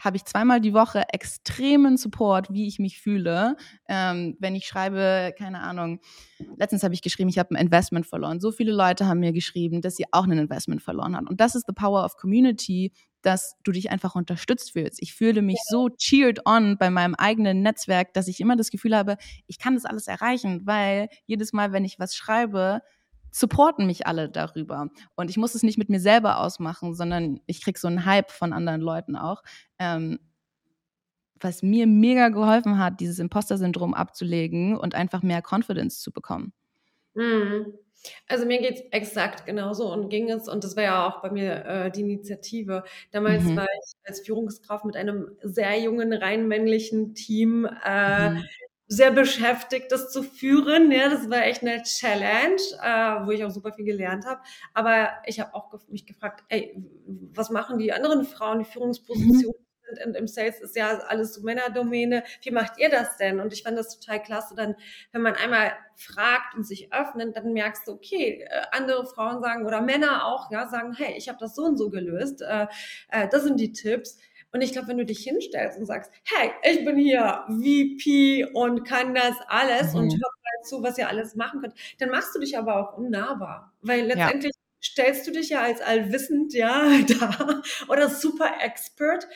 habe 0.00 0.16
ich 0.16 0.24
zweimal 0.24 0.60
die 0.60 0.72
Woche 0.72 1.04
extremen 1.12 1.98
Support, 1.98 2.50
wie 2.52 2.66
ich 2.66 2.78
mich 2.78 3.00
fühle. 3.00 3.56
Ähm, 3.86 4.36
wenn 4.40 4.54
ich 4.54 4.66
schreibe, 4.66 5.34
keine 5.38 5.60
Ahnung, 5.60 6.00
letztens 6.56 6.82
habe 6.82 6.94
ich 6.94 7.02
geschrieben, 7.02 7.28
ich 7.28 7.38
habe 7.38 7.54
ein 7.54 7.62
Investment 7.62 8.06
verloren. 8.06 8.40
So 8.40 8.50
viele 8.50 8.72
Leute 8.72 9.06
haben 9.06 9.20
mir 9.20 9.32
geschrieben, 9.32 9.82
dass 9.82 9.96
sie 9.96 10.06
auch 10.10 10.24
ein 10.24 10.32
Investment 10.32 10.82
verloren 10.82 11.14
haben. 11.16 11.28
Und 11.28 11.40
das 11.40 11.54
ist 11.54 11.66
the 11.66 11.74
power 11.74 12.04
of 12.04 12.16
community, 12.16 12.92
dass 13.22 13.56
du 13.64 13.72
dich 13.72 13.90
einfach 13.90 14.14
unterstützt 14.14 14.72
fühlst. 14.72 15.02
Ich 15.02 15.14
fühle 15.14 15.42
mich 15.42 15.58
so 15.68 15.88
cheered 15.88 16.46
on 16.46 16.78
bei 16.78 16.90
meinem 16.90 17.14
eigenen 17.14 17.62
Netzwerk, 17.62 18.14
dass 18.14 18.28
ich 18.28 18.40
immer 18.40 18.56
das 18.56 18.70
Gefühl 18.70 18.96
habe, 18.96 19.16
ich 19.46 19.58
kann 19.58 19.74
das 19.74 19.84
alles 19.84 20.06
erreichen, 20.06 20.66
weil 20.66 21.08
jedes 21.26 21.52
Mal, 21.52 21.72
wenn 21.72 21.84
ich 21.84 21.98
was 21.98 22.14
schreibe, 22.14 22.80
supporten 23.30 23.86
mich 23.86 24.06
alle 24.06 24.28
darüber. 24.28 24.88
Und 25.14 25.30
ich 25.30 25.36
muss 25.36 25.54
es 25.54 25.62
nicht 25.62 25.78
mit 25.78 25.88
mir 25.88 26.00
selber 26.00 26.40
ausmachen, 26.40 26.94
sondern 26.94 27.40
ich 27.46 27.62
krieg 27.62 27.78
so 27.78 27.88
einen 27.88 28.04
Hype 28.04 28.30
von 28.30 28.52
anderen 28.52 28.80
Leuten 28.80 29.16
auch. 29.16 29.42
Ähm, 29.78 30.18
was 31.42 31.62
mir 31.62 31.86
mega 31.86 32.28
geholfen 32.28 32.78
hat, 32.78 33.00
dieses 33.00 33.18
Imposter-Syndrom 33.18 33.94
abzulegen 33.94 34.76
und 34.76 34.94
einfach 34.94 35.22
mehr 35.22 35.42
Confidence 35.42 36.00
zu 36.00 36.12
bekommen. 36.12 36.52
Mhm. 37.14 37.72
Also 38.26 38.46
mir 38.46 38.60
geht 38.60 38.76
es 38.76 38.80
exakt 38.90 39.46
genauso 39.46 39.92
und 39.92 40.08
ging 40.08 40.30
es, 40.30 40.48
und 40.48 40.64
das 40.64 40.76
war 40.76 40.82
ja 40.82 41.06
auch 41.06 41.22
bei 41.22 41.30
mir 41.30 41.64
äh, 41.64 41.90
die 41.90 42.00
Initiative. 42.00 42.84
Damals 43.12 43.44
mhm. 43.44 43.56
war 43.56 43.64
ich 43.64 43.92
als 44.04 44.20
Führungskraft 44.20 44.84
mit 44.84 44.96
einem 44.96 45.36
sehr 45.42 45.78
jungen, 45.80 46.12
rein 46.12 46.48
männlichen 46.48 47.14
Team 47.14 47.68
äh, 47.84 48.30
mhm. 48.30 48.44
sehr 48.86 49.10
beschäftigt, 49.10 49.92
das 49.92 50.10
zu 50.10 50.22
führen. 50.22 50.90
Ja, 50.90 51.08
das 51.08 51.28
war 51.28 51.44
echt 51.44 51.62
eine 51.62 51.82
Challenge, 51.82 52.60
äh, 52.82 53.26
wo 53.26 53.30
ich 53.30 53.44
auch 53.44 53.50
super 53.50 53.72
viel 53.72 53.84
gelernt 53.84 54.24
habe. 54.26 54.40
Aber 54.74 55.10
ich 55.26 55.40
habe 55.40 55.54
auch 55.54 55.72
mich 55.88 56.06
gefragt, 56.06 56.44
ey, 56.48 56.74
was 57.06 57.50
machen 57.50 57.78
die 57.78 57.92
anderen 57.92 58.24
Frauen, 58.24 58.60
die 58.60 58.64
mhm. 58.66 58.72
Führungspositionen? 58.72 59.54
Mhm 59.58 59.69
sind 59.98 60.16
im 60.16 60.26
Sales 60.26 60.60
ist 60.60 60.76
ja 60.76 60.98
alles 61.08 61.34
so 61.34 61.42
Männerdomäne. 61.42 62.24
Wie 62.42 62.50
macht 62.50 62.78
ihr 62.78 62.90
das 62.90 63.16
denn? 63.16 63.40
Und 63.40 63.52
ich 63.52 63.62
fand 63.62 63.78
das 63.78 63.98
total 63.98 64.22
klasse, 64.22 64.54
dann, 64.54 64.74
wenn 65.12 65.22
man 65.22 65.34
einmal 65.34 65.72
fragt 65.96 66.54
und 66.54 66.66
sich 66.66 66.92
öffnet, 66.92 67.36
dann 67.36 67.52
merkst 67.52 67.86
du, 67.86 67.92
okay, 67.92 68.46
äh, 68.48 68.62
andere 68.72 69.06
Frauen 69.06 69.40
sagen 69.42 69.66
oder 69.66 69.80
Männer 69.80 70.26
auch, 70.26 70.50
ja, 70.50 70.68
sagen, 70.68 70.94
hey, 70.94 71.14
ich 71.16 71.28
habe 71.28 71.38
das 71.38 71.54
so 71.54 71.62
und 71.62 71.76
so 71.76 71.90
gelöst. 71.90 72.42
Äh, 72.42 72.66
äh, 73.10 73.28
das 73.28 73.44
sind 73.44 73.60
die 73.60 73.72
Tipps. 73.72 74.18
Und 74.52 74.62
ich 74.62 74.72
glaube, 74.72 74.88
wenn 74.88 74.98
du 74.98 75.04
dich 75.04 75.22
hinstellst 75.22 75.78
und 75.78 75.86
sagst, 75.86 76.10
hey, 76.24 76.50
ich 76.62 76.84
bin 76.84 76.96
hier 76.96 77.44
VP 77.48 78.46
und 78.52 78.84
kann 78.84 79.14
das 79.14 79.36
alles 79.46 79.92
mhm. 79.92 80.00
und 80.00 80.12
hör 80.12 80.18
mal 80.18 80.64
zu, 80.64 80.82
was 80.82 80.98
ihr 80.98 81.08
alles 81.08 81.36
machen 81.36 81.60
könnt, 81.60 81.74
dann 81.98 82.10
machst 82.10 82.34
du 82.34 82.40
dich 82.40 82.58
aber 82.58 82.76
auch 82.76 82.98
unnahbar. 82.98 83.72
Weil 83.80 84.06
letztendlich 84.06 84.52
ja. 84.54 84.82
stellst 84.82 85.26
du 85.26 85.30
dich 85.30 85.50
ja 85.50 85.62
als 85.62 85.80
allwissend, 85.80 86.52
ja, 86.52 86.90
da 87.20 87.62
oder 87.88 88.08
super 88.08 88.50
Expert 88.60 89.28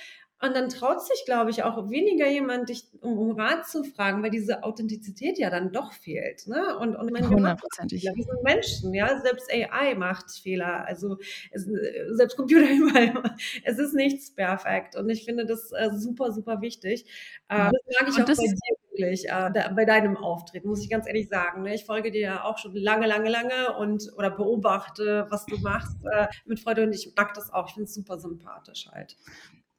und 0.45 0.55
dann 0.55 0.69
traut 0.69 1.03
sich, 1.03 1.25
glaube 1.25 1.51
ich, 1.51 1.63
auch 1.63 1.91
weniger 1.91 2.29
jemand, 2.29 2.69
dich 2.69 2.85
um, 3.01 3.19
um, 3.19 3.39
Rat 3.39 3.67
zu 3.67 3.83
fragen, 3.85 4.23
weil 4.23 4.31
diese 4.31 4.63
Authentizität 4.63 5.39
ja 5.39 5.49
dann 5.49 5.73
doch 5.73 5.93
fehlt. 5.93 6.47
Ne? 6.47 6.77
Und, 6.79 6.97
und 6.97 7.11
meine, 7.13 7.29
hundertprozentig. 7.29 8.03
Wir 8.03 8.25
sind 8.25 8.43
Menschen, 8.43 8.93
ja. 8.93 9.21
Selbst 9.21 9.51
AI 9.51 9.95
macht 9.95 10.31
Fehler. 10.31 10.87
Also 10.87 11.19
es, 11.51 11.69
selbst 12.11 12.37
Computer 12.37 12.71
überall. 12.71 13.23
Es 13.65 13.79
ist 13.79 13.95
nichts 13.95 14.35
perfekt. 14.35 14.97
Und 14.97 15.09
ich 15.09 15.25
finde 15.25 15.47
das 15.47 15.73
äh, 15.73 15.91
super, 15.95 16.33
super 16.33 16.61
wichtig. 16.61 17.07
Äh, 17.49 17.71
das 17.71 18.01
mag 18.01 18.09
ich 18.09 18.17
und 18.17 18.23
auch 18.23 18.37
bei 18.37 18.45
dir 18.45 18.77
wirklich, 18.91 19.25
äh, 19.27 19.51
da, 19.53 19.73
bei 19.75 19.85
deinem 19.85 20.17
Auftreten, 20.17 20.69
muss 20.69 20.83
ich 20.83 20.91
ganz 20.91 21.07
ehrlich 21.07 21.29
sagen. 21.29 21.63
Ne? 21.63 21.75
Ich 21.75 21.85
folge 21.85 22.11
dir 22.11 22.21
ja 22.21 22.45
auch 22.45 22.59
schon 22.59 22.75
lange, 22.75 23.07
lange, 23.07 23.31
lange 23.31 23.77
und 23.79 24.13
oder 24.17 24.31
beobachte, 24.31 25.27
was 25.31 25.47
du 25.47 25.59
machst 25.59 25.97
äh, 26.13 26.27
mit 26.45 26.61
Freude 26.61 26.85
und 26.85 26.93
ich 26.93 27.13
mag 27.17 27.35
das 27.35 27.53
auch. 27.53 27.69
Ich 27.69 27.75
finde 27.75 27.89
es 27.89 27.95
super 27.95 28.19
sympathisch 28.19 28.89
halt. 28.93 29.17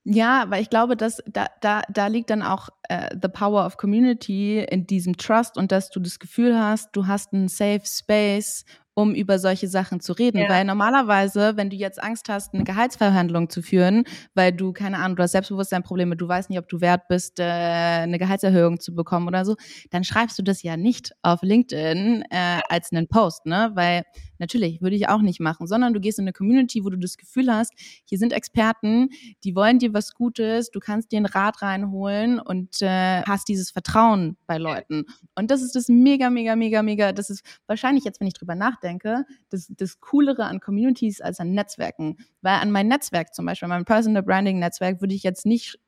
Ja, 0.07 0.45
weil 0.49 0.61
ich 0.61 0.69
glaube, 0.69 0.95
dass 0.95 1.17
da, 1.25 1.47
da, 1.61 1.81
da 1.89 2.07
liegt 2.07 2.29
dann 2.29 2.43
auch 2.43 2.69
äh, 2.89 3.09
the 3.19 3.27
power 3.27 3.65
of 3.65 3.77
community 3.77 4.59
in 4.59 4.85
diesem 4.85 5.17
Trust 5.17 5.57
und 5.57 5.71
dass 5.71 5.89
du 5.89 5.99
das 5.99 6.19
Gefühl 6.19 6.57
hast, 6.57 6.95
du 6.95 7.07
hast 7.07 7.33
einen 7.33 7.47
safe 7.47 7.81
space, 7.83 8.65
um 8.93 9.15
über 9.15 9.39
solche 9.39 9.67
Sachen 9.67 9.99
zu 9.99 10.13
reden. 10.13 10.37
Ja. 10.37 10.49
Weil 10.49 10.63
normalerweise, 10.63 11.57
wenn 11.57 11.71
du 11.71 11.75
jetzt 11.75 12.01
Angst 12.01 12.29
hast, 12.29 12.53
eine 12.53 12.63
Gehaltsverhandlung 12.63 13.49
zu 13.49 13.63
führen, 13.63 14.05
weil 14.35 14.53
du, 14.53 14.73
keine 14.73 14.99
Ahnung, 14.99 15.17
du 15.17 15.23
hast 15.23 15.31
Selbstbewusstseinprobleme, 15.31 16.15
du 16.15 16.27
weißt 16.27 16.51
nicht, 16.51 16.59
ob 16.59 16.69
du 16.69 16.81
wert 16.81 17.07
bist, 17.09 17.39
äh, 17.39 17.43
eine 17.43 18.19
Gehaltserhöhung 18.19 18.79
zu 18.79 18.93
bekommen 18.93 19.27
oder 19.27 19.43
so, 19.43 19.55
dann 19.89 20.03
schreibst 20.03 20.37
du 20.37 20.43
das 20.43 20.61
ja 20.61 20.77
nicht 20.77 21.13
auf 21.23 21.41
LinkedIn 21.41 22.25
äh, 22.29 22.59
als 22.69 22.91
einen 22.91 23.07
Post, 23.07 23.47
ne? 23.47 23.71
Weil 23.73 24.03
Natürlich, 24.39 24.81
würde 24.81 24.95
ich 24.95 25.07
auch 25.09 25.21
nicht 25.21 25.39
machen, 25.39 25.67
sondern 25.67 25.93
du 25.93 25.99
gehst 25.99 26.19
in 26.19 26.23
eine 26.25 26.33
Community, 26.33 26.83
wo 26.83 26.89
du 26.89 26.97
das 26.97 27.17
Gefühl 27.17 27.53
hast, 27.53 27.73
hier 28.05 28.17
sind 28.17 28.33
Experten, 28.33 29.09
die 29.43 29.55
wollen 29.55 29.79
dir 29.79 29.93
was 29.93 30.13
Gutes, 30.13 30.71
du 30.71 30.79
kannst 30.79 31.11
dir 31.11 31.17
einen 31.17 31.25
Rat 31.25 31.61
reinholen 31.61 32.39
und 32.39 32.81
äh, 32.81 33.21
hast 33.23 33.47
dieses 33.47 33.71
Vertrauen 33.71 34.37
bei 34.47 34.57
Leuten. 34.57 35.05
Und 35.35 35.51
das 35.51 35.61
ist 35.61 35.75
das 35.75 35.87
mega, 35.87 36.29
mega, 36.29 36.55
mega, 36.55 36.83
mega, 36.83 37.11
das 37.11 37.29
ist 37.29 37.43
wahrscheinlich 37.67 38.03
jetzt, 38.03 38.19
wenn 38.19 38.27
ich 38.27 38.33
drüber 38.33 38.55
nachdenke, 38.55 39.25
das, 39.49 39.71
das 39.75 39.99
Coolere 39.99 40.45
an 40.45 40.59
Communities 40.59 41.21
als 41.21 41.39
an 41.39 41.51
Netzwerken. 41.51 42.17
Weil 42.41 42.55
an 42.55 42.71
mein 42.71 42.87
Netzwerk 42.87 43.33
zum 43.33 43.45
Beispiel, 43.45 43.67
mein 43.67 43.85
Personal 43.85 44.23
Branding 44.23 44.59
Netzwerk, 44.59 45.01
würde 45.01 45.15
ich 45.15 45.23
jetzt 45.23 45.45
nicht 45.45 45.79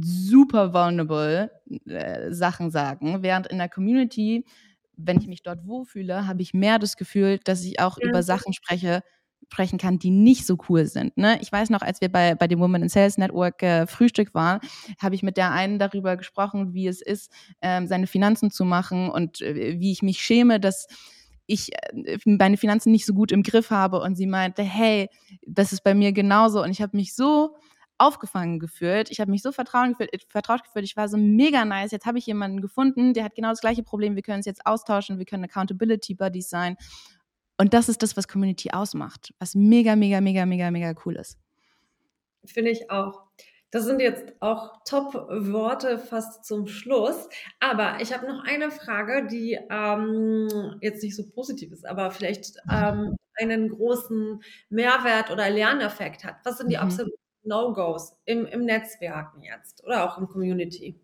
super 0.00 0.72
vulnerable 0.74 1.50
äh, 1.86 2.32
Sachen 2.32 2.70
sagen, 2.70 3.22
während 3.22 3.46
in 3.46 3.58
der 3.58 3.68
Community, 3.68 4.44
wenn 4.96 5.18
ich 5.18 5.26
mich 5.26 5.42
dort 5.42 5.66
wohlfühle, 5.66 6.26
habe 6.26 6.42
ich 6.42 6.54
mehr 6.54 6.78
das 6.78 6.96
Gefühl, 6.96 7.38
dass 7.44 7.64
ich 7.64 7.80
auch 7.80 7.98
ja. 8.00 8.08
über 8.08 8.22
Sachen 8.22 8.52
spreche, 8.52 9.02
sprechen 9.50 9.78
kann, 9.78 9.98
die 9.98 10.10
nicht 10.10 10.46
so 10.46 10.56
cool 10.68 10.86
sind. 10.86 11.16
Ne? 11.16 11.38
Ich 11.40 11.52
weiß 11.52 11.70
noch, 11.70 11.82
als 11.82 12.00
wir 12.00 12.10
bei, 12.10 12.34
bei 12.34 12.48
dem 12.48 12.58
Women 12.58 12.82
in 12.82 12.88
Sales 12.88 13.18
Network 13.18 13.62
äh, 13.62 13.86
Frühstück 13.86 14.34
waren, 14.34 14.60
habe 14.98 15.14
ich 15.14 15.22
mit 15.22 15.36
der 15.36 15.52
einen 15.52 15.78
darüber 15.78 16.16
gesprochen, 16.16 16.74
wie 16.74 16.86
es 16.86 17.00
ist, 17.00 17.30
ähm, 17.60 17.86
seine 17.86 18.06
Finanzen 18.06 18.50
zu 18.50 18.64
machen 18.64 19.08
und 19.08 19.40
äh, 19.40 19.78
wie 19.78 19.92
ich 19.92 20.02
mich 20.02 20.20
schäme, 20.20 20.58
dass 20.58 20.88
ich 21.46 21.72
äh, 21.74 22.18
meine 22.24 22.56
Finanzen 22.56 22.90
nicht 22.90 23.06
so 23.06 23.14
gut 23.14 23.30
im 23.32 23.42
Griff 23.42 23.70
habe. 23.70 24.00
Und 24.00 24.16
sie 24.16 24.26
meinte, 24.26 24.62
hey, 24.62 25.08
das 25.46 25.72
ist 25.72 25.84
bei 25.84 25.94
mir 25.94 26.12
genauso. 26.12 26.62
Und 26.62 26.70
ich 26.70 26.82
habe 26.82 26.96
mich 26.96 27.14
so 27.14 27.54
aufgefangen 27.98 28.58
gefühlt. 28.58 29.10
Ich 29.10 29.20
habe 29.20 29.30
mich 29.30 29.42
so 29.42 29.52
vertraut 29.52 29.88
gefühlt, 29.90 30.12
äh, 30.12 30.18
vertraut 30.28 30.64
gefühlt. 30.64 30.84
Ich 30.84 30.96
war 30.96 31.08
so 31.08 31.16
mega 31.16 31.64
nice. 31.64 31.92
Jetzt 31.92 32.06
habe 32.06 32.18
ich 32.18 32.26
jemanden 32.26 32.60
gefunden, 32.60 33.14
der 33.14 33.24
hat 33.24 33.34
genau 33.34 33.50
das 33.50 33.60
gleiche 33.60 33.82
Problem. 33.82 34.16
Wir 34.16 34.22
können 34.22 34.40
es 34.40 34.46
jetzt 34.46 34.66
austauschen. 34.66 35.18
Wir 35.18 35.26
können 35.26 35.44
Accountability 35.44 36.14
Buddies 36.14 36.48
sein. 36.48 36.76
Und 37.58 37.72
das 37.72 37.88
ist 37.88 38.02
das, 38.02 38.16
was 38.16 38.28
Community 38.28 38.70
ausmacht, 38.70 39.32
was 39.38 39.54
mega, 39.54 39.96
mega, 39.96 40.20
mega, 40.20 40.44
mega, 40.44 40.70
mega 40.70 40.94
cool 41.04 41.16
ist. 41.16 41.38
Finde 42.44 42.70
ich 42.70 42.90
auch. 42.90 43.22
Das 43.70 43.84
sind 43.84 44.00
jetzt 44.00 44.32
auch 44.40 44.82
Top-Worte 44.84 45.98
fast 45.98 46.44
zum 46.44 46.66
Schluss. 46.66 47.28
Aber 47.60 48.00
ich 48.00 48.12
habe 48.12 48.26
noch 48.26 48.44
eine 48.44 48.70
Frage, 48.70 49.26
die 49.26 49.58
ähm, 49.70 50.78
jetzt 50.80 51.02
nicht 51.02 51.16
so 51.16 51.28
positiv 51.28 51.72
ist, 51.72 51.86
aber 51.86 52.10
vielleicht 52.10 52.56
ähm, 52.70 53.16
einen 53.34 53.70
großen 53.70 54.40
Mehrwert 54.68 55.30
oder 55.30 55.50
Lerneffekt 55.50 56.24
hat. 56.24 56.36
Was 56.44 56.58
sind 56.58 56.70
die 56.70 56.76
mhm. 56.76 56.82
absoluten 56.82 57.25
No-Gos 57.46 58.16
im, 58.24 58.46
im 58.46 58.64
Netzwerken 58.64 59.42
jetzt 59.42 59.84
oder 59.84 60.04
auch 60.04 60.18
im 60.18 60.28
Community? 60.28 61.00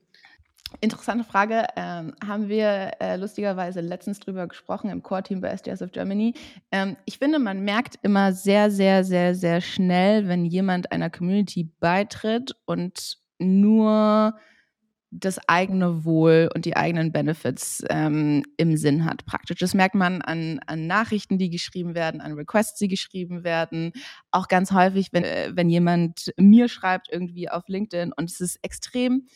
Interessante 0.80 1.24
Frage. 1.24 1.66
Ähm, 1.76 2.14
haben 2.26 2.48
wir 2.48 2.92
äh, 3.00 3.16
lustigerweise 3.16 3.80
letztens 3.80 4.20
drüber 4.20 4.46
gesprochen 4.46 4.90
im 4.90 5.02
Core-Team 5.02 5.40
bei 5.40 5.48
SDS 5.48 5.82
of 5.82 5.92
Germany. 5.92 6.34
Ähm, 6.70 6.96
ich 7.04 7.18
finde, 7.18 7.38
man 7.38 7.60
merkt 7.60 7.96
immer 8.02 8.32
sehr, 8.32 8.70
sehr, 8.70 9.04
sehr, 9.04 9.34
sehr 9.34 9.60
schnell, 9.60 10.28
wenn 10.28 10.44
jemand 10.44 10.90
einer 10.90 11.10
Community 11.10 11.70
beitritt 11.78 12.56
und 12.64 13.18
nur 13.38 14.34
das 15.14 15.38
eigene 15.46 16.04
Wohl 16.04 16.48
und 16.54 16.64
die 16.64 16.74
eigenen 16.74 17.12
Benefits 17.12 17.84
ähm, 17.90 18.42
im 18.56 18.76
Sinn 18.78 19.04
hat, 19.04 19.26
praktisch. 19.26 19.58
Das 19.58 19.74
merkt 19.74 19.94
man 19.94 20.22
an, 20.22 20.58
an 20.66 20.86
Nachrichten, 20.86 21.36
die 21.36 21.50
geschrieben 21.50 21.94
werden, 21.94 22.22
an 22.22 22.32
Requests, 22.32 22.78
die 22.78 22.88
geschrieben 22.88 23.44
werden. 23.44 23.92
Auch 24.30 24.48
ganz 24.48 24.72
häufig, 24.72 25.12
wenn, 25.12 25.24
äh, 25.24 25.50
wenn 25.54 25.68
jemand 25.68 26.32
mir 26.38 26.68
schreibt 26.68 27.12
irgendwie 27.12 27.50
auf 27.50 27.68
LinkedIn 27.68 28.12
und 28.16 28.30
es 28.30 28.40
ist 28.40 28.58
extrem 28.62 29.26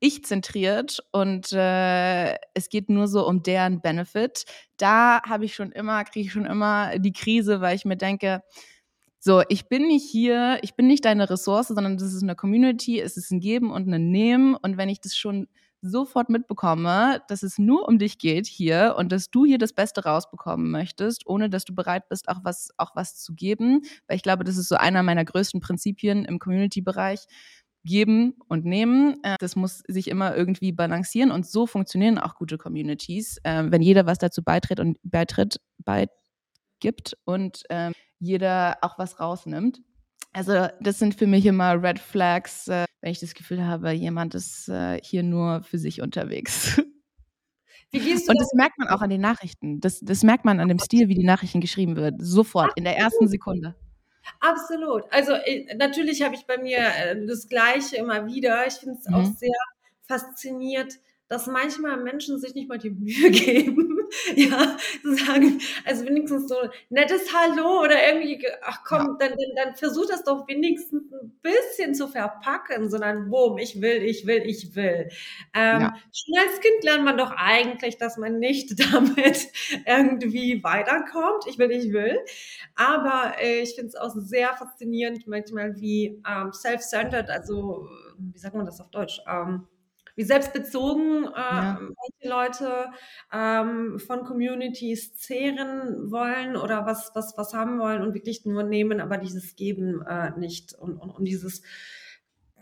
ich 0.00 0.24
zentriert 0.24 1.00
und 1.12 1.52
äh, 1.52 2.34
es 2.54 2.70
geht 2.70 2.88
nur 2.88 3.06
so 3.06 3.26
um 3.26 3.42
deren 3.42 3.82
Benefit. 3.82 4.44
Da 4.78 5.22
habe 5.22 5.44
ich 5.44 5.54
schon 5.54 5.72
immer, 5.72 6.02
kriege 6.04 6.26
ich 6.26 6.32
schon 6.32 6.46
immer 6.46 6.98
die 6.98 7.12
Krise, 7.12 7.60
weil 7.60 7.76
ich 7.76 7.84
mir 7.84 7.98
denke, 7.98 8.42
so, 9.22 9.42
ich 9.48 9.68
bin 9.68 9.86
nicht 9.86 10.08
hier, 10.10 10.58
ich 10.62 10.74
bin 10.74 10.86
nicht 10.86 11.04
deine 11.04 11.28
Ressource, 11.28 11.68
sondern 11.68 11.98
das 11.98 12.14
ist 12.14 12.22
eine 12.22 12.34
Community, 12.34 12.98
es 13.00 13.18
ist 13.18 13.30
ein 13.30 13.40
Geben 13.40 13.70
und 13.70 13.86
ein 13.86 14.10
Nehmen. 14.10 14.56
Und 14.56 14.78
wenn 14.78 14.88
ich 14.88 15.00
das 15.00 15.14
schon 15.14 15.46
sofort 15.82 16.30
mitbekomme, 16.30 17.22
dass 17.28 17.42
es 17.42 17.58
nur 17.58 17.86
um 17.86 17.98
dich 17.98 18.18
geht 18.18 18.46
hier 18.46 18.94
und 18.98 19.12
dass 19.12 19.30
du 19.30 19.44
hier 19.44 19.58
das 19.58 19.72
Beste 19.74 20.04
rausbekommen 20.04 20.70
möchtest, 20.70 21.26
ohne 21.26 21.50
dass 21.50 21.64
du 21.64 21.74
bereit 21.74 22.08
bist, 22.08 22.28
auch 22.28 22.40
was, 22.44 22.70
auch 22.78 22.96
was 22.96 23.16
zu 23.16 23.34
geben, 23.34 23.82
weil 24.06 24.16
ich 24.16 24.22
glaube, 24.22 24.44
das 24.44 24.56
ist 24.56 24.68
so 24.68 24.76
einer 24.76 25.02
meiner 25.02 25.24
größten 25.24 25.60
Prinzipien 25.60 26.24
im 26.24 26.38
Community-Bereich, 26.38 27.26
geben 27.84 28.34
und 28.48 28.64
nehmen. 28.64 29.16
Äh, 29.22 29.36
das 29.38 29.56
muss 29.56 29.82
sich 29.88 30.08
immer 30.08 30.36
irgendwie 30.36 30.72
balancieren 30.72 31.30
und 31.30 31.46
so 31.46 31.66
funktionieren 31.66 32.18
auch 32.18 32.34
gute 32.34 32.58
Communities, 32.58 33.38
ähm, 33.44 33.72
wenn 33.72 33.82
jeder 33.82 34.06
was 34.06 34.18
dazu 34.18 34.42
beitritt 34.42 34.80
und 34.80 34.98
beitritt, 35.02 35.60
beigibt 35.78 37.16
und 37.24 37.62
ähm, 37.70 37.92
jeder 38.20 38.78
auch 38.82 38.98
was 38.98 39.18
rausnimmt. 39.18 39.80
Also 40.32 40.68
das 40.80 40.98
sind 40.98 41.16
für 41.16 41.26
mich 41.26 41.44
immer 41.46 41.82
Red 41.82 41.98
Flags, 41.98 42.68
äh, 42.68 42.84
wenn 43.00 43.10
ich 43.10 43.20
das 43.20 43.34
Gefühl 43.34 43.66
habe, 43.66 43.90
jemand 43.90 44.34
ist 44.34 44.68
äh, 44.68 45.00
hier 45.02 45.22
nur 45.22 45.62
für 45.62 45.78
sich 45.78 46.02
unterwegs. 46.02 46.78
und 47.92 48.38
das 48.38 48.52
merkt 48.54 48.78
man 48.78 48.88
auch 48.88 49.00
an 49.00 49.10
den 49.10 49.20
Nachrichten. 49.20 49.80
Das, 49.80 50.00
das 50.00 50.22
merkt 50.22 50.44
man 50.44 50.60
an 50.60 50.68
dem 50.68 50.78
Stil, 50.78 51.08
wie 51.08 51.16
die 51.16 51.24
Nachrichten 51.24 51.60
geschrieben 51.60 51.96
wird. 51.96 52.14
Sofort, 52.18 52.72
in 52.76 52.84
der 52.84 52.96
ersten 52.96 53.26
Sekunde. 53.26 53.74
Absolut. 54.38 55.02
Also 55.10 55.32
äh, 55.32 55.74
natürlich 55.74 56.22
habe 56.22 56.34
ich 56.34 56.46
bei 56.46 56.58
mir 56.58 56.78
äh, 56.78 57.26
das 57.26 57.48
Gleiche 57.48 57.96
immer 57.96 58.26
wieder. 58.26 58.66
Ich 58.66 58.74
finde 58.74 58.98
es 59.00 59.08
mhm. 59.08 59.14
auch 59.14 59.24
sehr 59.24 59.58
fasziniert, 60.06 60.94
dass 61.28 61.46
manchmal 61.46 61.96
Menschen 62.02 62.38
sich 62.38 62.54
nicht 62.54 62.68
mal 62.68 62.78
die 62.78 62.90
Mühe 62.90 63.30
geben, 63.30 63.89
ja, 64.36 64.76
zu 65.02 65.14
sagen, 65.14 65.60
also 65.84 66.04
wenigstens 66.04 66.48
so 66.48 66.56
nettes 66.88 67.32
Hallo 67.34 67.82
oder 67.82 67.96
irgendwie, 68.06 68.44
ach 68.62 68.82
komm, 68.84 68.98
ja. 68.98 69.16
dann, 69.18 69.30
dann, 69.30 69.64
dann 69.64 69.76
versuch 69.76 70.06
das 70.06 70.24
doch 70.24 70.46
wenigstens 70.48 71.12
ein 71.12 71.38
bisschen 71.42 71.94
zu 71.94 72.08
verpacken, 72.08 72.90
sondern 72.90 73.30
boom, 73.30 73.58
ich 73.58 73.80
will, 73.80 74.02
ich 74.02 74.26
will, 74.26 74.42
ich 74.44 74.74
will. 74.74 75.08
Ähm, 75.54 75.80
ja. 75.80 75.94
Schon 76.12 76.38
als 76.38 76.60
Kind 76.60 76.84
lernt 76.84 77.04
man 77.04 77.18
doch 77.18 77.32
eigentlich, 77.36 77.98
dass 77.98 78.16
man 78.16 78.38
nicht 78.38 78.78
damit 78.92 79.48
irgendwie 79.86 80.62
weiterkommt. 80.62 81.44
Ich 81.46 81.58
will, 81.58 81.70
ich 81.70 81.92
will. 81.92 82.18
Aber 82.74 83.34
äh, 83.40 83.60
ich 83.60 83.74
finde 83.74 83.88
es 83.88 83.94
auch 83.96 84.14
sehr 84.14 84.54
faszinierend 84.54 85.26
manchmal, 85.26 85.76
wie 85.76 86.22
ähm, 86.28 86.52
self-centered, 86.52 87.30
also 87.30 87.88
wie 88.18 88.38
sagt 88.38 88.54
man 88.54 88.66
das 88.66 88.80
auf 88.80 88.90
Deutsch? 88.90 89.20
Ähm, 89.26 89.66
wie 90.20 90.24
selbstbezogen 90.24 91.24
äh, 91.24 91.38
ja. 91.38 91.80
manche 91.80 92.28
Leute 92.28 92.86
ähm, 93.32 93.98
von 93.98 94.24
Communities 94.24 95.16
zehren 95.16 96.10
wollen 96.10 96.58
oder 96.58 96.84
was, 96.84 97.12
was, 97.14 97.38
was 97.38 97.54
haben 97.54 97.78
wollen 97.78 98.02
und 98.02 98.12
wirklich 98.12 98.44
nur 98.44 98.62
nehmen, 98.62 99.00
aber 99.00 99.16
dieses 99.16 99.56
Geben 99.56 100.02
äh, 100.02 100.38
nicht 100.38 100.74
und, 100.74 100.98
und, 100.98 101.08
und 101.08 101.24
dieses 101.24 101.62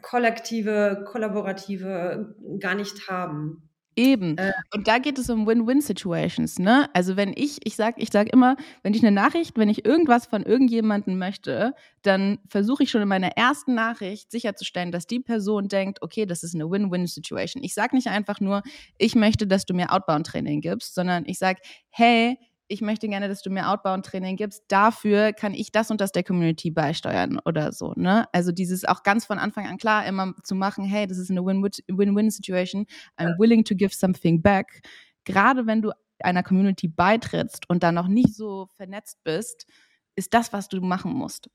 kollektive, 0.03 1.05
kollaborative 1.05 2.37
gar 2.61 2.77
nicht 2.77 3.09
haben. 3.09 3.68
Eben. 3.99 4.39
Äh, 4.39 4.53
und 4.73 4.87
da 4.87 4.99
geht 4.99 5.19
es 5.19 5.29
um 5.29 5.45
Win-Win-Situations, 5.45 6.61
ne? 6.61 6.89
Also 6.95 7.17
wenn 7.17 7.33
ich, 7.35 7.59
ich 7.65 7.75
sag, 7.75 8.01
ich 8.01 8.11
sag 8.13 8.33
immer, 8.33 8.57
wenn 8.85 8.95
ich 8.95 9.03
eine 9.03 9.11
Nachricht, 9.11 9.59
wenn 9.59 9.69
ich 9.69 9.85
irgendwas 9.85 10.27
von 10.27 10.45
irgendjemandem 10.45 11.19
möchte, 11.19 11.75
dann 12.03 12.39
versuche 12.49 12.85
ich 12.85 12.93
schon 12.93 13.03
in 13.03 13.09
meiner 13.09 13.37
ersten 13.37 13.75
Nachricht 13.75 14.31
sicherzustellen, 14.31 14.93
dass 14.93 15.09
die 15.09 15.19
Person 15.19 15.67
denkt, 15.67 16.01
okay, 16.01 16.27
das 16.27 16.45
ist 16.45 16.55
eine 16.55 16.71
Win-Win-Situation. 16.71 17.65
Ich 17.65 17.75
sage 17.75 17.97
nicht 17.97 18.07
einfach 18.07 18.39
nur, 18.39 18.63
ich 18.99 19.17
möchte, 19.17 19.49
dass 19.49 19.67
du 19.67 19.75
mir 19.75 19.93
Outbound-Training 19.93 20.61
gibst, 20.61 20.95
sondern 20.95 21.25
ich 21.27 21.39
sage, 21.39 21.61
hey, 21.91 22.39
ich 22.69 22.83
möchte 22.83 23.09
gerne, 23.09 23.29
dass 23.29 23.43
du 23.43 23.51
mir 23.51 23.69
Outbound-Training 23.71 24.37
gibst. 24.37 24.63
Dafür 24.69 25.33
kann 25.33 25.55
ich 25.55 25.73
das 25.73 25.91
und 25.91 26.01
das 26.01 26.13
der 26.13 26.23
Community 26.23 26.71
beisteuern 26.71 27.41
oder 27.45 27.73
so. 27.73 27.95
Ne? 27.97 28.27
Also 28.33 28.53
dieses 28.53 28.85
auch 28.85 29.03
ganz 29.03 29.25
von 29.25 29.39
Anfang 29.39 29.67
an 29.67 29.79
klar 29.79 30.07
immer 30.07 30.35
zu 30.45 30.55
machen, 30.55 30.85
hey, 30.85 31.07
das 31.07 31.19
ist 31.19 31.31
eine 31.31 31.45
Win-Win-Situation. 31.45 32.87
I'm 33.19 33.39
willing 33.39 33.65
to 33.65 33.75
give 33.75 33.95
something 33.95 34.43
back. 34.43 34.83
Gerade 35.25 35.67
wenn 35.67 35.83
du 35.83 35.93
einer 36.21 36.43
Community 36.43 36.89
beitrittst 36.89 37.69
und 37.71 37.83
dann 37.83 37.95
noch 37.95 38.09
nicht 38.09 38.35
so 38.35 38.67
vernetzt 38.77 39.23
bist, 39.25 39.67
ist 40.15 40.35
das, 40.35 40.53
was 40.53 40.69
du 40.69 40.81
machen 40.81 41.13
musst. 41.13 41.49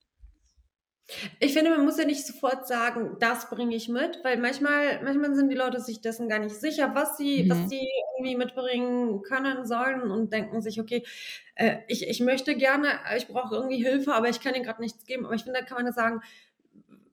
Ich 1.39 1.53
finde, 1.53 1.69
man 1.69 1.83
muss 1.83 1.97
ja 1.97 2.05
nicht 2.05 2.25
sofort 2.25 2.65
sagen, 2.65 3.17
das 3.19 3.49
bringe 3.49 3.75
ich 3.75 3.89
mit, 3.89 4.19
weil 4.23 4.37
manchmal, 4.37 5.03
manchmal 5.03 5.35
sind 5.35 5.49
die 5.49 5.55
Leute 5.55 5.81
sich 5.81 6.01
dessen 6.01 6.29
gar 6.29 6.39
nicht 6.39 6.55
sicher, 6.55 6.95
was 6.95 7.17
sie, 7.17 7.43
mhm. 7.43 7.49
was 7.49 7.69
sie 7.69 7.89
irgendwie 8.17 8.37
mitbringen 8.37 9.21
können 9.21 9.65
sollen 9.65 10.09
und 10.09 10.31
denken 10.31 10.61
sich, 10.61 10.79
okay, 10.79 11.03
äh, 11.55 11.77
ich, 11.87 12.07
ich 12.07 12.21
möchte 12.21 12.55
gerne, 12.55 12.87
ich 13.17 13.27
brauche 13.27 13.55
irgendwie 13.55 13.83
Hilfe, 13.83 14.13
aber 14.13 14.29
ich 14.29 14.39
kann 14.39 14.55
ihnen 14.55 14.63
gerade 14.63 14.81
nichts 14.81 15.05
geben. 15.05 15.25
Aber 15.25 15.35
ich 15.35 15.43
finde, 15.43 15.59
da 15.59 15.65
kann 15.65 15.77
man 15.77 15.85
ja 15.85 15.91
sagen, 15.91 16.21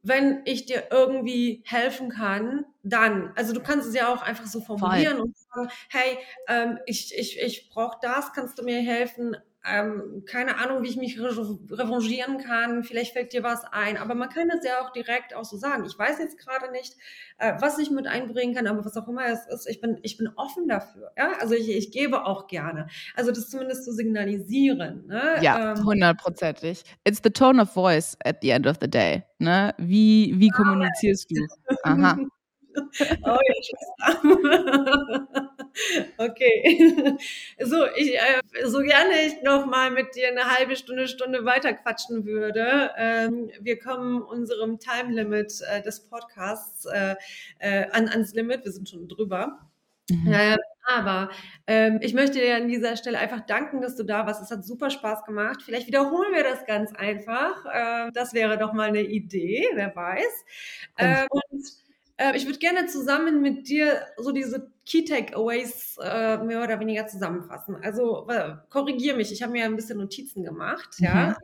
wenn 0.03 0.43
ich 0.45 0.65
dir 0.65 0.85
irgendwie 0.91 1.63
helfen 1.67 2.09
kann, 2.11 2.65
dann, 2.83 3.33
also 3.37 3.53
du 3.53 3.61
kannst 3.61 3.89
es 3.89 3.95
ja 3.95 4.13
auch 4.13 4.23
einfach 4.23 4.47
so 4.47 4.61
formulieren 4.61 5.19
Voll. 5.19 5.27
und 5.27 5.37
sagen, 5.37 5.69
hey, 5.91 6.19
ähm, 6.49 6.79
ich, 6.87 7.17
ich, 7.19 7.39
ich 7.39 7.69
brauche 7.69 7.99
das, 8.01 8.33
kannst 8.33 8.59
du 8.59 8.63
mir 8.63 8.81
helfen? 8.81 9.37
Ähm, 9.65 10.25
keine 10.27 10.57
Ahnung, 10.57 10.83
wie 10.83 10.89
ich 10.89 10.97
mich 10.97 11.21
revanchieren 11.21 12.39
kann, 12.39 12.83
vielleicht 12.83 13.13
fällt 13.13 13.33
dir 13.33 13.43
was 13.43 13.65
ein, 13.71 13.99
aber 13.99 14.15
man 14.15 14.31
kann 14.31 14.49
das 14.49 14.65
ja 14.65 14.81
auch 14.81 14.91
direkt 14.93 15.35
auch 15.35 15.45
so 15.45 15.59
sagen. 15.59 15.85
Ich 15.85 15.99
weiß 15.99 16.19
jetzt 16.19 16.39
gerade 16.39 16.73
nicht, 16.73 16.97
äh, 17.39 17.55
was 17.61 17.79
ich 17.79 17.91
mit 17.91 18.07
einbringen 18.07 18.55
kann, 18.55 18.67
aber 18.67 18.85
was 18.85 18.97
auch 18.97 19.07
immer 19.07 19.27
es 19.27 19.47
ist, 19.47 19.69
ich 19.69 19.81
bin, 19.81 19.99
ich 20.03 20.17
bin 20.17 20.31
offen 20.37 20.67
dafür. 20.67 21.11
Ja? 21.17 21.33
Also 21.41 21.55
ich, 21.55 21.69
ich 21.69 21.93
gebe 21.93 22.25
auch 22.25 22.47
gerne. 22.47 22.89
Also 23.15 23.33
das 23.33 23.51
zumindest 23.51 23.85
zu 23.85 23.93
signalisieren. 23.93 25.07
Ne? 25.07 25.39
Ja, 25.43 25.73
ähm, 25.73 25.85
hundertprozentig. 25.85 26.83
It's 27.05 27.21
the 27.23 27.31
tone 27.31 27.61
of 27.61 27.71
voice 27.71 28.17
at 28.25 28.39
the 28.41 28.51
end 28.51 28.67
of 28.67 28.79
the 28.81 28.89
day. 28.89 29.25
Ne? 29.39 29.75
Wie, 29.77 30.35
wie 30.39 30.49
kommunizierst 30.49 31.31
du? 31.31 31.47
Aha. 31.83 32.19
Oh 33.25 33.39
ja, 33.47 33.55
Okay. 36.19 37.17
So, 37.63 37.87
ich, 37.97 38.15
äh, 38.15 38.41
so 38.65 38.81
gerne 38.81 39.13
ich 39.27 39.43
noch 39.43 39.67
mal 39.67 39.91
mit 39.91 40.15
dir 40.15 40.29
eine 40.29 40.45
halbe 40.45 40.77
Stunde, 40.77 41.09
Stunde 41.09 41.45
weiter 41.45 41.73
quatschen 41.75 42.25
würde. 42.25 42.91
Ähm, 42.97 43.51
wir 43.61 43.79
kommen 43.79 44.23
unserem 44.23 44.79
Time 44.79 45.13
Limit 45.13 45.61
äh, 45.71 45.83
des 45.83 46.01
Podcasts 46.01 46.87
äh, 46.87 47.17
an, 47.93 48.09
ans 48.09 48.35
Limit. 48.35 48.65
Wir 48.65 48.73
sind 48.73 48.89
schon 48.89 49.09
drüber. 49.09 49.61
Mhm. 50.11 50.33
Ähm, 50.33 50.59
aber 50.87 51.31
ähm, 51.67 51.99
ich 52.03 52.15
möchte 52.15 52.41
dir 52.41 52.57
an 52.57 52.69
dieser 52.69 52.97
Stelle 52.97 53.19
einfach 53.19 53.41
danken, 53.41 53.81
dass 53.81 53.97
du 53.97 54.03
da 54.03 54.27
warst. 54.27 54.43
Es 54.43 54.51
hat 54.51 54.65
super 54.65 54.91
Spaß 54.91 55.25
gemacht. 55.25 55.63
Vielleicht 55.63 55.87
wiederholen 55.87 56.35
wir 56.35 56.43
das 56.43 56.67
ganz 56.67 56.93
einfach. 56.95 57.65
Äh, 57.67 58.11
das 58.13 58.35
wäre 58.35 58.59
doch 58.59 58.73
mal 58.73 58.89
eine 58.89 59.03
Idee, 59.03 59.69
wer 59.75 59.95
weiß. 59.95 60.45
Äh, 60.97 61.27
und 61.31 61.65
äh, 62.21 62.37
ich 62.37 62.47
würde 62.47 62.59
gerne 62.59 62.87
zusammen 62.87 63.41
mit 63.41 63.69
dir 63.69 64.07
so 64.19 64.31
diese 64.31 64.71
Key 64.85 65.05
Takeaways 65.05 65.97
äh, 66.03 66.39
mehr 66.39 66.63
oder 66.63 66.79
weniger 66.79 67.07
zusammenfassen. 67.07 67.77
Also 67.83 68.29
äh, 68.29 68.57
korrigier 68.69 69.17
mich, 69.17 69.33
ich 69.33 69.43
habe 69.43 69.53
mir 69.53 69.65
ein 69.65 69.77
bisschen 69.77 69.99
Notizen 69.99 70.45
gemacht, 70.45 70.97
mhm. 70.99 71.07
ja, 71.07 71.31
äh, 71.31 71.35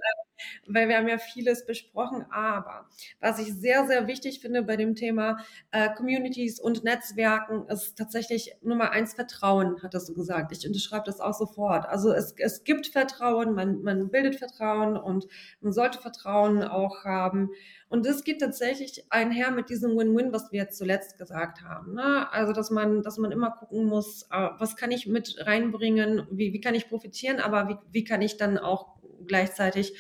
weil 0.66 0.89
wir 0.89 0.97
haben 0.97 1.09
ja 1.09 1.18
vieles 1.18 1.66
besprochen. 1.66 2.26
Aber 2.30 2.89
was 3.20 3.39
ich 3.39 3.55
sehr, 3.55 3.87
sehr 3.87 4.07
wichtig 4.07 4.41
finde 4.41 4.62
bei 4.62 4.76
dem 4.76 4.95
Thema 4.95 5.39
äh, 5.70 5.89
Communities 5.95 6.61
und 6.61 6.84
Netzwerken 6.84 7.66
ist 7.68 7.97
tatsächlich 7.97 8.55
Nummer 8.62 8.91
eins 8.91 9.14
Vertrauen, 9.14 9.82
hattest 9.82 10.09
du 10.09 10.14
gesagt. 10.14 10.53
Ich 10.53 10.66
unterschreibe 10.66 11.05
das 11.07 11.20
auch 11.20 11.34
sofort. 11.34 11.87
Also 11.87 12.12
es, 12.12 12.34
es 12.39 12.64
gibt 12.64 12.89
Vertrauen, 12.89 13.55
man, 13.55 13.82
man 13.82 14.11
bildet 14.11 14.37
Vertrauen 14.37 14.97
und 14.97 15.26
man 15.61 15.72
sollte 15.72 16.01
Vertrauen 16.01 16.62
auch 16.62 17.05
haben. 17.05 17.51
Und 17.89 18.05
das 18.05 18.24
geht 18.24 18.41
tatsächlich 18.41 19.05
einher 19.11 19.53
mit 19.53 19.70
diesem 19.70 19.97
Win-Win, 19.97 20.32
was 20.32 20.51
wir 20.51 20.61
jetzt 20.61 20.76
zuletzt 20.76 21.18
gesagt 21.18 21.62
haben. 21.62 21.95
Ne? 21.95 22.30
Also, 22.32 22.53
dass 22.53 22.70
man, 22.70 23.03
dass 23.03 23.16
man 23.18 23.30
immer 23.30 23.53
gucken 23.53 23.84
muss, 23.84 24.24
äh, 24.32 24.49
was 24.59 24.76
kann 24.76 24.91
ich 24.91 25.07
mit 25.07 25.37
reinbringen, 25.47 26.26
wie, 26.30 26.53
wie 26.53 26.61
kann 26.61 26.74
ich 26.74 26.89
profitieren, 26.89 27.39
aber 27.39 27.68
wie, 27.68 27.76
wie 27.93 28.05
kann 28.05 28.22
ich 28.22 28.37
dann 28.37 28.59
auch 28.59 28.97
gleichzeitig 29.26 29.95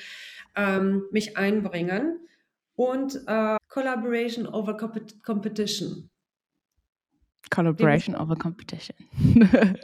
ähm, 0.56 1.04
mich 1.12 1.36
einbringen. 1.36 2.20
Und 2.74 3.22
äh, 3.26 3.56
Collaboration 3.68 4.46
over 4.46 4.76
Competition. 4.76 6.10
Collaboration 7.50 8.16
over 8.16 8.36
Competition. 8.36 8.96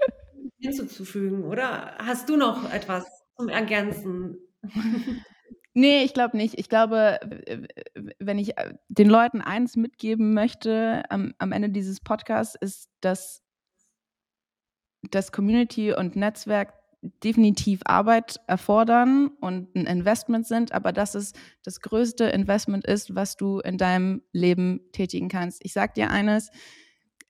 hinzuzufügen, 0.63 1.45
oder? 1.45 1.97
Hast 1.99 2.29
du 2.29 2.37
noch 2.37 2.73
etwas 2.73 3.05
zum 3.37 3.49
Ergänzen? 3.49 4.39
Nee, 5.75 6.03
ich 6.05 6.13
glaube 6.13 6.37
nicht. 6.37 6.59
Ich 6.59 6.69
glaube, 6.69 7.19
wenn 8.19 8.39
ich 8.39 8.59
äh, 8.59 8.75
den 8.89 9.09
Leuten 9.09 9.41
eins 9.41 9.75
mitgeben 9.75 10.35
möchte 10.35 11.03
am, 11.09 11.33
am 11.39 11.51
Ende 11.51 11.71
dieses 11.71 11.99
Podcasts, 11.99 12.55
ist, 12.61 12.91
dass 13.01 13.43
das 15.11 15.33
Community 15.33 15.95
und 15.95 16.15
Netzwerk 16.15 16.75
definitiv 17.25 17.81
Arbeit 17.85 18.41
erfordern 18.47 19.29
und 19.41 19.75
ein 19.75 19.87
Investment 19.87 20.47
sind, 20.47 20.73
aber 20.73 20.93
dass 20.93 21.15
es 21.15 21.33
das 21.65 21.81
größte 21.81 22.25
Investment 22.25 22.87
ist, 22.87 23.15
was 23.15 23.37
du 23.37 23.59
in 23.59 23.77
deinem 23.77 24.23
Leben 24.33 24.81
tätigen 24.93 25.29
kannst. 25.29 25.65
Ich 25.65 25.73
sag 25.73 25.95
dir 25.95 26.11
eines, 26.11 26.51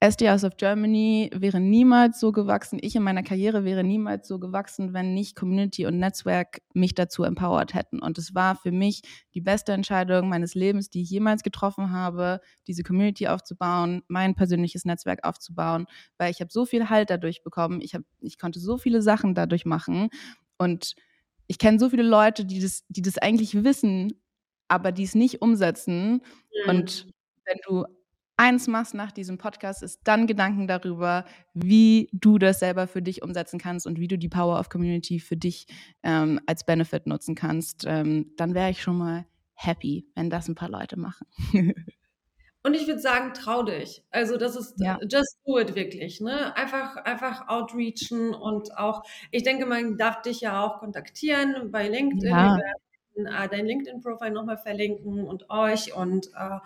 SD 0.03 0.29
House 0.29 0.43
of 0.43 0.57
Germany 0.57 1.31
wäre 1.33 1.61
niemals 1.61 2.19
so 2.19 2.33
gewachsen, 2.33 2.81
ich 2.83 2.97
in 2.97 3.05
meiner 3.05 3.23
Karriere 3.23 3.65
wäre 3.65 3.85
niemals 3.85 4.27
so 4.27 4.41
gewachsen, 4.41 4.93
wenn 4.93 5.15
nicht 5.15 5.37
Community 5.37 5.87
und 5.87 6.01
Netzwerk 6.01 6.61
mich 6.75 6.97
dazu 6.97 7.23
empowered 7.23 7.73
hätten. 7.73 8.01
Und 8.01 8.19
es 8.19 8.35
war 8.35 8.57
für 8.57 8.73
mich 8.73 9.03
die 9.33 9.41
beste 9.41 9.73
Entscheidung 9.73 10.29
meines 10.29 10.57
Lebens, 10.57 10.91
die 10.91 11.03
ich 11.03 11.11
jemals 11.11 11.45
getroffen 11.45 11.93
habe, 11.93 12.41
diese 12.67 12.83
Community 12.83 13.29
aufzubauen, 13.29 14.03
mein 14.09 14.35
persönliches 14.35 14.85
Netzwerk 14.85 15.23
aufzubauen, 15.23 15.87
weil 16.19 16.33
ich 16.33 16.41
habe 16.41 16.51
so 16.51 16.67
viel 16.67 16.91
Halt 16.91 17.09
dadurch 17.09 17.45
bekommen, 17.45 17.81
ich, 17.81 17.95
hab, 17.95 18.03
ich 18.21 18.41
konnte 18.41 18.59
so 18.59 18.79
viele 18.79 19.03
Sachen 19.03 19.37
dadurch 19.37 19.67
machen 19.67 20.09
und 20.59 20.97
ich 21.47 21.59
kenne 21.59 21.79
so 21.79 21.89
viele 21.89 22.03
Leute, 22.03 22.45
die 22.45 22.59
das, 22.59 22.85
die 22.89 23.03
das 23.03 23.19
eigentlich 23.19 23.63
wissen, 23.63 24.15
aber 24.67 24.91
die 24.91 25.05
es 25.05 25.15
nicht 25.15 25.43
umsetzen. 25.43 26.23
Mhm. 26.65 26.71
Und 26.71 27.07
wenn 27.45 27.59
du 27.69 27.85
eins 28.43 28.67
machst 28.67 28.93
nach 28.93 29.13
diesem 29.13 29.39
Podcast, 29.39 29.85
ist 29.85 30.01
dann 30.03 30.27
Gedanken 30.27 30.67
darüber, 30.67 31.25
wie 31.55 32.09
du 32.13 32.39
das 32.39 32.59
selber 32.59 32.89
für 32.89 33.01
dich 33.01 33.23
umsetzen 33.23 33.61
kannst 33.61 33.87
und 33.87 34.01
wie 34.01 34.09
du 34.09 34.19
die 34.19 34.29
Power 34.29 34.59
of 34.59 34.69
Community 34.69 35.21
für 35.21 35.37
dich 35.37 35.67
ähm, 36.03 36.41
als 36.47 36.67
Benefit 36.67 37.07
nutzen 37.07 37.37
kannst. 37.37 37.85
Ähm, 37.87 38.33
dann 38.37 38.55
wäre 38.55 38.71
ich 38.71 38.83
schon 38.83 38.99
mal 38.99 39.27
happy, 39.55 40.09
wenn 40.17 40.29
das 40.29 40.49
ein 40.49 40.57
paar 40.57 40.69
Leute 40.69 40.99
machen. 40.99 41.27
Und 42.65 42.75
ich 42.75 42.87
würde 42.87 43.01
sagen, 43.01 43.33
trau 43.35 43.65
dich. 43.65 44.05
Also 44.11 44.37
das 44.37 44.55
ist 44.55 44.75
ja. 44.79 44.97
just 45.03 45.37
do 45.45 45.59
it 45.59 45.75
wirklich. 45.75 46.21
Ne? 46.21 46.55
Einfach, 46.57 46.95
einfach 46.97 47.49
outreachen 47.49 48.35
und 48.35 48.79
auch, 48.79 49.03
ich 49.33 49.43
denke, 49.43 49.67
man 49.67 49.97
darf 49.97 50.23
dich 50.23 50.43
ja 50.43 50.65
auch 50.65 50.79
kontaktieren 50.79 51.73
bei 51.73 51.89
LinkedIn. 51.89 52.31
Ja 52.31 52.57
dein 53.15 53.67
LinkedIn-Profil 53.67 54.31
nochmal 54.31 54.59
verlinken 54.59 55.25
und 55.25 55.51
euch. 55.51 55.95
Und 55.95 56.29
äh, 56.29 56.59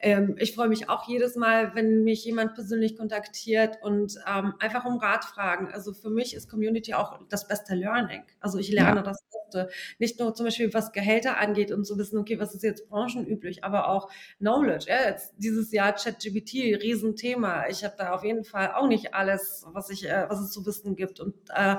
ähm, 0.00 0.36
ich 0.38 0.54
freue 0.54 0.68
mich 0.68 0.88
auch 0.88 1.08
jedes 1.08 1.36
Mal, 1.36 1.74
wenn 1.74 2.04
mich 2.04 2.24
jemand 2.24 2.54
persönlich 2.54 2.96
kontaktiert 2.96 3.78
und 3.82 4.16
ähm, 4.26 4.54
einfach 4.58 4.84
um 4.84 4.98
Rat 4.98 5.24
fragen. 5.24 5.68
Also 5.72 5.92
für 5.92 6.10
mich 6.10 6.34
ist 6.34 6.48
Community 6.48 6.94
auch 6.94 7.18
das 7.28 7.46
beste 7.48 7.74
Learning. 7.74 8.22
Also 8.40 8.58
ich 8.58 8.70
lerne 8.70 9.00
ja. 9.00 9.02
das 9.02 9.22
Beste. 9.22 9.68
Nicht 9.98 10.18
nur 10.20 10.34
zum 10.34 10.46
Beispiel, 10.46 10.72
was 10.72 10.92
Gehälter 10.92 11.38
angeht 11.38 11.72
und 11.72 11.84
zu 11.84 11.98
wissen, 11.98 12.18
okay, 12.18 12.38
was 12.38 12.54
ist 12.54 12.62
jetzt 12.62 12.88
branchenüblich, 12.88 13.64
aber 13.64 13.88
auch 13.88 14.10
Knowledge. 14.38 14.86
Ja, 14.88 15.08
jetzt 15.08 15.34
dieses 15.38 15.72
Jahr 15.72 15.92
ChatGPT, 15.92 16.82
Riesenthema. 16.82 17.66
Ich 17.68 17.84
habe 17.84 17.94
da 17.98 18.12
auf 18.12 18.24
jeden 18.24 18.44
Fall 18.44 18.72
auch 18.74 18.86
nicht 18.86 19.14
alles, 19.14 19.64
was 19.72 19.90
ich, 19.90 20.08
äh, 20.08 20.26
was 20.28 20.40
es 20.40 20.50
zu 20.50 20.64
wissen 20.66 20.96
gibt. 20.96 21.20
Und 21.20 21.34
äh, 21.50 21.76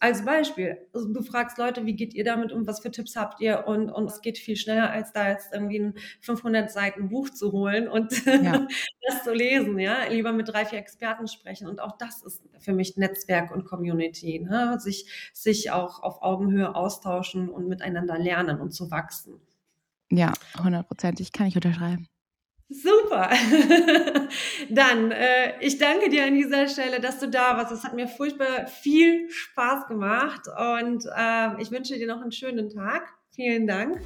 als 0.00 0.24
Beispiel, 0.24 0.78
also 0.92 1.12
du 1.12 1.22
fragst 1.22 1.58
Leute, 1.58 1.86
wie 1.86 1.94
geht 1.94 2.14
ihr 2.14 2.24
damit 2.24 2.52
um, 2.52 2.66
was 2.66 2.80
für 2.80 2.90
Tipps 2.90 3.16
habt 3.16 3.40
ihr? 3.40 3.47
Und, 3.56 3.90
und 3.90 4.06
es 4.06 4.20
geht 4.20 4.38
viel 4.38 4.56
schneller, 4.56 4.90
als 4.90 5.12
da 5.12 5.28
jetzt 5.28 5.52
irgendwie 5.52 5.78
ein 5.80 5.94
500 6.20 6.70
Seiten 6.70 7.08
Buch 7.08 7.30
zu 7.30 7.52
holen 7.52 7.88
und 7.88 8.24
ja. 8.26 8.66
das 9.08 9.24
zu 9.24 9.32
lesen, 9.32 9.78
ja. 9.78 10.04
Lieber 10.08 10.32
mit 10.32 10.48
drei, 10.48 10.64
vier 10.64 10.78
Experten 10.78 11.28
sprechen. 11.28 11.68
Und 11.68 11.80
auch 11.80 11.96
das 11.98 12.22
ist 12.22 12.42
für 12.58 12.72
mich 12.72 12.96
Netzwerk 12.96 13.50
und 13.50 13.64
Community, 13.64 14.40
ne? 14.40 14.78
sich, 14.80 15.30
sich 15.32 15.70
auch 15.70 16.02
auf 16.02 16.22
Augenhöhe 16.22 16.74
austauschen 16.74 17.48
und 17.48 17.68
miteinander 17.68 18.18
lernen 18.18 18.60
und 18.60 18.72
zu 18.72 18.90
wachsen. 18.90 19.40
Ja, 20.10 20.32
hundertprozentig 20.62 21.32
kann 21.32 21.46
ich 21.46 21.56
unterschreiben. 21.56 22.08
Super. 22.70 23.30
Dann, 24.68 25.10
äh, 25.10 25.58
ich 25.60 25.78
danke 25.78 26.10
dir 26.10 26.26
an 26.26 26.34
dieser 26.34 26.68
Stelle, 26.68 27.00
dass 27.00 27.18
du 27.18 27.28
da 27.28 27.56
warst. 27.56 27.72
Es 27.72 27.82
hat 27.82 27.94
mir 27.94 28.08
furchtbar 28.08 28.66
viel 28.66 29.30
Spaß 29.30 29.86
gemacht 29.86 30.42
und 30.48 31.06
äh, 31.06 31.62
ich 31.62 31.70
wünsche 31.70 31.94
dir 31.96 32.06
noch 32.06 32.20
einen 32.20 32.32
schönen 32.32 32.68
Tag. 32.68 33.14
Vielen 33.38 33.68
Dank 33.68 34.00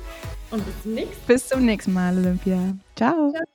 und 0.51 0.62
bis 0.66 0.83
zum 0.83 0.93
nächsten 0.93 1.16
Mal. 1.16 1.26
Bis 1.26 1.49
zum 1.49 1.64
nächsten 1.64 1.93
Mal, 1.95 2.18
Olympia. 2.18 2.76
Ciao. 2.95 3.30
Ciao. 3.33 3.51